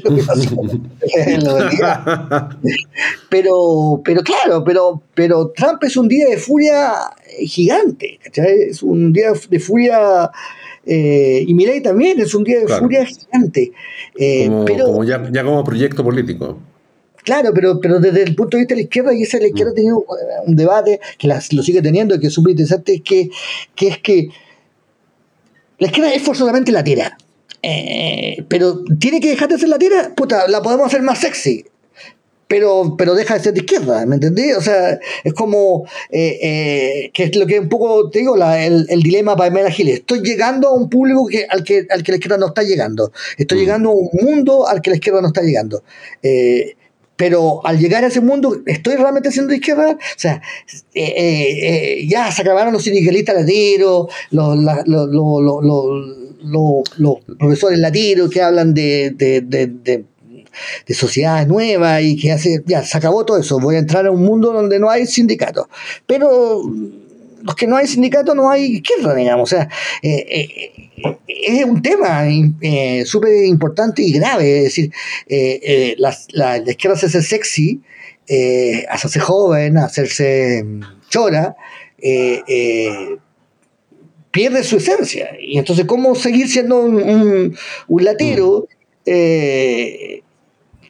pero, 3.29 4.01
pero 4.05 4.23
claro, 4.23 4.63
pero, 4.65 5.03
pero 5.15 5.51
Trump 5.51 5.83
es 5.83 5.97
un 5.97 6.07
día 6.09 6.29
de 6.29 6.37
furia 6.37 6.93
gigante, 7.41 8.21
Es 8.33 8.83
un 8.83 9.13
día 9.13 9.33
de 9.49 9.61
furia... 9.61 10.31
Eh, 10.87 11.45
y 11.47 11.53
Milei 11.53 11.83
también 11.83 12.19
es 12.21 12.35
un 12.35 12.43
día 12.43 12.61
de 12.61 12.67
furia 12.67 13.05
gigante. 13.05 13.71
pero, 14.17 15.05
ya, 15.05 15.29
ya 15.31 15.45
como 15.45 15.63
proyecto 15.63 16.03
político. 16.03 16.57
Claro, 17.25 17.53
pero, 17.55 17.81
pero 17.81 18.01
desde 18.01 18.23
el 18.23 18.35
punto 18.35 18.57
de 18.57 18.63
vista 18.63 18.75
de 18.75 18.81
la 18.81 18.85
izquierda, 18.85 19.15
y 19.15 19.23
esa 19.23 19.39
la 19.39 19.49
izquierda 19.49 19.73
ha 19.73 19.75
tenido 19.75 19.99
eh, 20.01 20.43
un 20.47 20.57
debate 20.57 21.01
que 21.19 21.29
lo 21.29 21.63
sigue 21.63 21.83
teniendo 21.83 22.15
y 22.15 22.21
que 22.21 22.29
es 22.29 22.33
súper 22.33 22.53
interesante, 22.53 22.95
es 22.95 23.03
que, 23.03 23.31
que, 23.75 23.89
es 23.89 23.99
que 23.99 24.29
la 25.79 25.87
izquierda 25.87 26.15
es 26.15 26.23
forzosamente 26.23 26.73
latera. 26.73 27.17
Eh, 27.63 28.45
pero 28.49 28.83
tiene 28.99 29.21
que 29.21 29.31
dejar 29.31 29.49
de 29.49 29.59
ser 29.59 29.69
latera, 29.69 30.15
puta, 30.15 30.49
la 30.49 30.63
podemos 30.63 30.87
hacer 30.87 31.03
más 31.03 31.19
sexy. 31.19 31.65
Pero, 32.49 32.97
pero 32.99 33.15
deja 33.15 33.35
de 33.35 33.45
ser 33.45 33.55
de 33.55 33.61
izquierda, 33.61 34.05
¿me 34.07 34.17
entendí? 34.17 34.51
O 34.55 34.61
sea, 34.61 34.99
es 35.23 35.33
como, 35.35 35.87
eh, 36.11 37.09
que 37.15 37.25
es 37.25 37.37
lo 37.37 37.47
que 37.47 37.61
un 37.61 37.69
poco, 37.69 38.11
te 38.11 38.19
digo, 38.19 38.35
el, 38.35 39.03
dilema 39.05 39.37
para 39.37 39.51
Mena 39.51 39.71
Giles. 39.71 40.01
Estoy 40.01 40.21
llegando 40.23 40.67
a 40.67 40.75
un 40.75 40.91
público 40.91 41.29
que, 41.29 41.47
al, 41.49 41.63
que, 41.63 41.87
al 41.89 42.03
que 42.03 42.11
la 42.11 42.17
izquierda 42.17 42.39
no 42.39 42.49
está 42.49 42.65
llegando. 42.65 43.13
Estoy 43.39 43.59
mm. 43.59 43.61
llegando 43.61 43.91
a 43.91 43.95
un 43.95 44.09
mundo 44.13 44.67
al 44.67 44.83
que 44.83 44.91
la 44.91 44.97
izquierda 44.97 45.21
no 45.21 45.29
está 45.29 45.43
llegando. 45.43 45.85
Eh, 46.25 46.75
pero 47.21 47.61
al 47.67 47.79
llegar 47.79 48.03
a 48.03 48.07
ese 48.07 48.23
mundo, 48.23 48.63
¿estoy 48.65 48.97
realmente 48.97 49.31
siendo 49.31 49.53
izquierda? 49.53 49.91
O 49.91 49.99
sea, 50.17 50.41
eh, 50.95 51.05
eh, 51.05 51.99
eh, 51.99 52.09
ya 52.09 52.33
se 52.33 52.41
acabaron 52.41 52.73
los 52.73 52.83
sindicalistas 52.83 53.35
latinos, 53.35 54.07
los, 54.31 54.57
los, 56.97 57.19
profesores 57.39 57.79
latinos 57.79 58.31
que 58.31 58.41
hablan 58.41 58.73
de, 58.73 59.11
de, 59.11 59.43
de, 59.43 59.67
de 60.87 60.95
sociedades 60.95 61.47
nuevas 61.47 62.03
y 62.03 62.17
que 62.17 62.33
hace, 62.33 62.63
ya, 62.65 62.83
se 62.85 62.97
acabó 62.97 63.27
todo 63.27 63.37
eso, 63.37 63.61
voy 63.61 63.77
a 63.77 63.81
entrar 63.81 64.07
a 64.07 64.11
un 64.11 64.25
mundo 64.25 64.55
donde 64.55 64.79
no 64.79 64.89
hay 64.89 65.05
sindicatos. 65.05 65.67
Pero 66.07 66.63
los 67.43 67.55
que 67.55 67.67
no 67.67 67.77
hay 67.77 67.87
sindicatos 67.87 68.35
no 68.35 68.51
hay 68.51 68.77
izquierda, 68.77 69.15
digamos. 69.15 69.53
O 69.53 69.57
sea, 69.57 69.69
es 70.03 71.65
un 71.65 71.83
tema 71.83 72.25
eh, 72.61 73.05
súper 73.05 73.45
importante 73.47 74.03
y 74.03 74.13
grave. 74.13 74.59
Es 74.59 74.65
decir, 74.65 74.93
eh, 75.29 75.61
eh, 75.63 75.95
la, 75.99 76.17
la, 76.33 76.59
izquierda 76.59 76.97
hacerse 76.97 77.23
sexy, 77.23 77.81
hacerse 78.89 79.21
joven, 79.21 79.79
hacerse 79.79 80.63
mm, 80.65 80.81
chora, 81.09 81.57
pierde 84.31 84.65
su 84.65 84.77
esencia. 84.77 85.31
Y 85.41 85.59
entonces, 85.59 85.85
¿cómo 85.87 86.15
seguir 86.15 86.49
siendo 86.49 86.81
un, 86.81 87.57
un, 87.89 88.05
latero? 88.05 88.69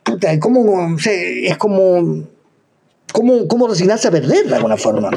Puta, 0.02 0.38
¿cómo, 0.40 0.96
es 0.98 1.56
como 1.56 2.26
¿Cómo, 3.12 3.48
cómo 3.48 3.66
resignarse 3.66 4.08
a 4.08 4.10
perder 4.10 4.46
de 4.46 4.54
alguna 4.54 4.76
forma? 4.76 5.10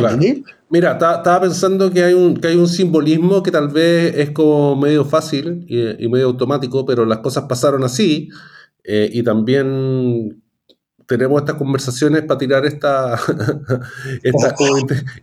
Mira, 0.70 0.94
estaba 0.94 1.42
pensando 1.42 1.92
que 1.92 2.04
hay, 2.04 2.14
un, 2.14 2.36
que 2.36 2.48
hay 2.48 2.56
un 2.56 2.68
simbolismo 2.68 3.44
que 3.44 3.52
tal 3.52 3.70
vez 3.70 4.16
es 4.18 4.32
como 4.32 4.76
medio 4.76 5.06
fácil 5.06 5.66
y, 5.68 6.08
medio 6.08 6.28
automático, 6.28 6.86
pero 6.86 7.06
las 7.06 7.20
cosas 7.20 7.46
pasaron 7.48 7.84
así 7.84 8.30
eh, 8.84 9.10
y 9.12 9.24
también 9.24 10.42
tenemos 11.08 11.42
estas 11.42 11.56
conversaciones 11.58 12.24
para 12.24 12.38
tirar 12.38 12.66
esta, 12.66 13.16
estas 14.24 14.56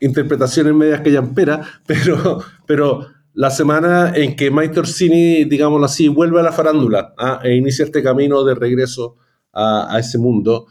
interpretaciones 0.00 0.74
medias 0.74 1.00
que 1.00 1.12
yampera, 1.12 1.62
pero, 1.86 2.42
pero 2.66 3.06
la 3.34 3.50
semana 3.50 4.12
en 4.14 4.36
que 4.36 4.50
Mike 4.50 4.80
Orsini, 4.80 5.44
digámoslo 5.44 5.86
así, 5.86 6.08
vuelve 6.08 6.40
a 6.40 6.42
la 6.42 6.52
farándula 6.52 7.14
¿ah? 7.18 7.40
e 7.42 7.54
inicia 7.54 7.84
este 7.84 8.02
camino 8.02 8.44
de 8.44 8.54
regreso 8.54 9.16
a, 9.52 9.94
a 9.94 9.98
ese 9.98 10.18
mundo, 10.18 10.66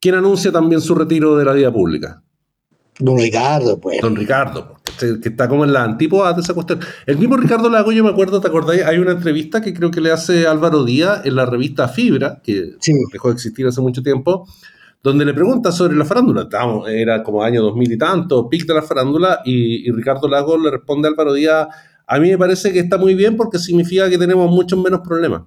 ¿Quién 0.00 0.14
anuncia 0.14 0.52
también 0.52 0.80
su 0.80 0.94
retiro 0.94 1.36
de 1.36 1.44
la 1.44 1.52
vida 1.52 1.72
pública? 1.72 2.22
Don 2.98 3.18
Ricardo, 3.18 3.80
pues. 3.80 4.00
Don 4.00 4.16
Ricardo, 4.16 4.76
que 4.98 5.28
está 5.28 5.48
como 5.48 5.64
en 5.64 5.72
la 5.72 5.84
antípoda 5.84 6.32
de 6.32 6.40
esa 6.40 6.54
cuestión. 6.54 6.80
El 7.06 7.18
mismo 7.18 7.36
Ricardo 7.36 7.70
Lago, 7.70 7.92
yo 7.92 8.02
me 8.02 8.10
acuerdo, 8.10 8.40
¿te 8.40 8.48
acordáis? 8.48 8.82
Hay 8.82 8.98
una 8.98 9.12
entrevista 9.12 9.60
que 9.60 9.72
creo 9.72 9.90
que 9.90 10.00
le 10.00 10.10
hace 10.10 10.46
Álvaro 10.46 10.84
Díaz 10.84 11.24
en 11.24 11.36
la 11.36 11.46
revista 11.46 11.88
Fibra, 11.88 12.40
que 12.42 12.74
dejó 13.12 13.28
de 13.28 13.34
existir 13.34 13.66
hace 13.66 13.80
mucho 13.80 14.02
tiempo, 14.02 14.48
donde 15.02 15.24
le 15.24 15.32
pregunta 15.32 15.70
sobre 15.70 15.96
la 15.96 16.04
farándula. 16.04 16.48
Era 16.88 17.22
como 17.22 17.42
año 17.42 17.62
2000 17.62 17.92
y 17.92 17.98
tanto, 17.98 18.48
pic 18.48 18.66
de 18.66 18.74
la 18.74 18.82
farándula, 18.82 19.40
y, 19.44 19.88
y 19.88 19.92
Ricardo 19.92 20.26
Lago 20.28 20.58
le 20.58 20.70
responde 20.70 21.06
a 21.06 21.12
Álvaro 21.12 21.34
Díaz, 21.34 21.68
a 22.06 22.18
mí 22.18 22.30
me 22.30 22.38
parece 22.38 22.72
que 22.72 22.80
está 22.80 22.98
muy 22.98 23.14
bien 23.14 23.36
porque 23.36 23.58
significa 23.58 24.08
que 24.10 24.18
tenemos 24.18 24.50
muchos 24.50 24.78
menos 24.82 25.00
problemas. 25.00 25.42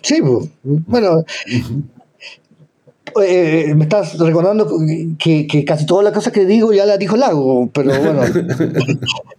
Sí, 0.00 0.20
pues, 0.20 0.48
bueno, 0.62 1.24
eh, 3.22 3.72
me 3.76 3.84
estás 3.84 4.18
recordando 4.18 4.66
que, 5.18 5.46
que, 5.46 5.64
casi 5.64 5.86
todas 5.86 6.04
las 6.04 6.12
cosas 6.12 6.32
que 6.32 6.44
digo 6.44 6.72
ya 6.72 6.86
las 6.86 6.98
dijo 6.98 7.16
Lago, 7.16 7.68
pero 7.72 7.90
bueno, 8.00 8.20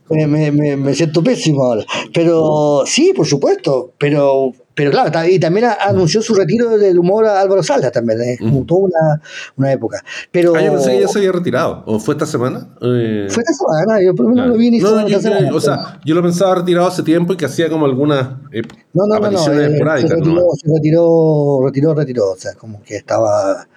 me, 0.28 0.52
me, 0.52 0.78
me, 0.78 0.94
siento 0.94 1.24
pésimo 1.24 1.64
ahora. 1.64 1.86
Pero 2.14 2.84
sí, 2.86 3.14
por 3.16 3.28
supuesto, 3.28 3.94
pero 3.98 4.54
pero 4.80 4.92
claro, 4.92 5.28
y 5.28 5.38
también 5.40 5.68
anunció 5.78 6.22
su 6.22 6.34
retiro 6.34 6.78
del 6.78 6.98
humor 6.98 7.26
a 7.26 7.42
Álvaro 7.42 7.62
Salda 7.62 7.92
también, 7.92 8.22
¿eh? 8.22 8.38
como 8.40 8.64
toda 8.64 8.84
una, 8.84 9.22
una, 9.58 9.74
época. 9.74 10.02
Pero, 10.32 10.56
ah, 10.56 10.62
yo 10.62 10.72
pensé 10.72 10.92
que 10.92 11.02
ya 11.02 11.08
se 11.10 11.20
había 11.20 11.34
retirado, 11.34 11.84
¿o 11.86 12.00
fue 12.00 12.14
esta 12.14 12.26
semana? 12.26 12.70
Eh, 12.82 13.28
fue 13.30 13.44
esta 13.44 13.54
semana, 13.56 14.02
yo 14.02 14.16
por 14.16 14.28
lo 14.28 14.30
menos 14.30 14.48
no, 14.48 14.54
lo 14.54 14.58
vi 14.58 14.72
ni 14.72 14.80
no, 14.80 15.06
yo, 15.06 15.20
semana, 15.20 15.54
O 15.54 15.60
sea, 15.60 16.00
yo 16.06 16.16
lo 16.16 16.22
pensaba 16.22 16.56
retirado 16.56 16.88
hace 16.88 17.04
tiempo 17.04 17.34
y 17.34 17.36
que 17.36 17.44
hacía 17.44 17.70
como 17.70 17.86
algunas 17.88 18.30
eh, 18.54 18.62
no, 18.94 19.06
no, 19.06 19.16
apariciones 19.16 19.68
no, 19.68 19.74
esporádicas. 19.74 20.12
Se 20.12 20.16
retiró, 20.16 20.48
se 20.56 20.74
retiró, 20.74 21.62
retiró, 21.66 21.94
retiró, 21.94 22.32
o 22.32 22.38
sea, 22.38 22.54
como 22.54 22.82
que 22.82 22.96
estaba, 22.96 23.68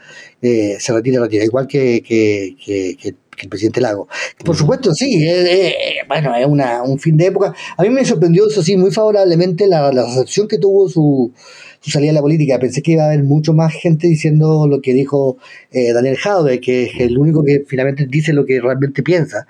eh, 0.41 0.77
se 0.79 0.93
retira, 0.93 1.21
retira, 1.21 1.45
igual 1.45 1.67
que, 1.67 2.01
que, 2.01 2.55
que, 2.65 2.97
que 2.97 3.17
el 3.41 3.49
presidente 3.49 3.81
Lago. 3.81 4.09
Por 4.45 4.57
supuesto, 4.57 4.93
sí, 4.95 5.25
bueno, 6.07 6.35
es 6.37 6.47
una, 6.47 6.83
un 6.83 6.99
fin 6.99 7.17
de 7.17 7.27
época. 7.27 7.55
A 7.77 7.83
mí 7.83 7.91
me 7.91 8.05
sorprendió, 8.05 8.47
eso 8.47 8.63
sí, 8.63 8.77
muy 8.77 8.91
favorablemente 8.91 9.67
la, 9.67 9.91
la 9.93 10.05
recepción 10.05 10.47
que 10.47 10.59
tuvo 10.59 10.89
su, 10.89 11.33
su, 11.81 11.91
salida 11.91 12.11
a 12.11 12.15
la 12.15 12.21
política. 12.21 12.59
Pensé 12.59 12.83
que 12.83 12.93
iba 12.93 13.05
a 13.05 13.07
haber 13.07 13.25
mucho 13.25 13.55
más 13.55 13.73
gente 13.73 14.07
diciendo 14.07 14.67
lo 14.69 14.83
que 14.83 14.93
dijo 14.93 15.39
eh, 15.71 15.93
Daniel 15.93 16.19
Jaude, 16.19 16.61
que 16.61 16.85
es 16.85 17.01
el 17.01 17.17
único 17.17 17.43
que 17.43 17.65
finalmente 17.67 18.07
dice 18.07 18.35
lo 18.35 18.45
que 18.45 18.61
realmente 18.61 19.03
piensa. 19.03 19.47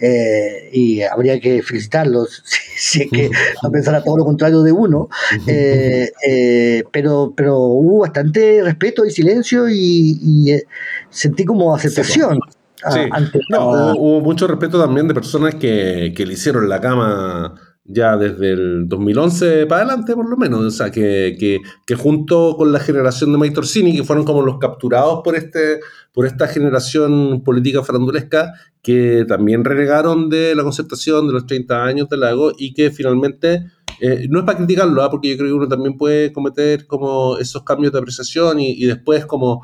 Eh, 0.00 0.70
y 0.72 1.02
habría 1.02 1.40
que 1.40 1.62
felicitarlos, 1.62 2.42
si, 2.76 3.02
es 3.02 3.10
que 3.10 3.30
no 3.62 3.70
pensara 3.70 4.02
todo 4.02 4.16
lo 4.16 4.24
contrario 4.24 4.62
de 4.62 4.72
uno. 4.72 5.08
Eh, 5.48 6.84
pero, 6.92 7.34
pero 7.36 7.58
hubo 7.58 7.98
bastante 7.98 8.62
respeto 8.62 9.04
y 9.04 9.10
silencio 9.10 9.68
y, 9.68 10.18
y 10.22 10.56
sentí 11.10 11.44
como 11.44 11.74
aceptación. 11.74 12.38
Sí. 12.90 13.00
no, 13.50 13.94
hubo, 13.94 14.20
mucho 14.20 14.46
respeto 14.46 14.78
también 14.78 15.08
de 15.08 15.14
personas 15.14 15.54
que, 15.54 16.12
que, 16.14 16.26
le 16.26 16.34
hicieron 16.34 16.68
la 16.68 16.80
cama 16.80 17.54
ya 17.84 18.16
desde 18.16 18.52
el 18.52 18.88
2011 18.88 19.66
para 19.66 19.82
adelante, 19.82 20.14
por 20.14 20.28
lo 20.28 20.36
menos. 20.36 20.60
O 20.60 20.70
sea, 20.70 20.90
que, 20.90 21.36
que, 21.38 21.60
que 21.86 21.94
junto 21.94 22.56
con 22.56 22.72
la 22.72 22.80
generación 22.80 23.32
de 23.32 23.38
Mike 23.38 23.54
Torsini, 23.54 23.96
que 23.96 24.04
fueron 24.04 24.24
como 24.24 24.42
los 24.42 24.58
capturados 24.58 25.20
por, 25.22 25.36
este, 25.36 25.80
por 26.12 26.26
esta 26.26 26.48
generación 26.48 27.42
política 27.44 27.82
farandulesca, 27.82 28.52
que 28.82 29.24
también 29.28 29.64
renegaron 29.64 30.28
de 30.28 30.54
la 30.54 30.62
concertación 30.62 31.26
de 31.26 31.34
los 31.34 31.46
30 31.46 31.84
años 31.84 32.08
del 32.08 32.20
lago 32.20 32.52
y 32.56 32.74
que 32.74 32.90
finalmente. 32.90 33.66
Eh, 34.00 34.26
no 34.28 34.40
es 34.40 34.44
para 34.44 34.58
criticarlo, 34.58 35.04
¿ah? 35.04 35.10
porque 35.10 35.30
yo 35.30 35.36
creo 35.36 35.50
que 35.50 35.54
uno 35.54 35.68
también 35.68 35.96
puede 35.96 36.32
cometer 36.32 36.84
como 36.88 37.38
esos 37.38 37.62
cambios 37.62 37.92
de 37.92 38.00
apreciación 38.00 38.58
y, 38.58 38.72
y 38.72 38.86
después 38.86 39.24
como 39.24 39.62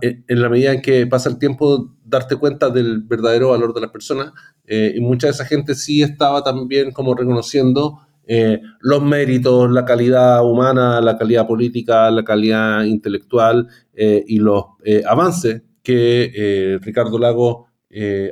en 0.00 0.42
la 0.42 0.48
medida 0.48 0.72
en 0.72 0.82
que 0.82 1.06
pasa 1.06 1.30
el 1.30 1.38
tiempo, 1.38 1.94
darte 2.04 2.36
cuenta 2.36 2.68
del 2.68 3.00
verdadero 3.00 3.50
valor 3.50 3.72
de 3.72 3.80
las 3.80 3.90
personas. 3.90 4.32
Eh, 4.66 4.94
y 4.96 5.00
mucha 5.00 5.26
de 5.26 5.32
esa 5.32 5.44
gente 5.44 5.74
sí 5.74 6.02
estaba 6.02 6.42
también 6.42 6.92
como 6.92 7.14
reconociendo 7.14 7.98
eh, 8.26 8.60
los 8.80 9.02
méritos, 9.02 9.70
la 9.70 9.84
calidad 9.84 10.44
humana, 10.44 11.00
la 11.00 11.16
calidad 11.16 11.46
política, 11.46 12.10
la 12.10 12.22
calidad 12.22 12.84
intelectual 12.84 13.68
eh, 13.94 14.22
y 14.26 14.38
los 14.38 14.64
avances 15.06 15.62
que 15.82 16.78
Ricardo 16.80 17.18
Lago 17.18 17.66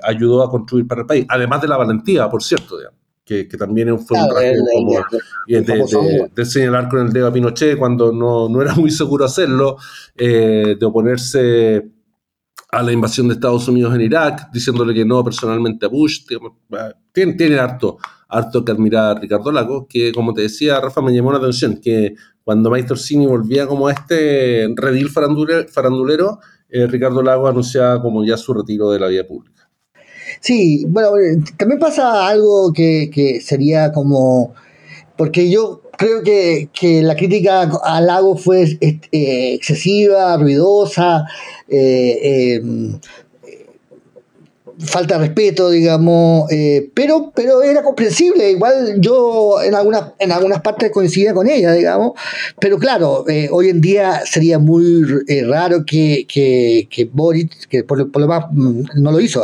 ayudó 0.03 0.45
a 0.45 0.51
construir 0.51 0.86
para 0.86 1.03
el 1.03 1.07
país, 1.07 1.26
además 1.28 1.61
de 1.61 1.68
la 1.68 1.76
valentía, 1.76 2.30
por 2.30 2.43
cierto. 2.43 2.78
Digamos 2.78 2.99
que, 3.25 3.45
también 3.45 3.99
fue 3.99 4.18
un 4.18 4.29
rasgo 4.35 4.64
como 4.75 6.29
de, 6.35 6.45
señalar 6.45 6.89
con 6.89 7.07
el 7.07 7.12
dedo 7.12 7.29
a 7.29 7.33
Pinochet 7.33 7.79
cuando 7.79 8.12
no, 8.12 8.49
no 8.49 8.61
era 8.61 8.75
muy 8.75 8.91
seguro 8.91 9.25
hacerlo, 9.25 9.77
eh, 10.16 10.77
de 10.79 10.87
oponerse 10.87 11.91
a 12.73 12.83
la 12.83 12.93
invasión 12.93 13.29
de 13.29 13.35
Estados 13.35 13.68
Unidos 13.68 13.95
en 13.95 14.01
Irak, 14.01 14.51
diciéndole 14.53 14.95
que 14.95 15.05
no 15.05 15.23
personalmente 15.25 15.87
a 15.87 15.89
Bush. 15.89 16.25
tiene, 17.12 17.35
tiene 17.35 17.59
harto, 17.59 17.99
harto 18.29 18.64
que 18.64 18.73
admirar 18.73 19.16
a 19.16 19.21
Ricardo 19.21 19.51
Lago, 19.51 19.87
que 19.89 20.12
como 20.12 20.35
te 20.35 20.43
decía, 20.43 20.81
Rafa, 20.81 21.01
me 21.01 21.12
llamó 21.12 21.33
la 21.33 21.39
atención 21.39 21.81
que 21.81 22.14
cuando 22.43 22.71
Mike 22.71 22.89
Torsini 22.89 23.27
volvía 23.27 23.66
como 23.66 23.91
este 23.91 24.73
redil 24.77 25.09
farandulero, 25.09 26.39
Ricardo 26.68 27.23
Lago 27.23 27.49
anunciaba 27.49 28.01
como 28.01 28.25
ya 28.25 28.37
su 28.37 28.55
retiro 28.55 28.91
de 28.91 29.01
la 29.01 29.09
vida 29.09 29.27
pública. 29.27 29.70
Sí, 30.41 30.86
bueno, 30.88 31.11
también 31.59 31.78
pasa 31.78 32.26
algo 32.26 32.72
que, 32.72 33.41
sería 33.45 33.93
como, 33.93 34.55
porque 35.16 35.51
yo 35.51 35.82
creo 35.99 36.22
que, 36.22 36.70
la 37.03 37.14
crítica 37.14 37.70
al 37.84 38.07
lago 38.07 38.36
fue 38.36 38.78
eh, 38.80 39.55
excesiva, 39.55 40.38
ruidosa, 40.38 41.26
eh, 41.68 42.18
eh, 42.22 42.62
falta 44.81 45.18
de 45.18 45.26
respeto, 45.26 45.70
digamos, 45.70 46.51
eh, 46.51 46.91
pero, 46.95 47.33
pero 47.35 47.62
era 47.62 47.83
comprensible. 47.83 48.51
Igual 48.51 48.97
yo 48.99 49.62
en 49.62 49.74
algunas, 49.74 50.12
en 50.18 50.33
algunas 50.33 50.61
partes 50.61 50.91
coincidía 50.91 51.35
con 51.35 51.49
ella, 51.49 51.72
digamos, 51.72 52.12
pero 52.59 52.78
claro, 52.78 53.24
eh, 53.28 53.49
hoy 53.51 53.68
en 53.68 53.81
día 53.81 54.22
sería 54.24 54.59
muy 54.59 55.05
eh, 55.28 55.45
raro 55.45 55.85
que, 55.85 56.26
que, 56.28 56.89
que 56.91 57.05
Boric, 57.05 57.68
que 57.68 57.85
por, 57.85 57.99
lo 57.99 58.26
más 58.26 58.47
mm, 58.51 58.83
no 58.97 59.12
lo 59.12 59.20
hizo, 59.20 59.43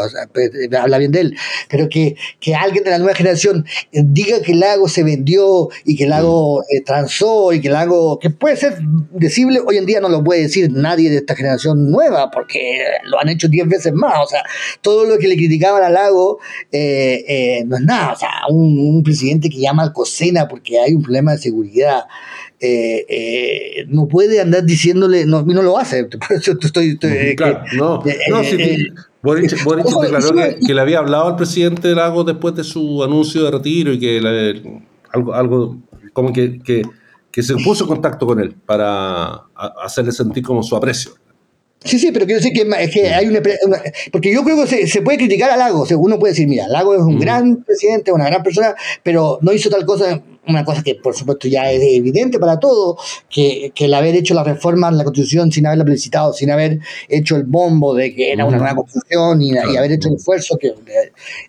habla 0.80 0.98
bien 0.98 1.12
de 1.12 1.20
él, 1.20 1.36
pero 1.68 1.88
que, 1.88 2.16
que 2.40 2.54
alguien 2.54 2.84
de 2.84 2.90
la 2.90 2.98
nueva 2.98 3.14
generación 3.14 3.66
diga 3.92 4.40
que 4.40 4.52
el 4.52 4.60
lago 4.60 4.88
se 4.88 5.02
vendió 5.02 5.68
y 5.84 5.96
que 5.96 6.04
el 6.04 6.10
lago 6.10 6.62
transó 6.84 7.52
y 7.52 7.60
que 7.60 7.68
el 7.68 7.74
lago, 7.74 8.18
que 8.18 8.30
puede 8.30 8.56
ser 8.56 8.78
decible, 9.12 9.60
hoy 9.64 9.76
en 9.76 9.86
día 9.86 10.00
no 10.00 10.08
lo 10.08 10.24
puede 10.24 10.42
decir 10.42 10.70
nadie 10.72 11.10
de 11.10 11.16
esta 11.16 11.34
generación 11.34 11.90
nueva, 11.90 12.30
porque 12.30 12.80
lo 13.04 13.20
han 13.20 13.28
hecho 13.28 13.48
diez 13.48 13.68
veces 13.68 13.92
más, 13.92 14.14
o 14.22 14.26
sea, 14.26 14.42
todo 14.80 15.04
lo 15.04 15.18
que 15.18 15.25
le 15.26 15.36
criticaban 15.36 15.82
al 15.82 15.94
Lago 15.94 16.38
eh, 16.72 17.24
eh, 17.28 17.64
no 17.66 17.76
es 17.76 17.82
nada. 17.82 18.12
O 18.12 18.16
sea, 18.16 18.30
un, 18.48 19.02
presidente 19.02 19.48
que 19.48 19.58
llama 19.58 19.82
al 19.82 19.92
COSENA 19.92 20.48
porque 20.48 20.80
hay 20.80 20.94
un 20.94 21.02
problema 21.02 21.32
de 21.32 21.38
seguridad. 21.38 22.04
Eh, 22.58 23.84
no 23.88 24.08
puede 24.08 24.40
andar 24.40 24.64
diciéndole, 24.64 25.26
no, 25.26 25.42
no 25.42 25.62
lo 25.62 25.78
hace. 25.78 26.04
Por 26.28 26.36
eso 26.36 26.52
estoy. 26.60 26.98
claro, 27.36 27.62
no, 27.74 28.02
no, 28.30 28.44
sí, 28.44 28.88
Boric, 29.22 29.50
declaró 29.50 30.32
que, 30.64 30.74
le 30.74 30.80
había 30.80 30.98
hablado 30.98 31.26
al 31.26 31.36
presidente 31.36 31.94
Lago 31.94 32.22
después 32.22 32.54
de 32.54 32.62
su 32.62 33.02
anuncio 33.02 33.44
de 33.44 33.50
retiro 33.50 33.92
y 33.92 33.98
que 33.98 34.18
algo, 35.12 35.34
algo 35.34 35.76
como 36.12 36.32
que, 36.32 36.60
que, 36.60 36.82
que 37.32 37.42
se 37.42 37.54
puso 37.56 37.84
en 37.84 37.88
contacto 37.88 38.26
con 38.26 38.40
él 38.40 38.54
para 38.64 39.42
hacerle 39.82 40.12
sentir 40.12 40.44
como 40.44 40.62
su 40.62 40.76
aprecio. 40.76 41.12
Sí, 41.86 41.98
sí, 41.98 42.10
pero 42.12 42.26
quiero 42.26 42.40
decir 42.40 42.52
que, 42.52 42.68
es 42.82 42.90
que 42.90 43.08
hay 43.14 43.26
una, 43.26 43.40
Porque 44.10 44.32
yo 44.32 44.42
creo 44.44 44.64
que 44.64 44.86
se, 44.86 45.02
puede 45.02 45.18
criticar 45.18 45.50
a 45.50 45.56
Lago. 45.56 45.86
uno 45.98 46.18
puede 46.18 46.32
decir, 46.32 46.48
mira, 46.48 46.66
Lago 46.68 46.94
es 46.94 47.00
un 47.00 47.18
gran 47.18 47.62
presidente, 47.64 48.12
una 48.12 48.26
gran 48.26 48.42
persona, 48.42 48.74
pero 49.02 49.38
no 49.42 49.52
hizo 49.52 49.70
tal 49.70 49.86
cosa, 49.86 50.22
una 50.48 50.64
cosa 50.64 50.82
que 50.82 50.96
por 50.96 51.14
supuesto 51.14 51.48
ya 51.48 51.70
es 51.70 51.80
evidente 51.82 52.38
para 52.38 52.58
todos, 52.58 53.24
que, 53.30 53.72
que 53.74 53.86
el 53.86 53.94
haber 53.94 54.14
hecho 54.16 54.34
la 54.34 54.44
reforma 54.44 54.88
en 54.88 54.98
la 54.98 55.04
Constitución 55.04 55.52
sin 55.52 55.66
haberla 55.66 55.84
publicitado, 55.84 56.32
sin 56.32 56.50
haber 56.50 56.80
hecho 57.08 57.36
el 57.36 57.44
bombo 57.44 57.94
de 57.94 58.14
que 58.14 58.32
era 58.32 58.44
una 58.44 58.58
nueva 58.58 58.74
Constitución 58.74 59.42
y, 59.42 59.56
haber 59.56 59.92
hecho 59.92 60.08
el 60.08 60.16
esfuerzo 60.16 60.58
que, 60.58 60.74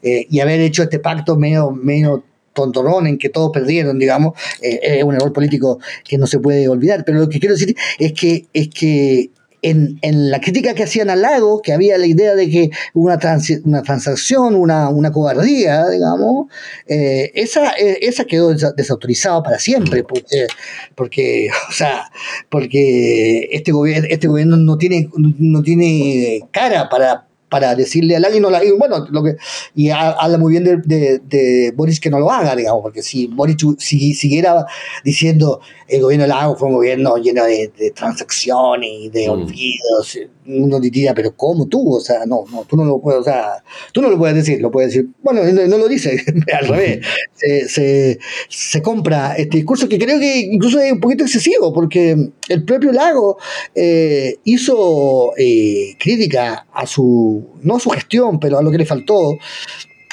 eh, 0.03 0.27
y 0.29 0.39
haber 0.39 0.59
hecho 0.61 0.83
este 0.83 0.99
pacto 0.99 1.35
medio, 1.35 1.71
medio 1.71 2.23
tontorrón 2.57 3.05
en 3.05 3.17
que 3.19 3.29
todos 3.29 3.51
perdieron, 3.51 3.99
digamos, 3.99 4.33
eh, 4.61 4.79
es 4.81 5.03
un 5.03 5.13
error 5.13 5.31
político 5.31 5.79
que 6.03 6.17
no 6.17 6.25
se 6.25 6.39
puede 6.39 6.67
olvidar. 6.67 7.03
Pero 7.05 7.19
lo 7.19 7.29
que 7.29 7.39
quiero 7.39 7.53
decir 7.53 7.75
es 7.99 8.13
que, 8.13 8.47
es 8.51 8.69
que 8.69 9.29
en, 9.61 9.99
en, 10.01 10.31
la 10.31 10.39
crítica 10.39 10.73
que 10.73 10.83
hacían 10.83 11.09
al 11.09 11.21
lago, 11.21 11.61
que 11.61 11.73
había 11.73 11.97
la 11.97 12.05
idea 12.05 12.35
de 12.35 12.49
que 12.49 12.69
una, 12.93 13.19
una 13.63 13.81
transacción, 13.81 14.55
una, 14.55 14.89
una 14.89 15.11
cobardía, 15.11 15.87
digamos, 15.87 16.47
eh, 16.87 17.31
esa, 17.35 17.71
eh, 17.71 17.99
esa 18.01 18.25
quedó 18.25 18.53
desautorizada 18.53 19.41
para 19.43 19.59
siempre, 19.59 20.03
porque, 20.03 20.47
porque, 20.95 21.49
o 21.69 21.71
sea, 21.71 22.11
porque 22.49 23.49
este, 23.51 23.71
gobierno 23.71 24.07
este 24.09 24.27
gobierno 24.27 24.57
no 24.57 24.77
tiene, 24.77 25.09
no 25.15 25.63
tiene 25.63 26.41
cara 26.51 26.89
para, 26.89 27.26
para 27.49 27.75
decirle 27.75 28.15
al 28.15 28.25
alguien, 28.25 28.43
no 28.43 28.49
la, 28.49 28.63
y 28.63 28.71
bueno, 28.71 29.05
lo 29.09 29.23
que, 29.23 29.37
y 29.73 29.89
habla 29.89 30.37
muy 30.37 30.51
bien 30.51 30.63
de, 30.63 31.19
de, 31.19 31.71
Boris 31.75 31.99
que 31.99 32.09
no 32.09 32.19
lo 32.19 32.29
haga, 32.29 32.55
digamos, 32.55 32.81
porque 32.81 33.01
si 33.01 33.27
Boris 33.27 33.55
si, 33.79 34.13
siguiera 34.13 34.65
diciendo 35.03 35.61
el 35.87 36.01
gobierno 36.01 36.23
de 36.23 36.29
Lago 36.29 36.55
fue 36.57 36.67
un 36.67 36.75
gobierno 36.75 37.17
lleno 37.17 37.45
de, 37.45 37.71
transacciones 37.95 38.89
y 38.91 39.09
de 39.09 39.27
mm. 39.27 39.31
olvidos, 39.31 40.19
uno 40.47 40.79
diría, 40.79 41.13
pero 41.13 41.35
¿cómo 41.35 41.67
tú? 41.67 41.95
O 41.95 41.99
sea, 41.99 42.25
no, 42.25 42.45
no, 42.51 42.63
tú 42.63 42.77
no 42.77 42.85
lo 42.85 42.99
puedes, 43.01 43.21
o 43.21 43.23
sea, 43.23 43.63
tú 43.91 44.01
no 44.01 44.09
lo 44.09 44.17
puedes 44.17 44.35
decir, 44.35 44.61
lo 44.61 44.71
puedes 44.71 44.93
decir, 44.93 45.09
bueno, 45.21 45.41
no, 45.43 45.77
lo 45.77 45.87
dice, 45.87 46.23
al 46.59 46.67
revés, 46.67 47.05
se, 47.33 47.67
se, 47.67 48.19
se, 48.49 48.81
compra 48.81 49.35
este 49.35 49.57
discurso 49.57 49.89
que 49.89 49.99
creo 49.99 50.19
que 50.19 50.39
incluso 50.39 50.79
es 50.79 50.91
un 50.91 50.99
poquito 50.99 51.23
excesivo, 51.23 51.73
porque 51.73 52.15
el 52.49 52.63
propio 52.63 52.91
Lago 52.91 53.37
eh, 53.75 54.37
hizo 54.43 55.33
eh, 55.37 55.95
crítica 55.99 56.67
a 56.73 56.87
su 56.87 57.45
no 57.61 57.75
a 57.75 57.79
su 57.79 57.89
gestión, 57.89 58.39
pero 58.39 58.57
a 58.57 58.61
lo 58.61 58.71
que 58.71 58.77
le 58.77 58.85
faltó. 58.85 59.37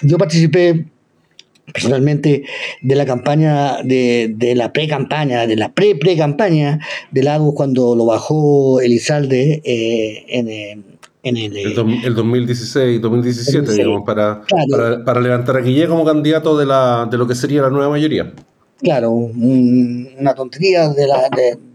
Yo 0.02 0.18
participé 0.18 0.86
personalmente 1.74 2.44
de 2.82 2.94
la 2.94 3.04
campaña, 3.04 3.82
de, 3.82 4.32
de 4.34 4.54
la 4.54 4.72
pre-campaña, 4.72 5.46
de 5.46 5.56
la 5.56 5.72
pre-pre-campaña 5.72 6.78
de 7.10 7.22
Lagos 7.24 7.52
cuando 7.54 7.96
lo 7.96 8.06
bajó 8.06 8.80
Elizalde 8.80 9.60
eh, 9.64 10.24
en, 10.28 10.84
en 11.24 11.36
el, 11.36 11.56
el, 11.56 12.14
2016, 12.14 13.00
2017, 13.00 13.72
digamos, 13.72 14.04
para, 14.06 14.42
para, 15.04 15.20
levantar 15.20 15.56
a 15.56 15.60
Guille 15.60 15.88
como 15.88 16.04
candidato 16.04 16.56
de, 16.56 16.64
la, 16.64 17.08
de 17.10 17.18
lo 17.18 17.26
que 17.26 17.34
sería 17.34 17.62
la 17.62 17.70
nueva 17.70 17.90
mayoría. 17.90 18.32
Claro, 18.80 19.10
una 19.10 20.34
tontería 20.34 20.90
de, 20.90 21.08
la, 21.08 21.28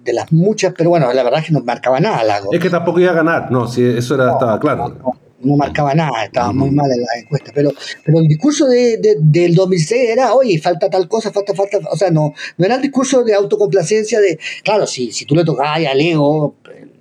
de, 0.05 0.13
las 0.13 0.31
muchas, 0.31 0.73
pero 0.77 0.91
bueno, 0.91 1.11
la 1.11 1.23
verdad 1.23 1.41
es 1.41 1.47
que 1.47 1.53
no 1.53 1.61
marcaba 1.61 1.99
nada 1.99 2.23
Lagos. 2.23 2.53
Es 2.53 2.61
que 2.61 2.69
tampoco 2.69 3.01
iba 3.01 3.11
a 3.11 3.15
ganar, 3.15 3.51
no, 3.51 3.67
si 3.67 3.83
eso 3.83 4.15
era, 4.15 4.31
estaba 4.31 4.59
claro 4.59 4.95
no 5.03 5.28
marcaba 5.41 5.93
nada, 5.93 6.25
estaba 6.25 6.51
muy 6.51 6.71
mal 6.71 6.91
en 6.91 7.01
la 7.01 7.21
encuesta. 7.21 7.51
Pero, 7.53 7.71
pero 8.05 8.19
el 8.19 8.27
discurso 8.27 8.67
de, 8.67 8.99
del 9.19 9.55
2006 9.55 10.09
era, 10.09 10.33
oye, 10.33 10.59
falta 10.59 10.89
tal 10.89 11.07
cosa, 11.07 11.31
falta, 11.31 11.53
falta. 11.53 11.79
O 11.91 11.95
sea, 11.95 12.11
no, 12.11 12.33
no 12.57 12.65
era 12.65 12.75
el 12.75 12.81
discurso 12.81 13.23
de 13.23 13.33
autocomplacencia 13.33 14.19
de, 14.19 14.39
claro, 14.63 14.85
si, 14.87 15.11
si 15.11 15.25
tú 15.25 15.35
le 15.35 15.45
tocabas 15.45 15.85
al 15.85 16.01
ego, 16.01 16.55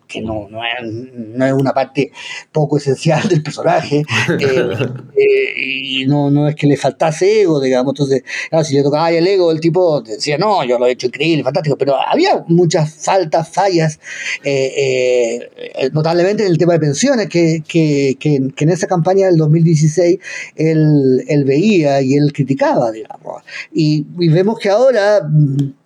que 0.09 0.23
no, 0.23 0.49
no, 0.51 0.61
es, 0.65 0.93
no, 1.13 1.47
es, 1.47 1.53
una 1.53 1.73
parte 1.73 2.11
poco 2.51 2.79
esencial 2.79 3.29
del 3.29 3.43
personaje, 3.43 3.99
eh, 4.41 4.79
eh, 5.17 5.53
y 5.57 6.07
no, 6.07 6.31
no 6.31 6.49
es 6.49 6.57
que 6.57 6.67
le 6.67 6.77
faltase 6.77 7.43
ego, 7.43 7.61
digamos, 7.61 7.93
entonces, 7.93 8.25
claro, 8.49 8.65
si 8.65 8.75
le 8.75 8.83
tocaba 8.83 9.11
el 9.11 9.27
ego, 9.27 9.53
el 9.53 9.61
tipo 9.61 10.01
decía, 10.01 10.39
no, 10.39 10.65
yo 10.65 10.79
lo 10.79 10.87
he 10.87 10.93
hecho 10.93 11.07
increíble, 11.09 11.45
fantástico, 11.45 11.77
pero 11.77 11.95
había 11.95 12.45
muchas 12.49 12.95
faltas, 13.05 13.49
fallas, 13.51 14.01
eh, 14.43 15.91
notablemente 15.93 16.45
en 16.45 16.51
el 16.51 16.59
tema 16.59 16.73
de 16.73 16.81
pensiones, 16.81 17.29
que, 17.29 17.63
que, 17.69 18.17
que, 18.19 18.37
en 18.37 18.71
esa 18.71 18.87
campaña 18.87 19.27
del 19.27 19.37
2016 19.37 20.19
él, 20.57 21.25
él 21.29 21.45
veía 21.45 22.01
y 22.01 22.15
él 22.15 22.33
criticaba, 22.33 22.91
digamos, 22.91 23.43
y, 23.73 24.07
y 24.19 24.29
vemos 24.29 24.59
que 24.59 24.71
ahora 24.71 25.21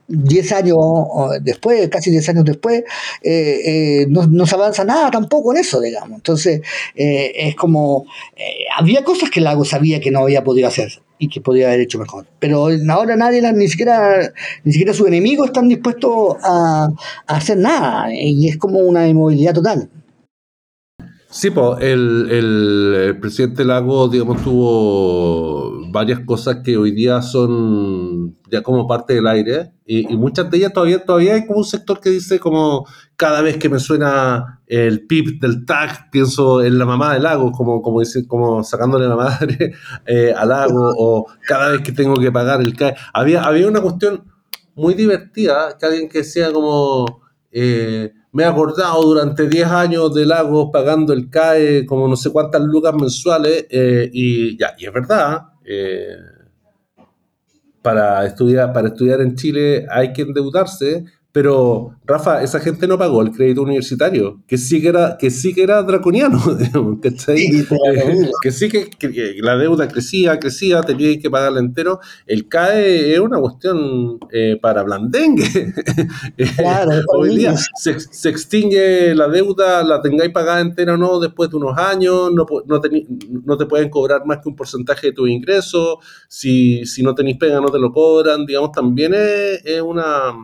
10 0.09 0.53
años 0.53 0.77
después, 1.41 1.89
casi 1.89 2.11
10 2.11 2.29
años 2.31 2.45
después, 2.45 2.85
eh, 3.23 4.03
eh, 4.03 4.07
no, 4.09 4.47
se 4.47 4.55
avanza 4.55 4.85
nada 4.85 5.11
tampoco 5.11 5.53
en 5.53 5.61
eso, 5.61 5.81
digamos. 5.81 6.17
Entonces, 6.17 6.63
eh, 6.95 7.33
es 7.35 7.57
como, 7.57 8.07
había 8.77 9.05
cosas 9.05 9.31
que 9.31 9.41
Lago 9.41 9.65
sabía 9.65 10.01
que 10.01 10.11
no 10.11 10.21
había 10.21 10.45
podido 10.45 10.69
hacer 10.69 11.03
y 11.19 11.29
que 11.29 11.41
podía 11.41 11.69
haber 11.69 11.81
hecho 11.81 11.99
mejor. 11.99 12.27
Pero 12.39 12.69
ahora 12.91 13.17
nadie, 13.17 13.41
ni 13.53 13.69
siquiera, 13.69 14.33
ni 14.65 14.73
siquiera 14.73 14.93
sus 14.93 15.07
enemigos 15.07 15.47
están 15.47 15.69
dispuestos 15.69 16.37
a 16.43 16.89
hacer 17.27 17.59
nada 17.59 18.09
y 18.13 18.49
es 18.49 18.57
como 18.57 18.81
una 18.81 19.07
inmovilidad 19.09 19.55
total. 19.55 19.89
Sí, 21.33 21.51
pues 21.51 21.79
el, 21.81 22.29
el, 22.31 23.19
presidente 23.19 23.65
Lago, 23.65 24.07
digamos, 24.07 24.43
tuvo 24.45 25.91
varias 25.91 26.21
cosas 26.27 26.59
que 26.63 26.77
hoy 26.77 26.91
día 26.91 27.23
son 27.23 28.37
ya 28.51 28.63
como 28.63 28.87
parte 28.87 29.15
del 29.15 29.27
aire 29.27 29.73
y, 29.87 30.15
muchas 30.19 30.51
de 30.51 30.59
ellas 30.59 30.75
todavía, 30.75 31.03
todavía 31.03 31.33
hay 31.37 31.47
como 31.47 31.61
un 31.61 31.65
sector 31.65 32.01
que 32.01 32.11
dice 32.11 32.39
como 32.39 32.87
cada 33.17 33.41
vez 33.41 33.57
que 33.57 33.71
me 33.71 33.79
suena 33.79 34.61
el 34.67 35.07
pip 35.07 35.41
del 35.41 35.65
tag 35.65 36.11
pienso 36.11 36.63
en 36.63 36.79
la 36.79 36.85
mamá 36.85 37.15
del 37.15 37.23
Lago, 37.23 37.51
como, 37.51 37.81
como, 37.81 38.01
dice, 38.01 38.27
como 38.27 38.63
sacándole 38.63 39.09
la 39.09 39.17
madre 39.17 39.73
eh, 40.07 40.35
al 40.37 40.51
Lago 40.51 40.93
o 40.99 41.27
cada 41.49 41.71
vez 41.71 41.81
que 41.81 41.93
tengo 41.93 42.15
que 42.17 42.31
pagar 42.31 42.61
el 42.61 42.77
CAE. 42.77 42.95
Había, 43.15 43.43
había 43.45 43.69
una 43.69 43.81
cuestión 43.81 44.25
muy 44.75 44.93
divertida 44.93 45.79
que 45.79 45.87
alguien 45.87 46.11
que 46.11 46.19
decía 46.19 46.53
como... 46.53 47.23
Eh, 47.51 48.13
me 48.33 48.45
he 48.45 48.47
acordado 48.47 49.03
durante 49.03 49.47
10 49.47 49.67
años 49.69 50.15
de 50.15 50.25
Lagos 50.25 50.71
pagando 50.73 51.13
el 51.13 51.29
CAE 51.29 51.85
como 51.87 52.09
no 52.09 52.17
sé 52.17 52.31
cuántas 52.31 52.63
lucas 52.63 52.95
mensuales 52.95 53.67
eh, 53.69 54.09
y 54.13 54.59
ya, 54.59 54.75
y 54.79 54.87
es 54.87 54.93
verdad, 54.93 55.49
eh, 55.65 56.17
para, 57.83 58.25
estudiar, 58.25 58.73
para 58.73 58.89
estudiar 58.89 59.21
en 59.21 59.37
Chile 59.37 59.87
hay 59.91 60.13
que 60.13 60.23
endeudarse, 60.23 61.05
Pero, 61.33 61.97
Rafa, 62.05 62.43
esa 62.43 62.61
gente 62.61 62.87
no 62.87 62.99
pagó 62.99 63.23
el 63.23 63.31
crédito 63.31 63.63
universitario, 63.63 64.43
que 64.47 64.59
sí 64.59 64.83
que 64.83 64.89
era, 64.89 65.17
que 65.19 65.31
sí 65.31 65.55
que 65.55 65.63
era 65.63 65.83
draconiano, 65.83 66.39
que 67.03 67.11
sí 68.51 68.69
que, 68.69 69.37
la 69.41 69.57
deuda 69.57 69.89
crecía, 69.89 70.39
crecía, 70.39 70.83
tenía 70.83 71.19
que 71.19 71.31
pagarla 71.31 71.61
entero. 71.61 72.01
El 72.27 72.49
CAE 72.49 73.15
es 73.15 73.19
una 73.19 73.41
cuestión 73.41 74.19
eh, 74.31 74.59
para 74.61 74.83
blandengue. 74.83 75.73
Claro, 76.57 76.93
Hoy 77.09 77.37
día 77.37 77.55
se, 77.77 77.99
se, 77.99 78.29
extingue 78.29 79.15
la 79.15 79.29
deuda, 79.29 79.83
la 79.83 80.03
tengáis 80.03 80.33
pagada 80.33 80.61
entera 80.61 80.95
o 80.95 80.97
no, 80.97 81.19
después 81.19 81.51
de 81.51 81.57
unos 81.57 81.79
años, 81.79 82.31
no, 82.33 82.47
no, 82.67 82.81
no 83.45 83.57
te 83.57 83.67
pueden 83.67 83.89
cobrar 83.89 84.27
más 84.27 84.39
que 84.39 84.49
un 84.49 84.57
porcentaje 84.57 85.09
de 85.09 85.13
tu 85.13 85.27
ingreso, 85.27 85.99
si, 86.29 86.85
si 86.85 87.03
no 87.03 87.15
tenéis 87.15 87.39
pega 87.39 87.61
no 87.61 87.69
te 87.69 87.79
lo 87.79 87.93
cobran, 87.93 88.45
digamos, 88.45 88.73
también 88.73 89.13
es 89.15 89.81
una 89.83 90.35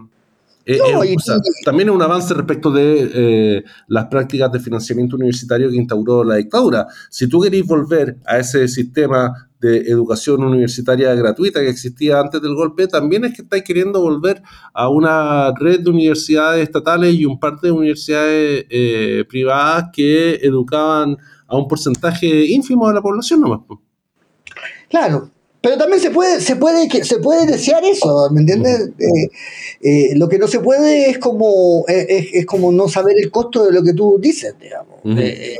eh, 0.68 0.76
eh, 0.76 1.16
también 1.64 1.88
es 1.88 1.94
un 1.94 2.02
avance 2.02 2.34
respecto 2.34 2.70
de 2.70 3.10
eh, 3.14 3.64
las 3.86 4.04
prácticas 4.06 4.52
de 4.52 4.60
financiamiento 4.60 5.16
universitario 5.16 5.70
que 5.70 5.76
instauró 5.76 6.22
la 6.22 6.34
dictadura. 6.34 6.86
Si 7.08 7.26
tú 7.26 7.40
querés 7.40 7.66
volver 7.66 8.18
a 8.26 8.36
ese 8.38 8.68
sistema 8.68 9.48
de 9.60 9.78
educación 9.78 10.44
universitaria 10.44 11.14
gratuita 11.14 11.60
que 11.60 11.70
existía 11.70 12.20
antes 12.20 12.42
del 12.42 12.54
golpe, 12.54 12.86
también 12.86 13.24
es 13.24 13.34
que 13.34 13.42
estáis 13.42 13.64
queriendo 13.64 14.02
volver 14.02 14.42
a 14.74 14.90
una 14.90 15.54
red 15.54 15.80
de 15.80 15.88
universidades 15.88 16.62
estatales 16.64 17.14
y 17.14 17.24
un 17.24 17.40
par 17.40 17.58
de 17.60 17.70
universidades 17.70 18.66
privadas 19.26 19.86
que 19.90 20.34
educaban 20.34 21.16
a 21.46 21.56
un 21.56 21.66
porcentaje 21.66 22.44
ínfimo 22.44 22.88
de 22.88 22.94
la 22.94 23.00
población 23.00 23.40
nomás. 23.40 23.60
Claro, 24.90 25.30
pero 25.60 25.76
también 25.76 26.00
se 26.00 26.10
puede, 26.10 26.40
se 26.40 26.56
puede, 26.56 26.88
se 27.04 27.18
puede 27.18 27.46
desear 27.46 27.84
eso, 27.84 28.30
¿me 28.30 28.40
entiendes? 28.40 28.90
Eh, 28.98 29.30
eh, 29.80 30.16
lo 30.16 30.28
que 30.28 30.38
no 30.38 30.46
se 30.46 30.60
puede 30.60 31.10
es 31.10 31.18
como, 31.18 31.84
es, 31.88 32.46
como 32.46 32.70
no 32.70 32.88
saber 32.88 33.16
el 33.20 33.30
costo 33.30 33.66
de 33.66 33.72
lo 33.72 33.82
que 33.82 33.92
tú 33.92 34.18
dices, 34.20 34.54
digamos. 34.60 35.00
Eh, 35.04 35.56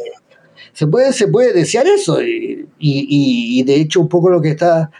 se, 0.73 0.87
puede, 0.87 1.13
se 1.13 1.27
puede 1.27 1.53
desear 1.53 1.87
eso, 1.89 2.23
y, 2.23 2.67
y, 2.79 3.63
de 3.65 3.75
hecho 3.75 4.01
un 4.01 4.09
poco 4.09 4.31
lo 4.31 4.41
que 4.41 4.51
está 4.51 4.91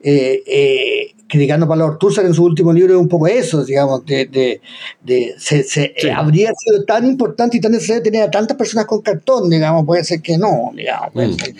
criticando 0.00 1.68
Pablo 1.68 1.86
Ortúzar 1.86 2.24
en 2.24 2.34
su 2.34 2.42
último 2.42 2.72
libro 2.72 2.94
es 2.94 3.00
un 3.00 3.08
poco 3.08 3.28
eso, 3.28 3.64
digamos, 3.64 4.04
de, 4.06 4.60
de, 5.04 5.34
se, 5.38 6.12
habría 6.12 6.50
sido 6.54 6.84
tan 6.84 7.06
importante 7.06 7.58
y 7.58 7.60
tan 7.60 7.72
necesario 7.72 8.02
tener 8.02 8.22
a 8.22 8.30
tantas 8.30 8.56
personas 8.56 8.86
con 8.86 9.02
cartón, 9.02 9.50
digamos, 9.50 9.86
puede 9.86 10.02
ser 10.02 10.20
que 10.20 10.36
no, 10.36 10.72
digamos, 10.74 11.12
puede 11.12 11.34
ser 11.34 11.54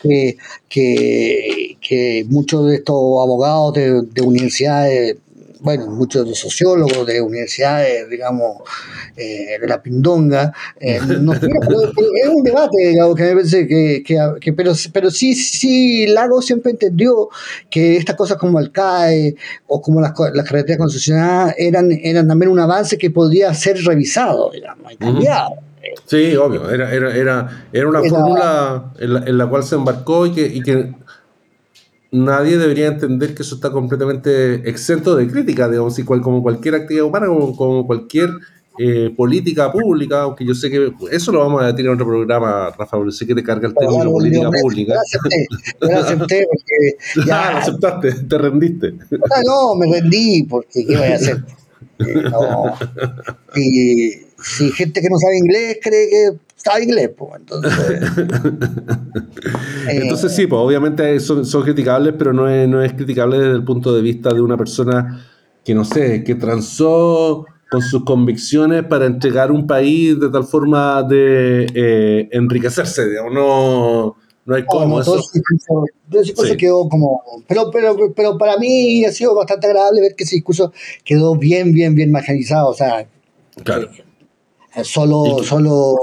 que, 0.00 0.36
que, 0.68 2.26
muchos 2.28 2.66
de 2.66 2.76
estos 2.76 2.94
abogados 2.94 3.74
de, 3.74 4.22
universidades 4.22 5.16
bueno, 5.60 5.88
muchos 5.88 6.24
de 6.24 6.36
sociólogos 6.36 7.04
de 7.04 7.20
universidades, 7.20 8.08
digamos, 8.08 8.58
eh, 9.16 9.58
de 9.60 9.66
la 9.66 9.82
Pindonga, 9.82 10.52
eh, 10.78 11.00
no, 11.20 11.32
es 11.32 11.42
un 12.32 12.44
debate, 12.44 12.76
digamos, 12.78 13.16
que 13.16 13.24
me 13.24 13.32
parece 13.34 13.66
que, 13.66 14.04
que, 14.40 14.52
pero, 14.52 14.72
pero 14.92 15.10
sí, 15.10 15.34
sí, 15.34 16.06
Lago 16.06 16.40
siempre 16.42 16.70
entendió 16.70 17.28
que 17.68 17.96
estas 17.96 18.14
cosas 18.14 18.36
como 18.36 18.60
el 18.60 18.70
CAE 18.70 19.34
o 19.66 19.82
como 19.82 20.00
las, 20.00 20.12
las 20.32 20.46
carreteras 20.46 20.78
concesionadas 20.78 21.56
eran, 21.58 21.90
eran 21.90 22.28
también 22.28 22.52
un 22.52 22.60
avance 22.60 22.96
que 22.96 23.10
podía 23.10 23.52
ser 23.52 23.82
revisado, 23.82 24.52
digamos, 24.52 24.92
y 24.92 24.96
cambiado. 24.96 25.67
Sí, 26.04 26.36
obvio, 26.36 26.70
era, 26.70 26.92
era, 26.92 27.16
era, 27.16 27.66
era 27.72 27.88
una 27.88 28.02
fórmula 28.02 28.92
en 28.98 29.38
la, 29.38 29.46
cual 29.46 29.62
se 29.62 29.74
embarcó 29.74 30.26
y 30.26 30.32
que, 30.32 30.46
y 30.46 30.62
que 30.62 30.94
nadie 32.10 32.56
debería 32.56 32.88
entender 32.88 33.34
que 33.34 33.42
eso 33.42 33.54
está 33.54 33.70
completamente 33.70 34.68
exento 34.68 35.16
de 35.16 35.28
crítica, 35.28 35.68
digamos, 35.68 35.98
igual 35.98 36.20
como 36.20 36.42
cualquier 36.42 36.74
actividad 36.74 37.06
humana, 37.06 37.26
como, 37.26 37.86
cualquier 37.86 38.30
eh, 38.78 39.12
política 39.16 39.72
pública, 39.72 40.22
aunque 40.22 40.46
yo 40.46 40.54
sé 40.54 40.70
que 40.70 40.92
eso 41.10 41.32
lo 41.32 41.40
vamos 41.40 41.62
a 41.62 41.66
decir 41.66 41.86
en 41.86 41.92
otro 41.92 42.06
programa, 42.06 42.70
Rafa, 42.78 42.96
porque 42.96 43.12
sé 43.12 43.26
que 43.26 43.34
te 43.34 43.42
carga 43.42 43.68
el 43.68 43.74
término 43.74 44.04
de 44.04 44.10
política 44.10 44.50
pública. 44.60 44.94
Yo 45.80 45.88
lo 45.88 45.98
acepté, 45.98 46.46
porque 46.48 47.26
ya... 47.26 47.52
lo 47.52 47.58
aceptaste, 47.58 48.12
te 48.12 48.38
rendiste. 48.38 48.94
Ah, 49.30 49.42
no, 49.44 49.74
me 49.74 49.90
rendí, 49.92 50.44
porque 50.44 50.86
¿qué 50.86 50.96
voy 50.96 51.08
a 51.08 51.14
hacer? 51.16 51.42
Eh, 51.98 52.22
no. 52.30 52.74
Y 53.56 54.10
si 54.42 54.70
gente 54.72 55.00
que 55.00 55.08
no 55.08 55.18
sabe 55.18 55.38
inglés 55.38 55.78
cree 55.82 56.08
que 56.08 56.38
sabe 56.56 56.84
inglés, 56.84 57.10
pues 57.16 57.32
entonces. 57.36 57.72
entonces 59.88 60.34
sí, 60.34 60.46
pues 60.46 60.60
obviamente 60.60 61.18
son, 61.20 61.44
son, 61.44 61.62
criticables, 61.62 62.14
pero 62.18 62.32
no 62.32 62.48
es, 62.48 62.68
no 62.68 62.82
es 62.82 62.92
criticable 62.92 63.38
desde 63.38 63.54
el 63.54 63.64
punto 63.64 63.94
de 63.94 64.02
vista 64.02 64.32
de 64.32 64.40
una 64.40 64.56
persona 64.56 65.24
que 65.64 65.74
no 65.74 65.84
sé, 65.84 66.24
que 66.24 66.34
transó 66.34 67.44
con 67.70 67.82
sus 67.82 68.04
convicciones 68.04 68.84
para 68.84 69.06
entregar 69.06 69.52
un 69.52 69.66
país 69.66 70.18
de 70.18 70.30
tal 70.30 70.44
forma 70.44 71.02
de 71.02 71.66
eh, 71.74 72.28
enriquecerse, 72.32 73.08
digamos, 73.08 73.32
no, 73.32 74.16
no 74.48 74.54
hay 74.54 74.64
cómo. 74.64 74.98
eso. 74.98 75.22
Ese 76.10 76.56
quedó 76.56 76.88
como. 76.88 77.22
Pero, 77.46 77.70
pero, 77.70 78.14
pero 78.14 78.38
para 78.38 78.56
mí 78.56 79.04
ha 79.04 79.12
sido 79.12 79.34
bastante 79.34 79.66
agradable 79.66 80.00
ver 80.00 80.14
que 80.14 80.24
ese 80.24 80.36
discurso 80.36 80.72
quedó 81.04 81.36
bien, 81.36 81.74
bien, 81.74 81.94
bien 81.94 82.10
marginalizado. 82.10 82.70
O 82.70 82.74
sea, 82.74 83.06
claro. 83.62 83.90
Eh, 84.74 84.84
solo, 84.84 85.42
solo, 85.44 85.96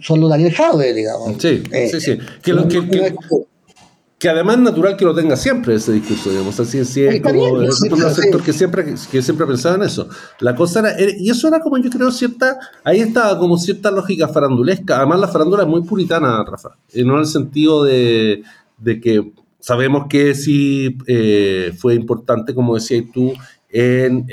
solo 0.00 0.28
Daniel 0.28 0.54
Jaude, 0.54 0.94
digamos. 0.94 1.42
Sí, 1.42 1.62
eh, 1.72 1.88
sí, 1.90 2.00
sí. 2.00 2.18
Que, 2.42 2.54
además 4.22 4.56
es 4.56 4.62
natural 4.62 4.96
que 4.96 5.04
lo 5.04 5.14
tenga 5.14 5.36
siempre 5.36 5.74
ese 5.74 5.92
discurso, 5.92 6.30
digamos. 6.30 6.58
Así, 6.58 6.78
es 6.78 7.20
como 7.20 7.44
un 7.44 7.72
sector 7.72 8.42
que 8.42 8.52
siempre, 8.52 8.84
que 9.10 9.22
siempre 9.22 9.46
pensaba 9.46 9.74
en 9.74 9.82
eso. 9.82 10.08
La 10.40 10.54
cosa 10.54 10.80
era, 10.80 10.96
y 11.18 11.28
eso 11.28 11.48
era 11.48 11.60
como 11.60 11.78
yo 11.78 11.90
creo 11.90 12.10
cierta, 12.10 12.58
ahí 12.84 13.00
estaba 13.00 13.38
como 13.38 13.58
cierta 13.58 13.90
lógica 13.90 14.28
farandulesca. 14.28 14.96
Además 14.96 15.20
la 15.20 15.28
farándula 15.28 15.64
es 15.64 15.68
muy 15.68 15.82
puritana, 15.82 16.44
Rafa. 16.44 16.70
Eh, 16.92 17.04
no 17.04 17.14
en 17.14 17.20
el 17.20 17.26
sentido 17.26 17.84
de, 17.84 18.42
de 18.78 19.00
que 19.00 19.32
sabemos 19.58 20.06
que 20.08 20.34
sí 20.34 20.96
fue 21.76 21.94
importante, 21.94 22.54
como 22.54 22.74
decías 22.74 23.04
tú, 23.12 23.32
en 23.68 24.26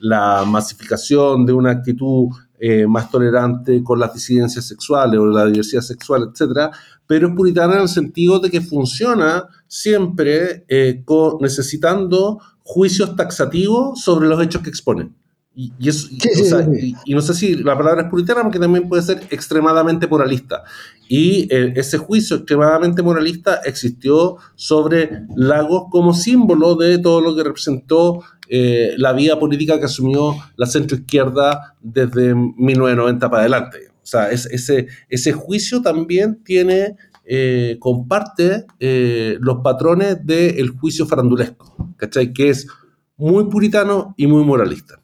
la 0.00 0.44
masificación 0.44 1.46
de 1.46 1.52
una 1.52 1.70
actitud 1.70 2.28
eh, 2.58 2.86
más 2.86 3.10
tolerante 3.10 3.82
con 3.82 3.98
las 3.98 4.14
disidencias 4.14 4.66
sexuales 4.66 5.20
o 5.20 5.26
la 5.26 5.46
diversidad 5.46 5.82
sexual, 5.82 6.30
etc. 6.32 6.74
Pero 7.06 7.28
es 7.28 7.34
puritana 7.34 7.74
en 7.74 7.82
el 7.82 7.88
sentido 7.88 8.38
de 8.38 8.50
que 8.50 8.60
funciona 8.60 9.44
siempre 9.66 10.64
eh, 10.68 11.02
necesitando 11.40 12.40
juicios 12.62 13.14
taxativos 13.16 14.00
sobre 14.00 14.28
los 14.28 14.42
hechos 14.42 14.62
que 14.62 14.70
exponen. 14.70 15.14
Y, 15.58 15.72
y, 15.78 17.14
no 17.14 17.22
sé 17.22 17.32
si 17.32 17.54
la 17.54 17.78
palabra 17.78 18.02
es 18.02 18.10
puritana, 18.10 18.42
porque 18.42 18.58
también 18.58 18.90
puede 18.90 19.02
ser 19.02 19.26
extremadamente 19.30 20.06
moralista. 20.06 20.64
Y 21.08 21.48
eh, 21.50 21.72
ese 21.76 21.96
juicio 21.96 22.36
extremadamente 22.36 23.02
moralista 23.02 23.62
existió 23.64 24.36
sobre 24.54 25.22
Lagos 25.34 25.84
como 25.90 26.12
símbolo 26.12 26.74
de 26.74 26.98
todo 26.98 27.22
lo 27.22 27.34
que 27.34 27.42
representó 27.42 28.22
eh, 28.48 28.94
la 28.96 29.12
vida 29.12 29.38
política 29.38 29.78
que 29.78 29.86
asumió 29.86 30.36
la 30.56 30.66
centroizquierda 30.66 31.76
desde 31.80 32.34
1990 32.34 33.30
para 33.30 33.40
adelante. 33.42 33.78
O 34.02 34.06
sea, 34.06 34.30
ese, 34.30 34.86
ese 35.08 35.32
juicio 35.32 35.82
también 35.82 36.42
tiene, 36.44 36.96
eh, 37.24 37.76
comparte 37.80 38.64
los 39.40 39.58
patrones 39.62 40.24
del 40.24 40.70
juicio 40.70 41.06
farandulesco, 41.06 41.94
¿cachai? 41.96 42.32
Que 42.32 42.50
es 42.50 42.66
muy 43.16 43.44
puritano 43.48 44.14
y 44.16 44.26
muy 44.26 44.44
moralista. 44.44 45.00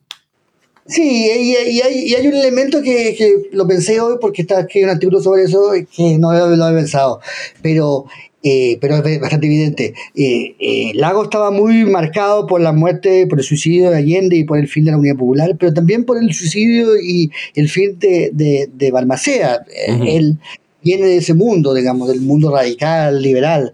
Sí, 0.86 1.26
y, 1.26 1.30
hay, 1.54 1.78
y, 1.78 2.14
hay, 2.14 2.26
un 2.26 2.34
elemento 2.34 2.82
que, 2.82 3.48
lo 3.52 3.66
pensé 3.68 4.00
hoy 4.00 4.16
porque 4.20 4.42
está 4.42 4.58
aquí 4.58 4.82
un 4.82 4.90
artículo 4.90 5.20
sobre 5.20 5.44
eso 5.44 5.70
que 5.94 6.18
no 6.18 6.32
lo 6.32 6.64
había 6.64 6.78
pensado, 6.78 7.20
pero, 7.62 8.06
eh, 8.42 8.78
pero 8.80 8.96
es 8.96 9.20
bastante 9.20 9.46
evidente. 9.46 9.94
Eh, 10.14 10.54
eh, 10.58 10.92
Lago 10.94 11.24
estaba 11.24 11.50
muy 11.50 11.84
marcado 11.84 12.46
por 12.46 12.60
la 12.60 12.72
muerte, 12.72 13.26
por 13.26 13.38
el 13.38 13.44
suicidio 13.44 13.90
de 13.90 13.96
Allende 13.96 14.36
y 14.36 14.44
por 14.44 14.58
el 14.58 14.68
fin 14.68 14.84
de 14.84 14.90
la 14.90 14.98
Unidad 14.98 15.16
Popular, 15.16 15.56
pero 15.58 15.72
también 15.72 16.04
por 16.04 16.18
el 16.18 16.32
suicidio 16.34 16.96
y 17.00 17.30
el 17.54 17.68
fin 17.68 17.98
de, 17.98 18.30
de, 18.32 18.68
de 18.72 18.90
Balmaceda. 18.90 19.64
Él 20.06 20.38
viene 20.82 21.06
de 21.06 21.16
ese 21.18 21.34
mundo, 21.34 21.74
digamos, 21.74 22.08
del 22.08 22.20
mundo 22.20 22.50
radical, 22.50 23.22
liberal 23.22 23.72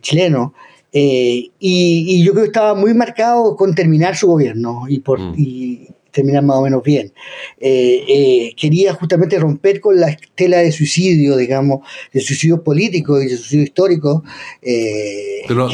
chileno. 0.00 0.54
Eh, 0.92 1.50
y, 1.58 2.22
yo 2.22 2.32
creo 2.32 2.44
que 2.44 2.48
estaba 2.48 2.74
muy 2.74 2.92
marcado 2.92 3.56
con 3.56 3.74
terminar 3.74 4.14
su 4.14 4.26
gobierno 4.26 4.84
y, 4.88 5.00
por, 5.00 5.18
mm. 5.18 5.34
y 5.38 5.88
terminar 6.12 6.44
más 6.44 6.58
o 6.58 6.62
menos 6.62 6.82
bien. 6.82 7.12
Eh, 7.58 8.04
eh, 8.06 8.54
quería 8.56 8.92
justamente 8.94 9.38
romper 9.38 9.80
con 9.80 9.98
la 9.98 10.10
estela 10.10 10.58
de 10.58 10.70
suicidio, 10.70 11.36
digamos, 11.36 11.80
de 12.12 12.20
suicidio 12.20 12.62
político 12.62 13.20
y 13.20 13.26
de 13.26 13.36
suicidio 13.36 13.64
histórico. 13.64 14.22
de, 14.60 15.44
los 15.48 15.72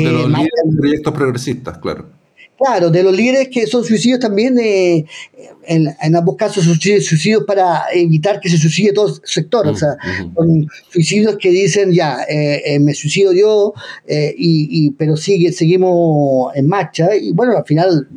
proyectos 0.78 1.12
progresistas, 1.12 1.78
claro. 1.78 2.18
Claro, 2.59 2.90
de 2.90 3.04
los 3.04 3.14
líderes 3.14 3.48
que 3.52 3.68
son 3.68 3.84
suicidios 3.84 4.18
también, 4.18 4.59
eh, 4.59 5.04
en, 5.68 6.16
ambos 6.16 6.34
casos 6.34 6.64
suicidios, 6.64 7.06
suicidios, 7.06 7.44
para 7.44 7.84
evitar 7.94 8.40
que 8.40 8.48
se 8.48 8.59
suicide 8.59 8.92
todo 8.92 9.06
el 9.06 9.20
sector. 9.22 9.68
o 9.68 9.76
sea, 9.76 9.96
son 10.34 10.66
suicidios 10.90 11.36
que 11.36 11.50
dicen, 11.50 11.92
ya, 11.92 12.24
eh, 12.28 12.62
eh, 12.66 12.80
me 12.80 12.94
suicido 12.94 13.32
yo, 13.32 13.74
y, 14.09 14.90
pero 14.92 15.16
sigue, 15.16 15.52
seguimos 15.52 16.50
en 16.56 16.66
marcha. 16.66 17.14
Y 17.14 17.30
bueno, 17.30 17.56
al 17.56 17.64
final, 17.64 18.09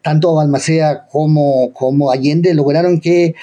tanto 0.00 0.34
Balmacea 0.34 1.08
como, 1.10 1.72
como 1.72 2.12
Allende 2.12 2.54
lograron 2.54 3.00
que 3.00 3.34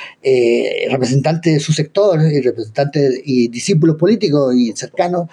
representantes 0.89 1.53
de 1.55 1.59
su 1.59 1.73
sector, 1.73 2.21
y 2.31 2.39
representantes 2.39 3.21
y 3.25 3.49
discípulos 3.49 3.97
políticos 3.97 4.55
y 4.55 4.71
cercanos, 4.71 5.27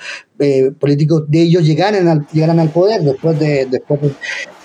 políticos 0.78 1.24
de 1.28 1.42
ellos 1.42 1.64
llegaran 1.64 2.08
al, 2.08 2.26
llegaran 2.32 2.58
al 2.58 2.70
poder 2.70 3.02
después 3.02 3.38
de, 3.38 3.66
después 3.66 4.00
de 4.00 4.12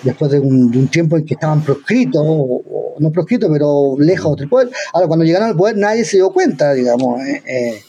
después 0.02 0.30
de 0.30 0.38
un, 0.40 0.88
tiempo 0.88 1.16
en 1.16 1.24
que 1.24 1.34
estaban 1.34 1.62
proscritos, 1.62 2.22
o, 2.24 2.94
no 2.98 3.12
proscritos, 3.12 3.50
pero 3.52 3.96
lejos 3.98 4.36
del 4.36 4.48
poder. 4.48 4.70
Ahora, 4.92 5.06
cuando 5.06 5.24
llegaron 5.24 5.48
al 5.48 5.56
poder 5.56 5.76
nadie 5.76 6.04
se 6.04 6.16
dio 6.18 6.30
cuenta, 6.30 6.72
digamos. 6.72 7.20
Eh, 7.22 7.82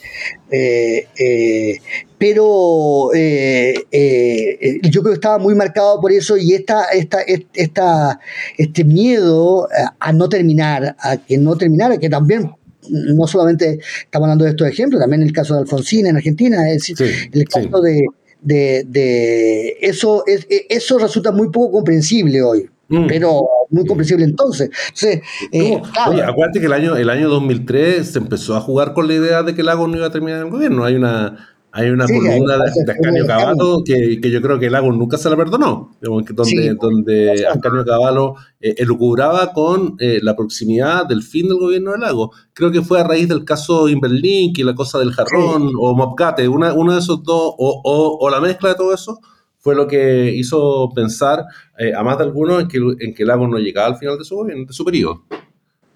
eh, 0.52 1.08
eh, 1.18 1.78
pero 2.18 3.12
yo 3.14 5.02
creo 5.02 5.04
que 5.04 5.14
estaba 5.14 5.38
muy 5.38 5.54
marcado 5.54 6.02
por 6.02 6.12
eso 6.12 6.36
y 6.36 6.54
esta, 6.54 6.86
esta, 6.86 7.20
esta, 7.54 8.20
este 8.58 8.84
miedo 8.84 9.70
a 10.00 10.12
no 10.12 10.28
terminar, 10.28 10.96
a 11.00 11.18
que 11.18 11.38
no 11.38 11.56
terminara, 11.56 12.00
que 12.00 12.10
también 12.10 12.52
no 12.90 13.28
solamente 13.28 13.80
estamos 14.04 14.26
hablando 14.26 14.46
de 14.46 14.52
estos 14.52 14.68
ejemplos, 14.68 15.02
también 15.02 15.24
el 15.24 15.32
caso 15.32 15.56
de 15.56 15.62
Alfonsín 15.62 16.08
en 16.08 16.18
Argentina, 16.18 16.70
es 16.70 16.88
decir, 16.88 17.30
el 17.32 17.48
caso 17.48 17.82
de 17.82 18.06
de, 18.42 18.86
de 18.88 19.78
eso, 19.82 20.24
es, 20.26 20.48
e, 20.50 20.68
eso 20.70 20.98
resulta 20.98 21.32
muy 21.32 21.50
poco 21.50 21.72
comprensible 21.72 22.42
hoy. 22.42 22.70
Mm. 22.90 23.08
Pero 23.08 23.46
muy 23.70 23.86
comprensible 23.86 24.24
entonces. 24.24 24.70
entonces 24.88 25.22
eh, 25.52 25.82
Oye, 26.08 26.24
acuérdate 26.24 26.62
que 26.62 26.68
el 26.68 26.74
año, 26.74 26.96
el 26.96 27.10
año 27.10 27.28
2003 27.28 28.08
se 28.08 28.20
empezó 28.20 28.56
a 28.56 28.62
jugar 28.62 28.94
con 28.94 29.10
la 29.10 29.16
idea 29.16 29.44
de 29.44 29.56
que 29.56 29.64
Lago 29.64 29.88
no 29.88 29.98
iba 29.98 30.08
a 30.08 30.12
terminar 30.12 30.40
en 30.40 30.46
el 30.46 30.52
gobierno. 30.52 30.86
Hay 30.86 30.96
una, 30.96 31.50
hay 31.78 31.92
una 31.92 32.08
columna 32.08 32.58
de, 32.58 32.92
Ascanio 32.92 33.28
Caballo 33.28 33.84
que, 33.86 34.20
que, 34.20 34.32
yo 34.32 34.42
creo 34.42 34.58
que 34.58 34.68
Lago 34.68 34.92
nunca 34.92 35.16
se 35.16 35.30
la 35.30 35.38
perdonó, 35.38 35.96
donde, 36.02 36.74
donde 36.74 37.46
Ascanio 37.46 37.86
Caballo 37.86 38.34
eh, 38.60 38.74
elucubraba 38.80 39.54
con 39.54 39.96
eh, 40.00 40.20
la 40.24 40.36
proximidad 40.36 41.06
del 41.06 41.22
fin 41.22 41.48
del 41.48 41.60
gobierno 41.60 41.92
de 41.92 42.00
Lago. 42.00 42.32
Creo 42.54 42.72
que 42.72 42.82
fue 42.82 43.00
a 43.00 43.04
raíz 43.04 43.30
del 43.30 43.46
caso 43.46 43.88
Inverlink 43.88 44.58
y 44.58 44.64
la 44.64 44.74
cosa 44.74 44.98
del 44.98 45.12
jarrón 45.12 45.72
o 45.80 45.94
Mopcate, 45.96 46.48
una, 46.48 46.74
uno 46.74 46.94
de 46.94 47.00
esos 47.00 47.22
dos, 47.22 47.54
o, 47.60 47.82
o, 47.84 48.18
o, 48.26 48.30
la 48.32 48.42
mezcla 48.42 48.70
de 48.70 48.76
todo 48.76 48.92
eso, 48.92 49.20
fue 49.60 49.76
lo 49.76 49.86
que 49.86 50.34
hizo 50.34 50.90
pensar 50.96 51.46
eh, 51.78 51.94
a 51.94 52.02
más 52.02 52.18
de 52.18 52.24
algunos 52.24 52.64
en 52.64 52.68
que, 52.70 52.78
en 52.78 53.14
que 53.14 53.24
Lago 53.24 53.48
no 53.48 53.60
llegaba 53.60 53.90
al 53.90 53.98
final 53.98 54.18
de 54.18 54.26
su, 54.26 54.36
gobierno, 54.36 54.66
de 54.66 54.74
su 54.74 54.84
periodo. 54.84 55.26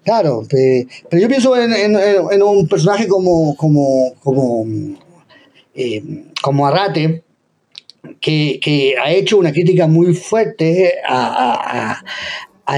Claro, 0.04 0.42
pero 0.48 1.22
yo 1.22 1.28
pienso 1.28 1.56
en, 1.56 1.72
en, 1.72 1.96
en 1.96 2.42
un 2.42 2.68
personaje 2.68 3.08
como, 3.08 3.56
como, 3.56 4.14
como 4.20 4.64
eh, 5.74 6.02
como 6.42 6.66
Arrate, 6.66 7.22
que, 8.20 8.94
ha 9.02 9.12
hecho 9.12 9.38
una 9.38 9.52
crítica 9.52 9.86
muy 9.86 10.14
fuerte 10.14 10.94
a, 11.06 12.02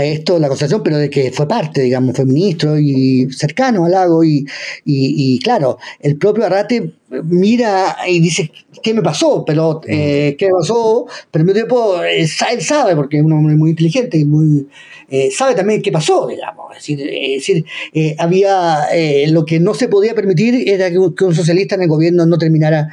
esto 0.03 0.34
de 0.34 0.40
la 0.40 0.49
constitución, 0.49 0.82
pero 0.82 0.99
de 0.99 1.09
que 1.09 1.30
fue 1.30 1.47
parte, 1.47 1.82
digamos, 1.82 2.16
fue 2.16 2.24
ministro 2.24 2.76
y 2.78 3.28
cercano 3.30 3.84
al 3.84 3.92
lago. 3.92 4.24
Y, 4.24 4.45
y, 4.84 5.38
claro, 5.38 5.78
el 6.01 6.16
propio 6.16 6.45
Arrate 6.45 6.95
mira 7.24 7.96
y 8.08 8.20
dice, 8.20 8.50
¿qué 8.82 8.94
me 8.94 9.02
pasó? 9.02 9.44
Pero, 9.44 9.80
eh, 9.86 10.34
¿qué 10.38 10.48
pasó? 10.48 11.06
Pero 11.30 11.42
al 11.42 11.46
mismo 11.46 11.54
tiempo, 11.54 12.02
eh, 12.02 12.26
él 12.50 12.62
sabe, 12.62 12.96
porque 12.96 13.18
es 13.18 13.22
un 13.22 13.32
hombre 13.32 13.54
muy 13.54 13.70
inteligente 13.70 14.18
y 14.18 14.24
muy 14.24 14.66
eh, 15.10 15.30
sabe 15.30 15.54
también 15.54 15.82
qué 15.82 15.92
pasó, 15.92 16.26
digamos. 16.26 16.72
Es 16.72 16.78
decir, 16.78 16.98
decir 16.98 17.64
eh, 17.92 18.16
había 18.18 18.86
eh, 18.92 19.26
lo 19.28 19.44
que 19.44 19.60
no 19.60 19.74
se 19.74 19.88
podía 19.88 20.14
permitir 20.14 20.66
era 20.68 20.90
que 20.90 20.98
un, 20.98 21.14
socialista 21.34 21.74
en 21.74 21.82
el 21.82 21.88
gobierno 21.88 22.24
no 22.26 22.38
terminara 22.38 22.88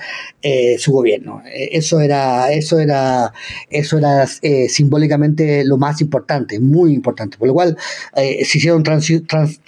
su 0.78 0.91
gobierno. 0.91 1.41
eso 1.53 1.99
era, 1.99 2.51
eso 2.51 2.80
era, 2.80 3.32
eso 3.69 3.99
era 3.99 4.26
simbólicamente 4.67 5.63
lo 5.63 5.78
más 5.78 6.01
importante, 6.01 6.59
muy 6.59 6.93
importante. 6.93 7.38
Por 7.38 7.47
lo 7.47 7.53
cual 7.53 7.78
se 8.15 8.57
hicieron 8.57 8.82
transacciones, 8.84 9.59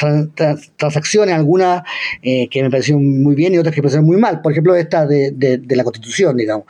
algunas 1.35 1.83
que 2.23 2.63
me 2.63 2.71
parecieron 2.71 3.21
muy 3.21 3.35
bien 3.35 3.53
y 3.53 3.59
otras 3.59 3.75
que 3.75 3.81
me 3.81 3.83
parecieron 3.83 4.07
muy 4.07 4.17
mal. 4.17 4.41
Por 4.43 4.51
ejemplo, 4.51 4.75
esta 4.75 5.07
de, 5.07 5.31
de, 5.31 5.75
la 5.75 5.83
Constitución, 5.83 6.37
digamos. 6.37 6.65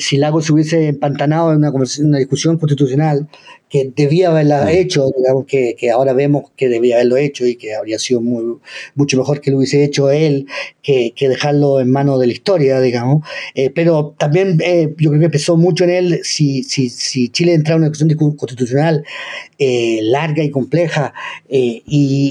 si 0.00 0.16
Lago 0.16 0.40
se 0.40 0.52
hubiese 0.52 0.86
empantanado 0.86 1.50
en 1.50 1.58
una, 1.58 1.70
una 1.70 2.18
discusión 2.18 2.58
constitucional 2.58 3.26
que 3.68 3.92
debía 3.94 4.30
haberla 4.30 4.72
hecho, 4.72 5.06
digamos 5.16 5.44
que, 5.46 5.76
que, 5.78 5.90
ahora 5.90 6.12
vemos 6.12 6.50
que 6.56 6.68
debía 6.68 6.96
haberlo 6.96 7.16
hecho 7.16 7.46
y 7.46 7.56
que 7.56 7.74
habría 7.74 7.98
sido 7.98 8.20
muy, 8.20 8.58
mucho 8.94 9.16
mejor 9.18 9.40
que 9.40 9.50
lo 9.50 9.58
hubiese 9.58 9.84
hecho 9.84 10.10
él 10.10 10.46
que, 10.82 11.12
que 11.14 11.28
dejarlo 11.28 11.80
en 11.80 11.90
manos 11.90 12.18
de 12.20 12.26
la 12.26 12.32
historia, 12.32 12.80
digamos. 12.80 13.22
Eh, 13.54 13.70
pero 13.70 14.14
también 14.18 14.58
eh, 14.64 14.94
yo 14.96 15.10
creo 15.10 15.20
que 15.20 15.30
pesó 15.30 15.56
mucho 15.56 15.84
en 15.84 15.90
él 15.90 16.20
si, 16.22 16.62
si, 16.62 16.88
si 16.88 17.28
Chile 17.28 17.52
entraba 17.52 17.76
en 17.76 17.82
una 17.82 17.90
discusión 17.90 18.36
constitucional 18.36 19.04
eh, 19.58 20.00
larga 20.02 20.42
y 20.42 20.50
compleja 20.50 21.12
y, 21.48 21.82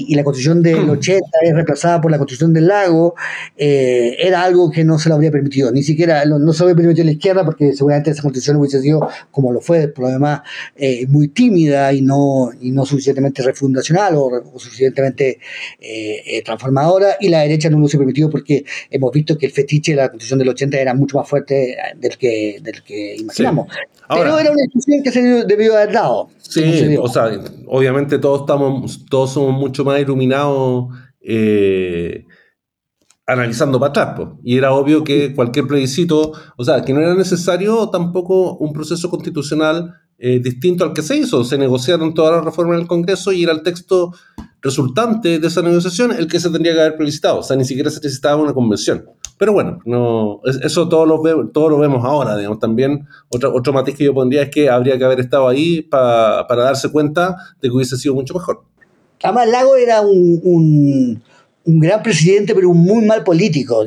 y, 0.08 0.14
la 0.14 0.24
constitución 0.24 0.62
del 0.62 0.90
80 0.90 1.24
mm. 1.24 1.46
es 1.46 1.54
reemplazada 1.54 2.00
por 2.00 2.10
la 2.10 2.18
constitución 2.18 2.52
del 2.52 2.66
lago, 2.66 3.14
era 3.56 4.42
algo 4.42 4.70
que 4.70 4.84
no 4.84 4.98
se 4.98 5.08
lo 5.08 5.14
habría 5.14 5.30
permitido, 5.30 5.70
ni 5.70 5.82
siquiera 5.82 6.24
no 6.24 6.52
se 6.52 6.60
lo 6.60 6.70
habría 6.70 6.76
permitido 6.76 7.02
a 7.02 7.06
la 7.06 7.12
izquierda 7.12 7.44
porque 7.44 7.74
seguramente 7.74 8.10
esa 8.10 8.22
constitución 8.22 8.56
hubiese 8.56 8.80
sido 8.80 9.08
como 9.30 9.52
lo 9.52 9.60
fue, 9.60 9.88
por 9.88 10.06
lo 10.06 10.10
demás, 10.10 10.40
muy 11.08 11.27
tímida 11.28 11.92
y 11.92 12.02
no, 12.02 12.50
y 12.60 12.70
no 12.70 12.84
suficientemente 12.84 13.42
refundacional 13.42 14.14
o, 14.16 14.58
suficientemente 14.58 15.38
eh, 15.80 16.22
eh, 16.26 16.42
transformadora, 16.42 17.16
y 17.20 17.28
la 17.28 17.40
derecha 17.40 17.70
no 17.70 17.78
lo 17.78 17.86
ha 17.86 17.90
permitido 17.90 18.30
porque 18.30 18.64
hemos 18.90 19.12
visto 19.12 19.36
que 19.38 19.46
el 19.46 19.52
fetiche 19.52 19.92
de 19.92 19.96
la 19.96 20.08
Constitución 20.08 20.38
del 20.38 20.48
80 20.50 20.78
era 20.78 20.94
mucho 20.94 21.18
más 21.18 21.28
fuerte 21.28 21.76
del 21.96 22.18
que, 22.18 22.58
del 22.62 22.82
que 22.82 23.16
imaginamos. 23.16 23.68
Pero 24.08 24.38
era 24.38 24.50
una 24.50 24.62
discusión 24.62 25.02
que 25.02 25.12
se 25.12 25.20
debió 25.44 25.76
haber 25.76 25.92
dado. 25.92 26.30
Sí, 26.38 26.96
o 26.98 27.08
sea, 27.08 27.30
obviamente 27.66 28.18
todos, 28.18 28.40
estamos, 28.40 29.04
todos 29.10 29.32
somos 29.32 29.58
mucho 29.58 29.84
más 29.84 30.00
iluminados. 30.00 30.86
Eh, 31.20 32.24
analizando 33.28 33.78
para 33.78 33.90
atrás. 33.90 34.28
Y 34.42 34.56
era 34.56 34.72
obvio 34.72 35.04
que 35.04 35.34
cualquier 35.34 35.66
plebiscito, 35.66 36.32
o 36.56 36.64
sea, 36.64 36.82
que 36.82 36.94
no 36.94 37.00
era 37.00 37.14
necesario 37.14 37.90
tampoco 37.90 38.56
un 38.56 38.72
proceso 38.72 39.10
constitucional 39.10 39.94
eh, 40.18 40.40
distinto 40.40 40.84
al 40.84 40.92
que 40.92 41.02
se 41.02 41.16
hizo. 41.16 41.44
Se 41.44 41.56
negociaron 41.56 42.14
todas 42.14 42.36
las 42.36 42.44
reformas 42.44 42.76
en 42.76 42.82
el 42.82 42.88
Congreso 42.88 43.32
y 43.32 43.44
era 43.44 43.52
el 43.52 43.62
texto 43.62 44.12
resultante 44.60 45.38
de 45.38 45.46
esa 45.46 45.62
negociación 45.62 46.12
el 46.12 46.26
que 46.26 46.40
se 46.40 46.50
tendría 46.50 46.74
que 46.74 46.80
haber 46.80 46.96
publicitado. 46.96 47.38
O 47.38 47.42
sea, 47.42 47.56
ni 47.56 47.64
siquiera 47.64 47.90
se 47.90 47.98
necesitaba 47.98 48.42
una 48.42 48.52
convención. 48.52 49.04
Pero 49.38 49.52
bueno, 49.52 49.78
no, 49.84 50.40
eso 50.44 50.88
todo 50.88 51.06
lo, 51.06 51.48
todo 51.50 51.68
lo 51.68 51.78
vemos 51.78 52.04
ahora, 52.04 52.36
digamos. 52.36 52.58
También 52.58 53.06
otro, 53.28 53.54
otro 53.54 53.72
matiz 53.72 53.94
que 53.94 54.04
yo 54.04 54.12
pondría 54.12 54.42
es 54.42 54.50
que 54.50 54.68
habría 54.68 54.98
que 54.98 55.04
haber 55.04 55.20
estado 55.20 55.46
ahí 55.46 55.82
para 55.82 56.44
darse 56.48 56.90
cuenta 56.90 57.36
de 57.62 57.68
que 57.68 57.74
hubiese 57.74 57.96
sido 57.96 58.14
mucho 58.14 58.34
mejor. 58.34 58.62
Además, 59.22 59.48
Lago 59.48 59.76
era 59.76 60.00
un, 60.00 61.22
un, 61.64 61.80
gran 61.80 62.02
presidente, 62.02 62.54
pero 62.54 62.70
un 62.70 62.78
muy 62.78 63.04
mal 63.04 63.24
político. 63.24 63.84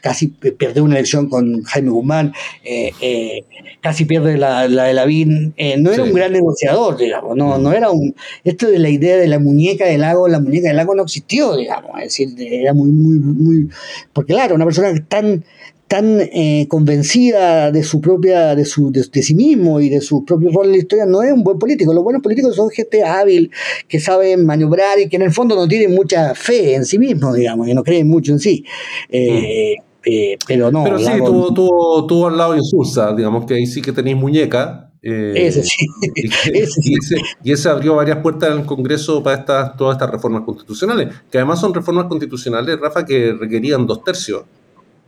Casi 0.00 0.28
pierde 0.28 0.80
una 0.80 0.96
elección 0.96 1.28
con 1.28 1.62
Jaime 1.62 1.90
Guzmán, 1.90 2.32
eh, 2.64 2.92
eh, 3.00 3.44
casi 3.80 4.04
pierde 4.04 4.36
la, 4.36 4.68
la 4.68 4.84
de 4.84 4.94
Lavín. 4.94 5.54
Eh, 5.56 5.76
no 5.78 5.92
era 5.92 6.02
un 6.02 6.12
gran 6.12 6.32
negociador, 6.32 6.96
digamos, 6.96 7.36
no, 7.36 7.58
no 7.58 7.72
era 7.72 7.90
un. 7.90 8.14
Esto 8.44 8.68
de 8.68 8.78
la 8.78 8.88
idea 8.88 9.16
de 9.16 9.28
la 9.28 9.38
muñeca 9.38 9.84
del 9.86 10.00
lago, 10.00 10.28
la 10.28 10.40
muñeca 10.40 10.68
del 10.68 10.76
lago 10.76 10.94
no 10.94 11.02
existió, 11.02 11.56
digamos, 11.56 11.90
es 11.98 12.04
decir, 12.04 12.34
era 12.38 12.72
muy, 12.72 12.90
muy, 12.90 13.18
muy. 13.18 13.68
Porque, 14.12 14.32
claro, 14.32 14.54
una 14.54 14.64
persona 14.64 14.92
tan 15.08 15.44
tan 15.92 16.20
convencida 16.68 17.70
de 17.70 17.82
su 17.82 18.00
propia, 18.00 18.54
de, 18.54 18.64
su, 18.64 18.90
de, 18.90 19.02
sí 19.22 19.34
mismo 19.34 19.78
y 19.78 19.90
de 19.90 20.00
su 20.00 20.24
propio 20.24 20.50
rol 20.50 20.66
en 20.66 20.72
la 20.72 20.78
historia, 20.78 21.04
no 21.04 21.22
es 21.22 21.30
un 21.30 21.44
buen 21.44 21.58
político. 21.58 21.92
Los 21.92 22.02
buenos 22.02 22.22
políticos 22.22 22.56
son 22.56 22.70
gente 22.70 23.04
hábil, 23.04 23.50
que 23.88 24.00
saben 24.00 24.46
maniobrar 24.46 24.98
y 24.98 25.10
que 25.10 25.16
en 25.16 25.22
el 25.22 25.32
fondo 25.32 25.54
no 25.54 25.68
tienen 25.68 25.94
mucha 25.94 26.34
fe 26.34 26.76
en 26.76 26.86
sí 26.86 26.98
mismos, 26.98 27.34
digamos, 27.34 27.68
y 27.68 27.74
no 27.74 27.84
creen 27.84 28.08
mucho 28.08 28.32
en 28.32 28.38
sí. 28.38 28.64
Mm. 29.10 29.82
Eh, 30.04 30.38
pero 30.46 30.70
no. 30.70 30.84
Pero 30.84 30.98
sí, 30.98 31.10
tuvo, 31.18 32.06
tuvo, 32.06 32.28
al 32.28 32.36
lado 32.36 32.56
Insulsa, 32.56 33.14
digamos 33.14 33.44
que 33.44 33.54
ahí 33.54 33.66
sí 33.66 33.82
que 33.82 33.92
tenéis 33.92 34.16
muñeca. 34.16 34.90
Eh, 35.02 35.34
ese 35.36 35.62
sí. 35.62 35.86
Y, 37.44 37.52
ese, 37.52 37.68
abrió 37.68 37.96
varias 37.96 38.18
puertas 38.18 38.50
en 38.50 38.60
el 38.60 38.66
Congreso 38.66 39.22
para 39.22 39.40
estas, 39.40 39.76
todas 39.76 39.96
estas 39.96 40.10
reformas 40.10 40.42
constitucionales, 40.42 41.14
que 41.30 41.38
además 41.38 41.60
son 41.60 41.74
reformas 41.74 42.06
constitucionales, 42.06 42.78
Rafa, 42.80 43.04
que 43.04 43.32
requerían 43.32 43.86
dos 43.86 44.02
tercios. 44.04 44.44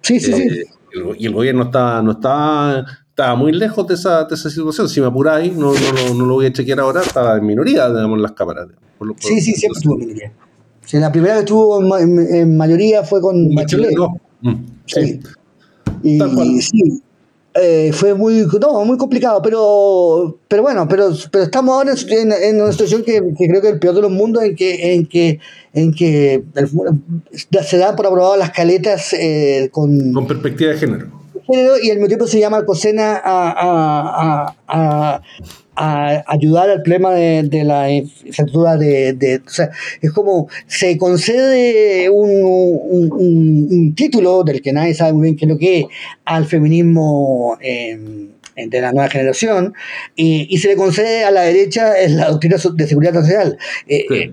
Sí, 0.05 0.21
sí, 0.21 0.33
sí. 0.33 0.43
Eh, 0.43 0.65
y 1.19 1.27
el 1.27 1.33
gobierno 1.33 1.65
está, 1.65 2.03
no 2.03 2.13
está, 2.13 2.85
estaba 3.09 3.35
muy 3.35 3.53
lejos 3.53 3.87
de 3.87 3.95
esa, 3.95 4.25
de 4.25 4.35
esa 4.35 4.51
situación. 4.51 4.89
Si 4.89 5.01
me 5.01 5.07
apuráis, 5.07 5.53
no, 5.57 5.73
no, 5.73 6.15
no, 6.15 6.27
lo 6.27 6.35
voy 6.35 6.47
a 6.47 6.53
chequear 6.53 6.81
ahora, 6.81 7.01
estaba 7.01 7.37
en 7.39 7.47
minoría, 7.47 7.89
digamos, 7.89 8.21
las 8.21 8.33
cámaras. 8.33 8.69
sí, 9.19 9.41
sí, 9.41 9.55
siempre 9.55 9.79
estuvo 9.79 9.95
en 9.95 10.01
minoría. 10.01 10.33
la 10.93 11.11
primera 11.11 11.35
que 11.35 11.41
estuvo 11.41 11.99
en, 11.99 12.57
mayoría 12.57 13.03
fue 13.03 13.21
con 13.21 13.55
Bachelet. 13.55 13.95
Mm, 14.43 14.55
sí. 14.87 15.21
Y, 16.03 16.21
sí. 16.61 17.03
Eh, 17.55 17.93
fue 17.93 18.15
muy, 18.15 18.47
no, 18.61 18.85
muy 18.85 18.99
complicado, 18.99 19.41
pero, 19.41 20.39
pero 20.49 20.63
bueno, 20.63 20.89
pero, 20.89 21.11
pero 21.31 21.45
estamos 21.45 21.75
ahora 21.75 21.95
en, 22.09 22.61
una 22.61 22.73
situación 22.73 23.05
que, 23.05 23.23
creo 23.37 23.61
que 23.61 23.69
es 23.69 23.75
el 23.75 23.79
peor 23.79 23.95
de 23.95 24.03
los 24.03 24.11
mundos, 24.11 24.43
en 24.43 24.57
que, 24.57 24.95
en 24.95 25.07
que, 25.07 25.39
en 25.73 25.93
que 25.95 26.43
se 27.65 27.79
dan 27.79 27.95
por 27.95 28.07
aprobado 28.07 28.37
las 28.37 28.51
caletas 28.51 29.13
eh, 29.13 29.69
con, 29.71 30.13
con 30.13 30.27
perspectiva 30.27 30.73
de 30.73 30.79
género. 30.79 31.07
Y 31.83 31.91
al 31.91 31.99
mismo 31.99 32.09
tiempo 32.09 32.27
se 32.27 32.41
llama 32.41 32.65
Cosena 32.65 33.21
a, 33.23 33.53
a, 33.55 34.57
a, 34.67 35.23
ayudar 35.77 36.71
al 36.71 36.83
problema 36.83 37.15
de, 37.15 37.65
la 37.65 37.91
infraestructura 37.91 38.77
de, 38.77 39.41
o 39.45 39.51
sea, 39.51 39.71
es 40.01 40.13
como 40.13 40.49
se 40.67 40.97
concede 40.99 42.09
un, 42.11 43.11
un, 43.11 43.95
título 43.95 44.45
del 44.45 44.63
que 44.63 44.73
nadie 44.73 44.95
sabe 44.95 45.13
muy 45.13 45.23
bien 45.25 45.37
qué 45.37 45.45
es 45.45 45.51
lo 45.51 45.59
que 45.59 45.81
es 45.81 45.87
al 46.25 46.47
feminismo 46.47 47.59
de 48.57 48.81
la 48.81 48.93
nueva 48.93 49.09
generación 49.09 49.75
y, 50.15 50.47
y, 50.49 50.59
se 50.59 50.69
le 50.69 50.77
concede 50.77 51.25
a 51.25 51.31
la 51.31 51.43
derecha 51.43 51.95
la 52.09 52.31
doctrina 52.31 52.57
de 52.75 52.87
seguridad 52.87 53.13
nacional. 53.13 53.59
Eh, 53.89 54.07
eh, 54.11 54.33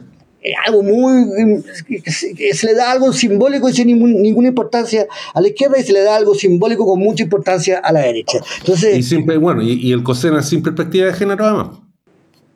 algo 0.65 0.83
muy. 0.83 1.63
se 2.11 2.65
le 2.65 2.73
da 2.73 2.91
algo 2.91 3.13
simbólico 3.13 3.71
sin 3.71 3.87
ninguna 3.87 4.47
importancia 4.47 5.07
a 5.33 5.41
la 5.41 5.47
izquierda 5.47 5.79
y 5.79 5.83
se 5.83 5.93
le 5.93 6.01
da 6.01 6.15
algo 6.15 6.33
simbólico 6.33 6.85
con 6.85 6.99
mucha 6.99 7.23
importancia 7.23 7.79
a 7.79 7.91
la 7.91 8.01
derecha. 8.01 8.39
Entonces, 8.59 8.97
y 8.97 9.03
siempre, 9.03 9.37
bueno, 9.37 9.61
y, 9.61 9.91
el 9.91 10.03
COSENA 10.03 10.41
sin 10.41 10.63
perspectiva 10.63 11.07
de 11.07 11.13
género, 11.13 11.45
además. 11.45 11.79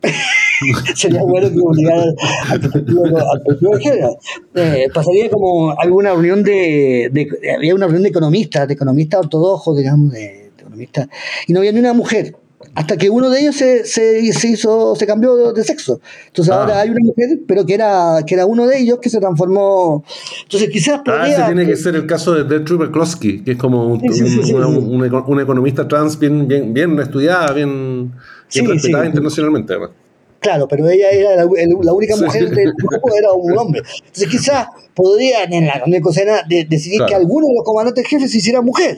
Sería 0.95 1.23
bueno 1.23 1.49
que 1.49 1.59
obligara 1.59 2.03
al 2.49 2.61
perspectiva 2.61 3.01
de 3.77 3.83
género. 3.83 4.17
Eh, 4.55 4.87
pasaría 4.93 5.29
como 5.29 5.77
alguna 5.79 6.11
reunión 6.11 6.43
de, 6.43 7.11
Había 7.55 7.75
una 7.75 7.85
reunión 7.85 8.03
de 8.03 8.09
economistas, 8.09 8.67
de 8.67 8.73
economistas 8.73 9.21
ortodoxos, 9.21 9.77
digamos, 9.77 10.11
de 10.11 10.51
economistas, 10.57 11.07
y 11.47 11.53
no 11.53 11.59
había 11.59 11.71
ni 11.71 11.79
una 11.79 11.93
mujer 11.93 12.35
hasta 12.75 12.97
que 12.97 13.09
uno 13.09 13.29
de 13.29 13.39
ellos 13.39 13.55
se, 13.55 13.85
se, 13.85 14.19
hizo, 14.19 14.95
se 14.95 15.07
cambió 15.07 15.53
de 15.53 15.63
sexo. 15.63 16.01
Entonces 16.27 16.53
ah. 16.53 16.61
ahora 16.61 16.81
hay 16.81 16.89
una 16.89 16.99
mujer, 17.05 17.39
pero 17.47 17.65
que 17.65 17.73
era, 17.73 18.17
que 18.27 18.35
era 18.35 18.45
uno 18.45 18.67
de 18.67 18.79
ellos 18.79 18.99
que 19.01 19.09
se 19.09 19.19
transformó. 19.19 20.03
Entonces 20.43 20.69
quizás 20.69 20.99
podría... 20.99 21.23
Ah, 21.23 21.29
ese 21.29 21.43
tiene 21.43 21.65
que 21.65 21.77
ser 21.77 21.95
el 21.95 22.05
caso 22.05 22.33
de 22.33 22.43
Gertrude 22.47 22.91
Klosky, 22.91 23.43
que 23.43 23.53
es 23.53 23.57
como 23.57 23.87
un, 23.87 24.01
una, 25.27 25.41
economista 25.41 25.87
trans 25.87 26.19
bien, 26.19 26.47
bien, 26.47 26.73
bien 26.73 26.99
estudiada, 26.99 27.53
bien, 27.53 28.11
respetada 28.53 29.05
internacionalmente. 29.05 29.73
Claro, 30.41 30.67
pero 30.67 30.87
ella 30.89 31.09
era 31.09 31.35
la, 31.37 31.93
única 31.93 32.15
mujer 32.17 32.49
del 32.49 32.73
grupo, 32.77 33.15
era 33.17 33.31
un 33.31 33.57
hombre. 33.57 33.81
Entonces 33.97 34.27
quizás 34.27 34.67
podrían 34.93 35.51
en 35.53 35.65
la 35.65 35.81
de 35.85 36.01
Cosena 36.01 36.41
decidir 36.47 37.01
que 37.07 37.15
alguno 37.15 37.47
de 37.47 37.55
los 37.55 37.63
comandantes 37.63 38.05
jefes 38.05 38.31
se 38.31 38.37
hiciera 38.39 38.61
mujer. 38.61 38.97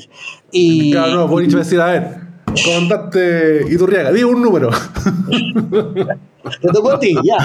Y, 0.51 0.91
claro, 0.91 1.13
no, 1.13 1.27
Boric 1.27 1.53
va 1.53 1.59
a 1.59 1.63
decir, 1.63 1.79
a 1.79 1.85
ver, 1.85 2.26
Comandante 2.63 3.65
Iturriaga, 3.69 4.11
digo 4.11 4.29
un 4.31 4.41
número. 4.41 4.69
Te 6.61 6.69
tocó 6.69 6.91
a 6.91 6.99
ti, 6.99 7.15
ya. 7.23 7.37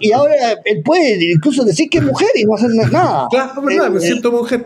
Y 0.00 0.12
ahora 0.12 0.34
él 0.64 0.82
puede 0.84 1.32
incluso 1.32 1.64
decir 1.64 1.88
que 1.88 1.98
es 1.98 2.04
mujer 2.04 2.28
y 2.34 2.44
no 2.44 2.54
hacer 2.54 2.70
nada. 2.70 3.28
Claro, 3.30 3.62
verdad, 3.62 3.90
me 3.90 3.98
eh, 3.98 4.00
siento 4.00 4.32
mujer. 4.32 4.64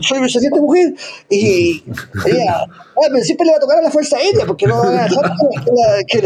Soy, 0.00 0.20
me 0.20 0.28
siento 0.28 0.56
mujer. 0.60 0.94
Y, 1.30 1.84
ella, 2.26 2.64
ah, 2.64 3.06
pero 3.10 3.22
siempre 3.22 3.46
le 3.46 3.52
va 3.52 3.58
a 3.58 3.60
tocar 3.60 3.78
a 3.78 3.82
la 3.82 3.90
Fuerza 3.90 4.16
Aérea 4.16 4.46
porque 4.46 4.66
no 4.66 4.78
va 4.78 4.88
a 4.88 5.02
dejar 5.04 5.36
que, 6.08 6.18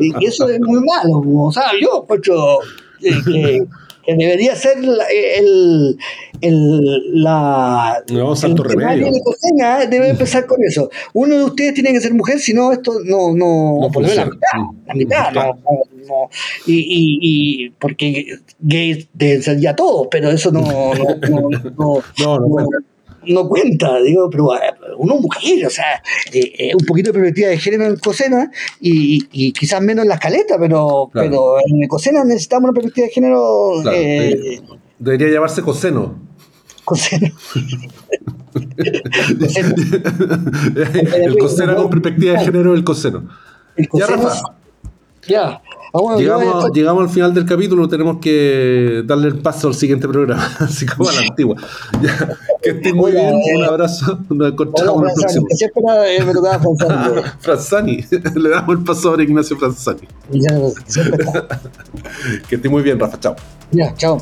y 0.20 0.26
eso 0.26 0.48
es 0.48 0.60
muy 0.60 0.80
malo. 0.80 1.22
O 1.46 1.52
sea, 1.52 1.72
yo, 1.80 2.04
pues, 2.06 2.20
que 2.20 3.66
que 4.08 4.14
debería 4.16 4.56
ser 4.56 4.78
el, 4.78 5.98
el, 6.40 7.22
la, 7.22 8.02
no, 8.10 8.34
santo 8.34 8.62
el 8.62 8.70
remedio. 8.70 9.12
de 9.12 9.20
cocina, 9.22 9.84
debe 9.84 10.08
empezar 10.08 10.46
con 10.46 10.64
eso. 10.64 10.90
Uno 11.12 11.36
de 11.36 11.44
ustedes 11.44 11.74
tiene 11.74 11.92
que 11.92 12.00
ser 12.00 12.14
mujer, 12.14 12.38
si 12.38 12.54
no, 12.54 12.72
esto 12.72 13.00
no, 13.04 13.34
no, 13.34 13.80
no 13.82 13.90
por 13.92 14.02
la 14.02 14.24
mitad, 14.24 14.58
la 14.86 14.94
mitad, 14.94 15.32
no, 15.32 15.58
no, 16.08 16.30
y, 16.66 16.78
y, 16.78 17.18
y, 17.20 17.70
porque 17.70 18.38
gays 18.60 19.08
deben 19.12 19.42
ser 19.42 19.60
ya 19.60 19.76
todos, 19.76 20.08
pero 20.10 20.30
eso 20.30 20.50
no, 20.50 20.62
no, 21.76 22.00
no, 22.16 22.68
no, 23.28 23.48
cuenta, 23.48 24.00
digo, 24.00 24.28
pero 24.30 24.54
eh, 24.54 24.74
uno 24.98 25.16
mujer, 25.16 25.66
o 25.66 25.70
sea, 25.70 26.02
eh, 26.32 26.52
eh, 26.58 26.74
un 26.74 26.84
poquito 26.86 27.10
de 27.10 27.18
perspectiva 27.18 27.48
de 27.48 27.58
género 27.58 27.86
en 27.86 27.96
Cosena 27.96 28.50
y, 28.80 29.26
y 29.32 29.52
quizás 29.52 29.80
menos 29.80 30.02
en 30.02 30.08
la 30.08 30.14
escaleta, 30.14 30.56
pero, 30.58 31.10
pero 31.12 31.56
en 31.64 31.86
Cosena 31.88 32.24
necesitamos 32.24 32.70
una 32.70 32.74
perspectiva 32.74 33.06
de 33.06 33.12
género. 33.12 33.82
debería 34.98 35.28
llamarse 35.28 35.62
Coseno. 35.62 36.26
Coseno. 36.84 37.28
el 41.16 41.36
coseno 41.38 41.76
con 41.76 41.90
perspectiva 41.90 42.38
de 42.38 42.44
género, 42.46 42.72
el 42.72 42.82
coseno. 42.82 43.28
El 43.76 43.88
coseno 43.88 44.16
ya, 44.16 44.16
Rafa. 44.16 44.56
Ya. 45.28 45.62
Ah, 45.92 46.16
llegamos, 46.16 46.70
llegamos, 46.72 47.02
al 47.04 47.08
final 47.08 47.34
del 47.34 47.46
capítulo, 47.46 47.88
tenemos 47.88 48.18
que 48.18 49.02
darle 49.06 49.28
el 49.28 49.38
paso 49.38 49.68
al 49.68 49.74
siguiente 49.74 50.06
programa, 50.06 50.46
así 50.58 50.84
como 50.86 51.08
a 51.08 51.12
la 51.12 51.20
antigua. 51.20 51.56
que 52.62 52.70
estén 52.70 52.96
muy 52.96 53.12
bien, 53.12 53.34
un 53.56 53.64
abrazo, 53.64 54.18
nos 54.28 54.52
encontramos 54.52 55.02
en 55.02 55.08
el 55.08 55.14
próximo. 55.14 55.46
Franzani. 57.40 58.02
Franzani, 58.02 58.04
le 58.34 58.48
damos 58.50 58.76
el 58.76 58.84
paso 58.84 59.14
a 59.14 59.22
Ignacio 59.22 59.56
Franzani. 59.56 60.08
que 62.48 62.56
esté 62.56 62.68
muy 62.68 62.82
bien, 62.82 62.98
Rafa, 62.98 63.18
chao. 63.18 63.36
Ya, 63.70 63.94
chao. 63.94 64.18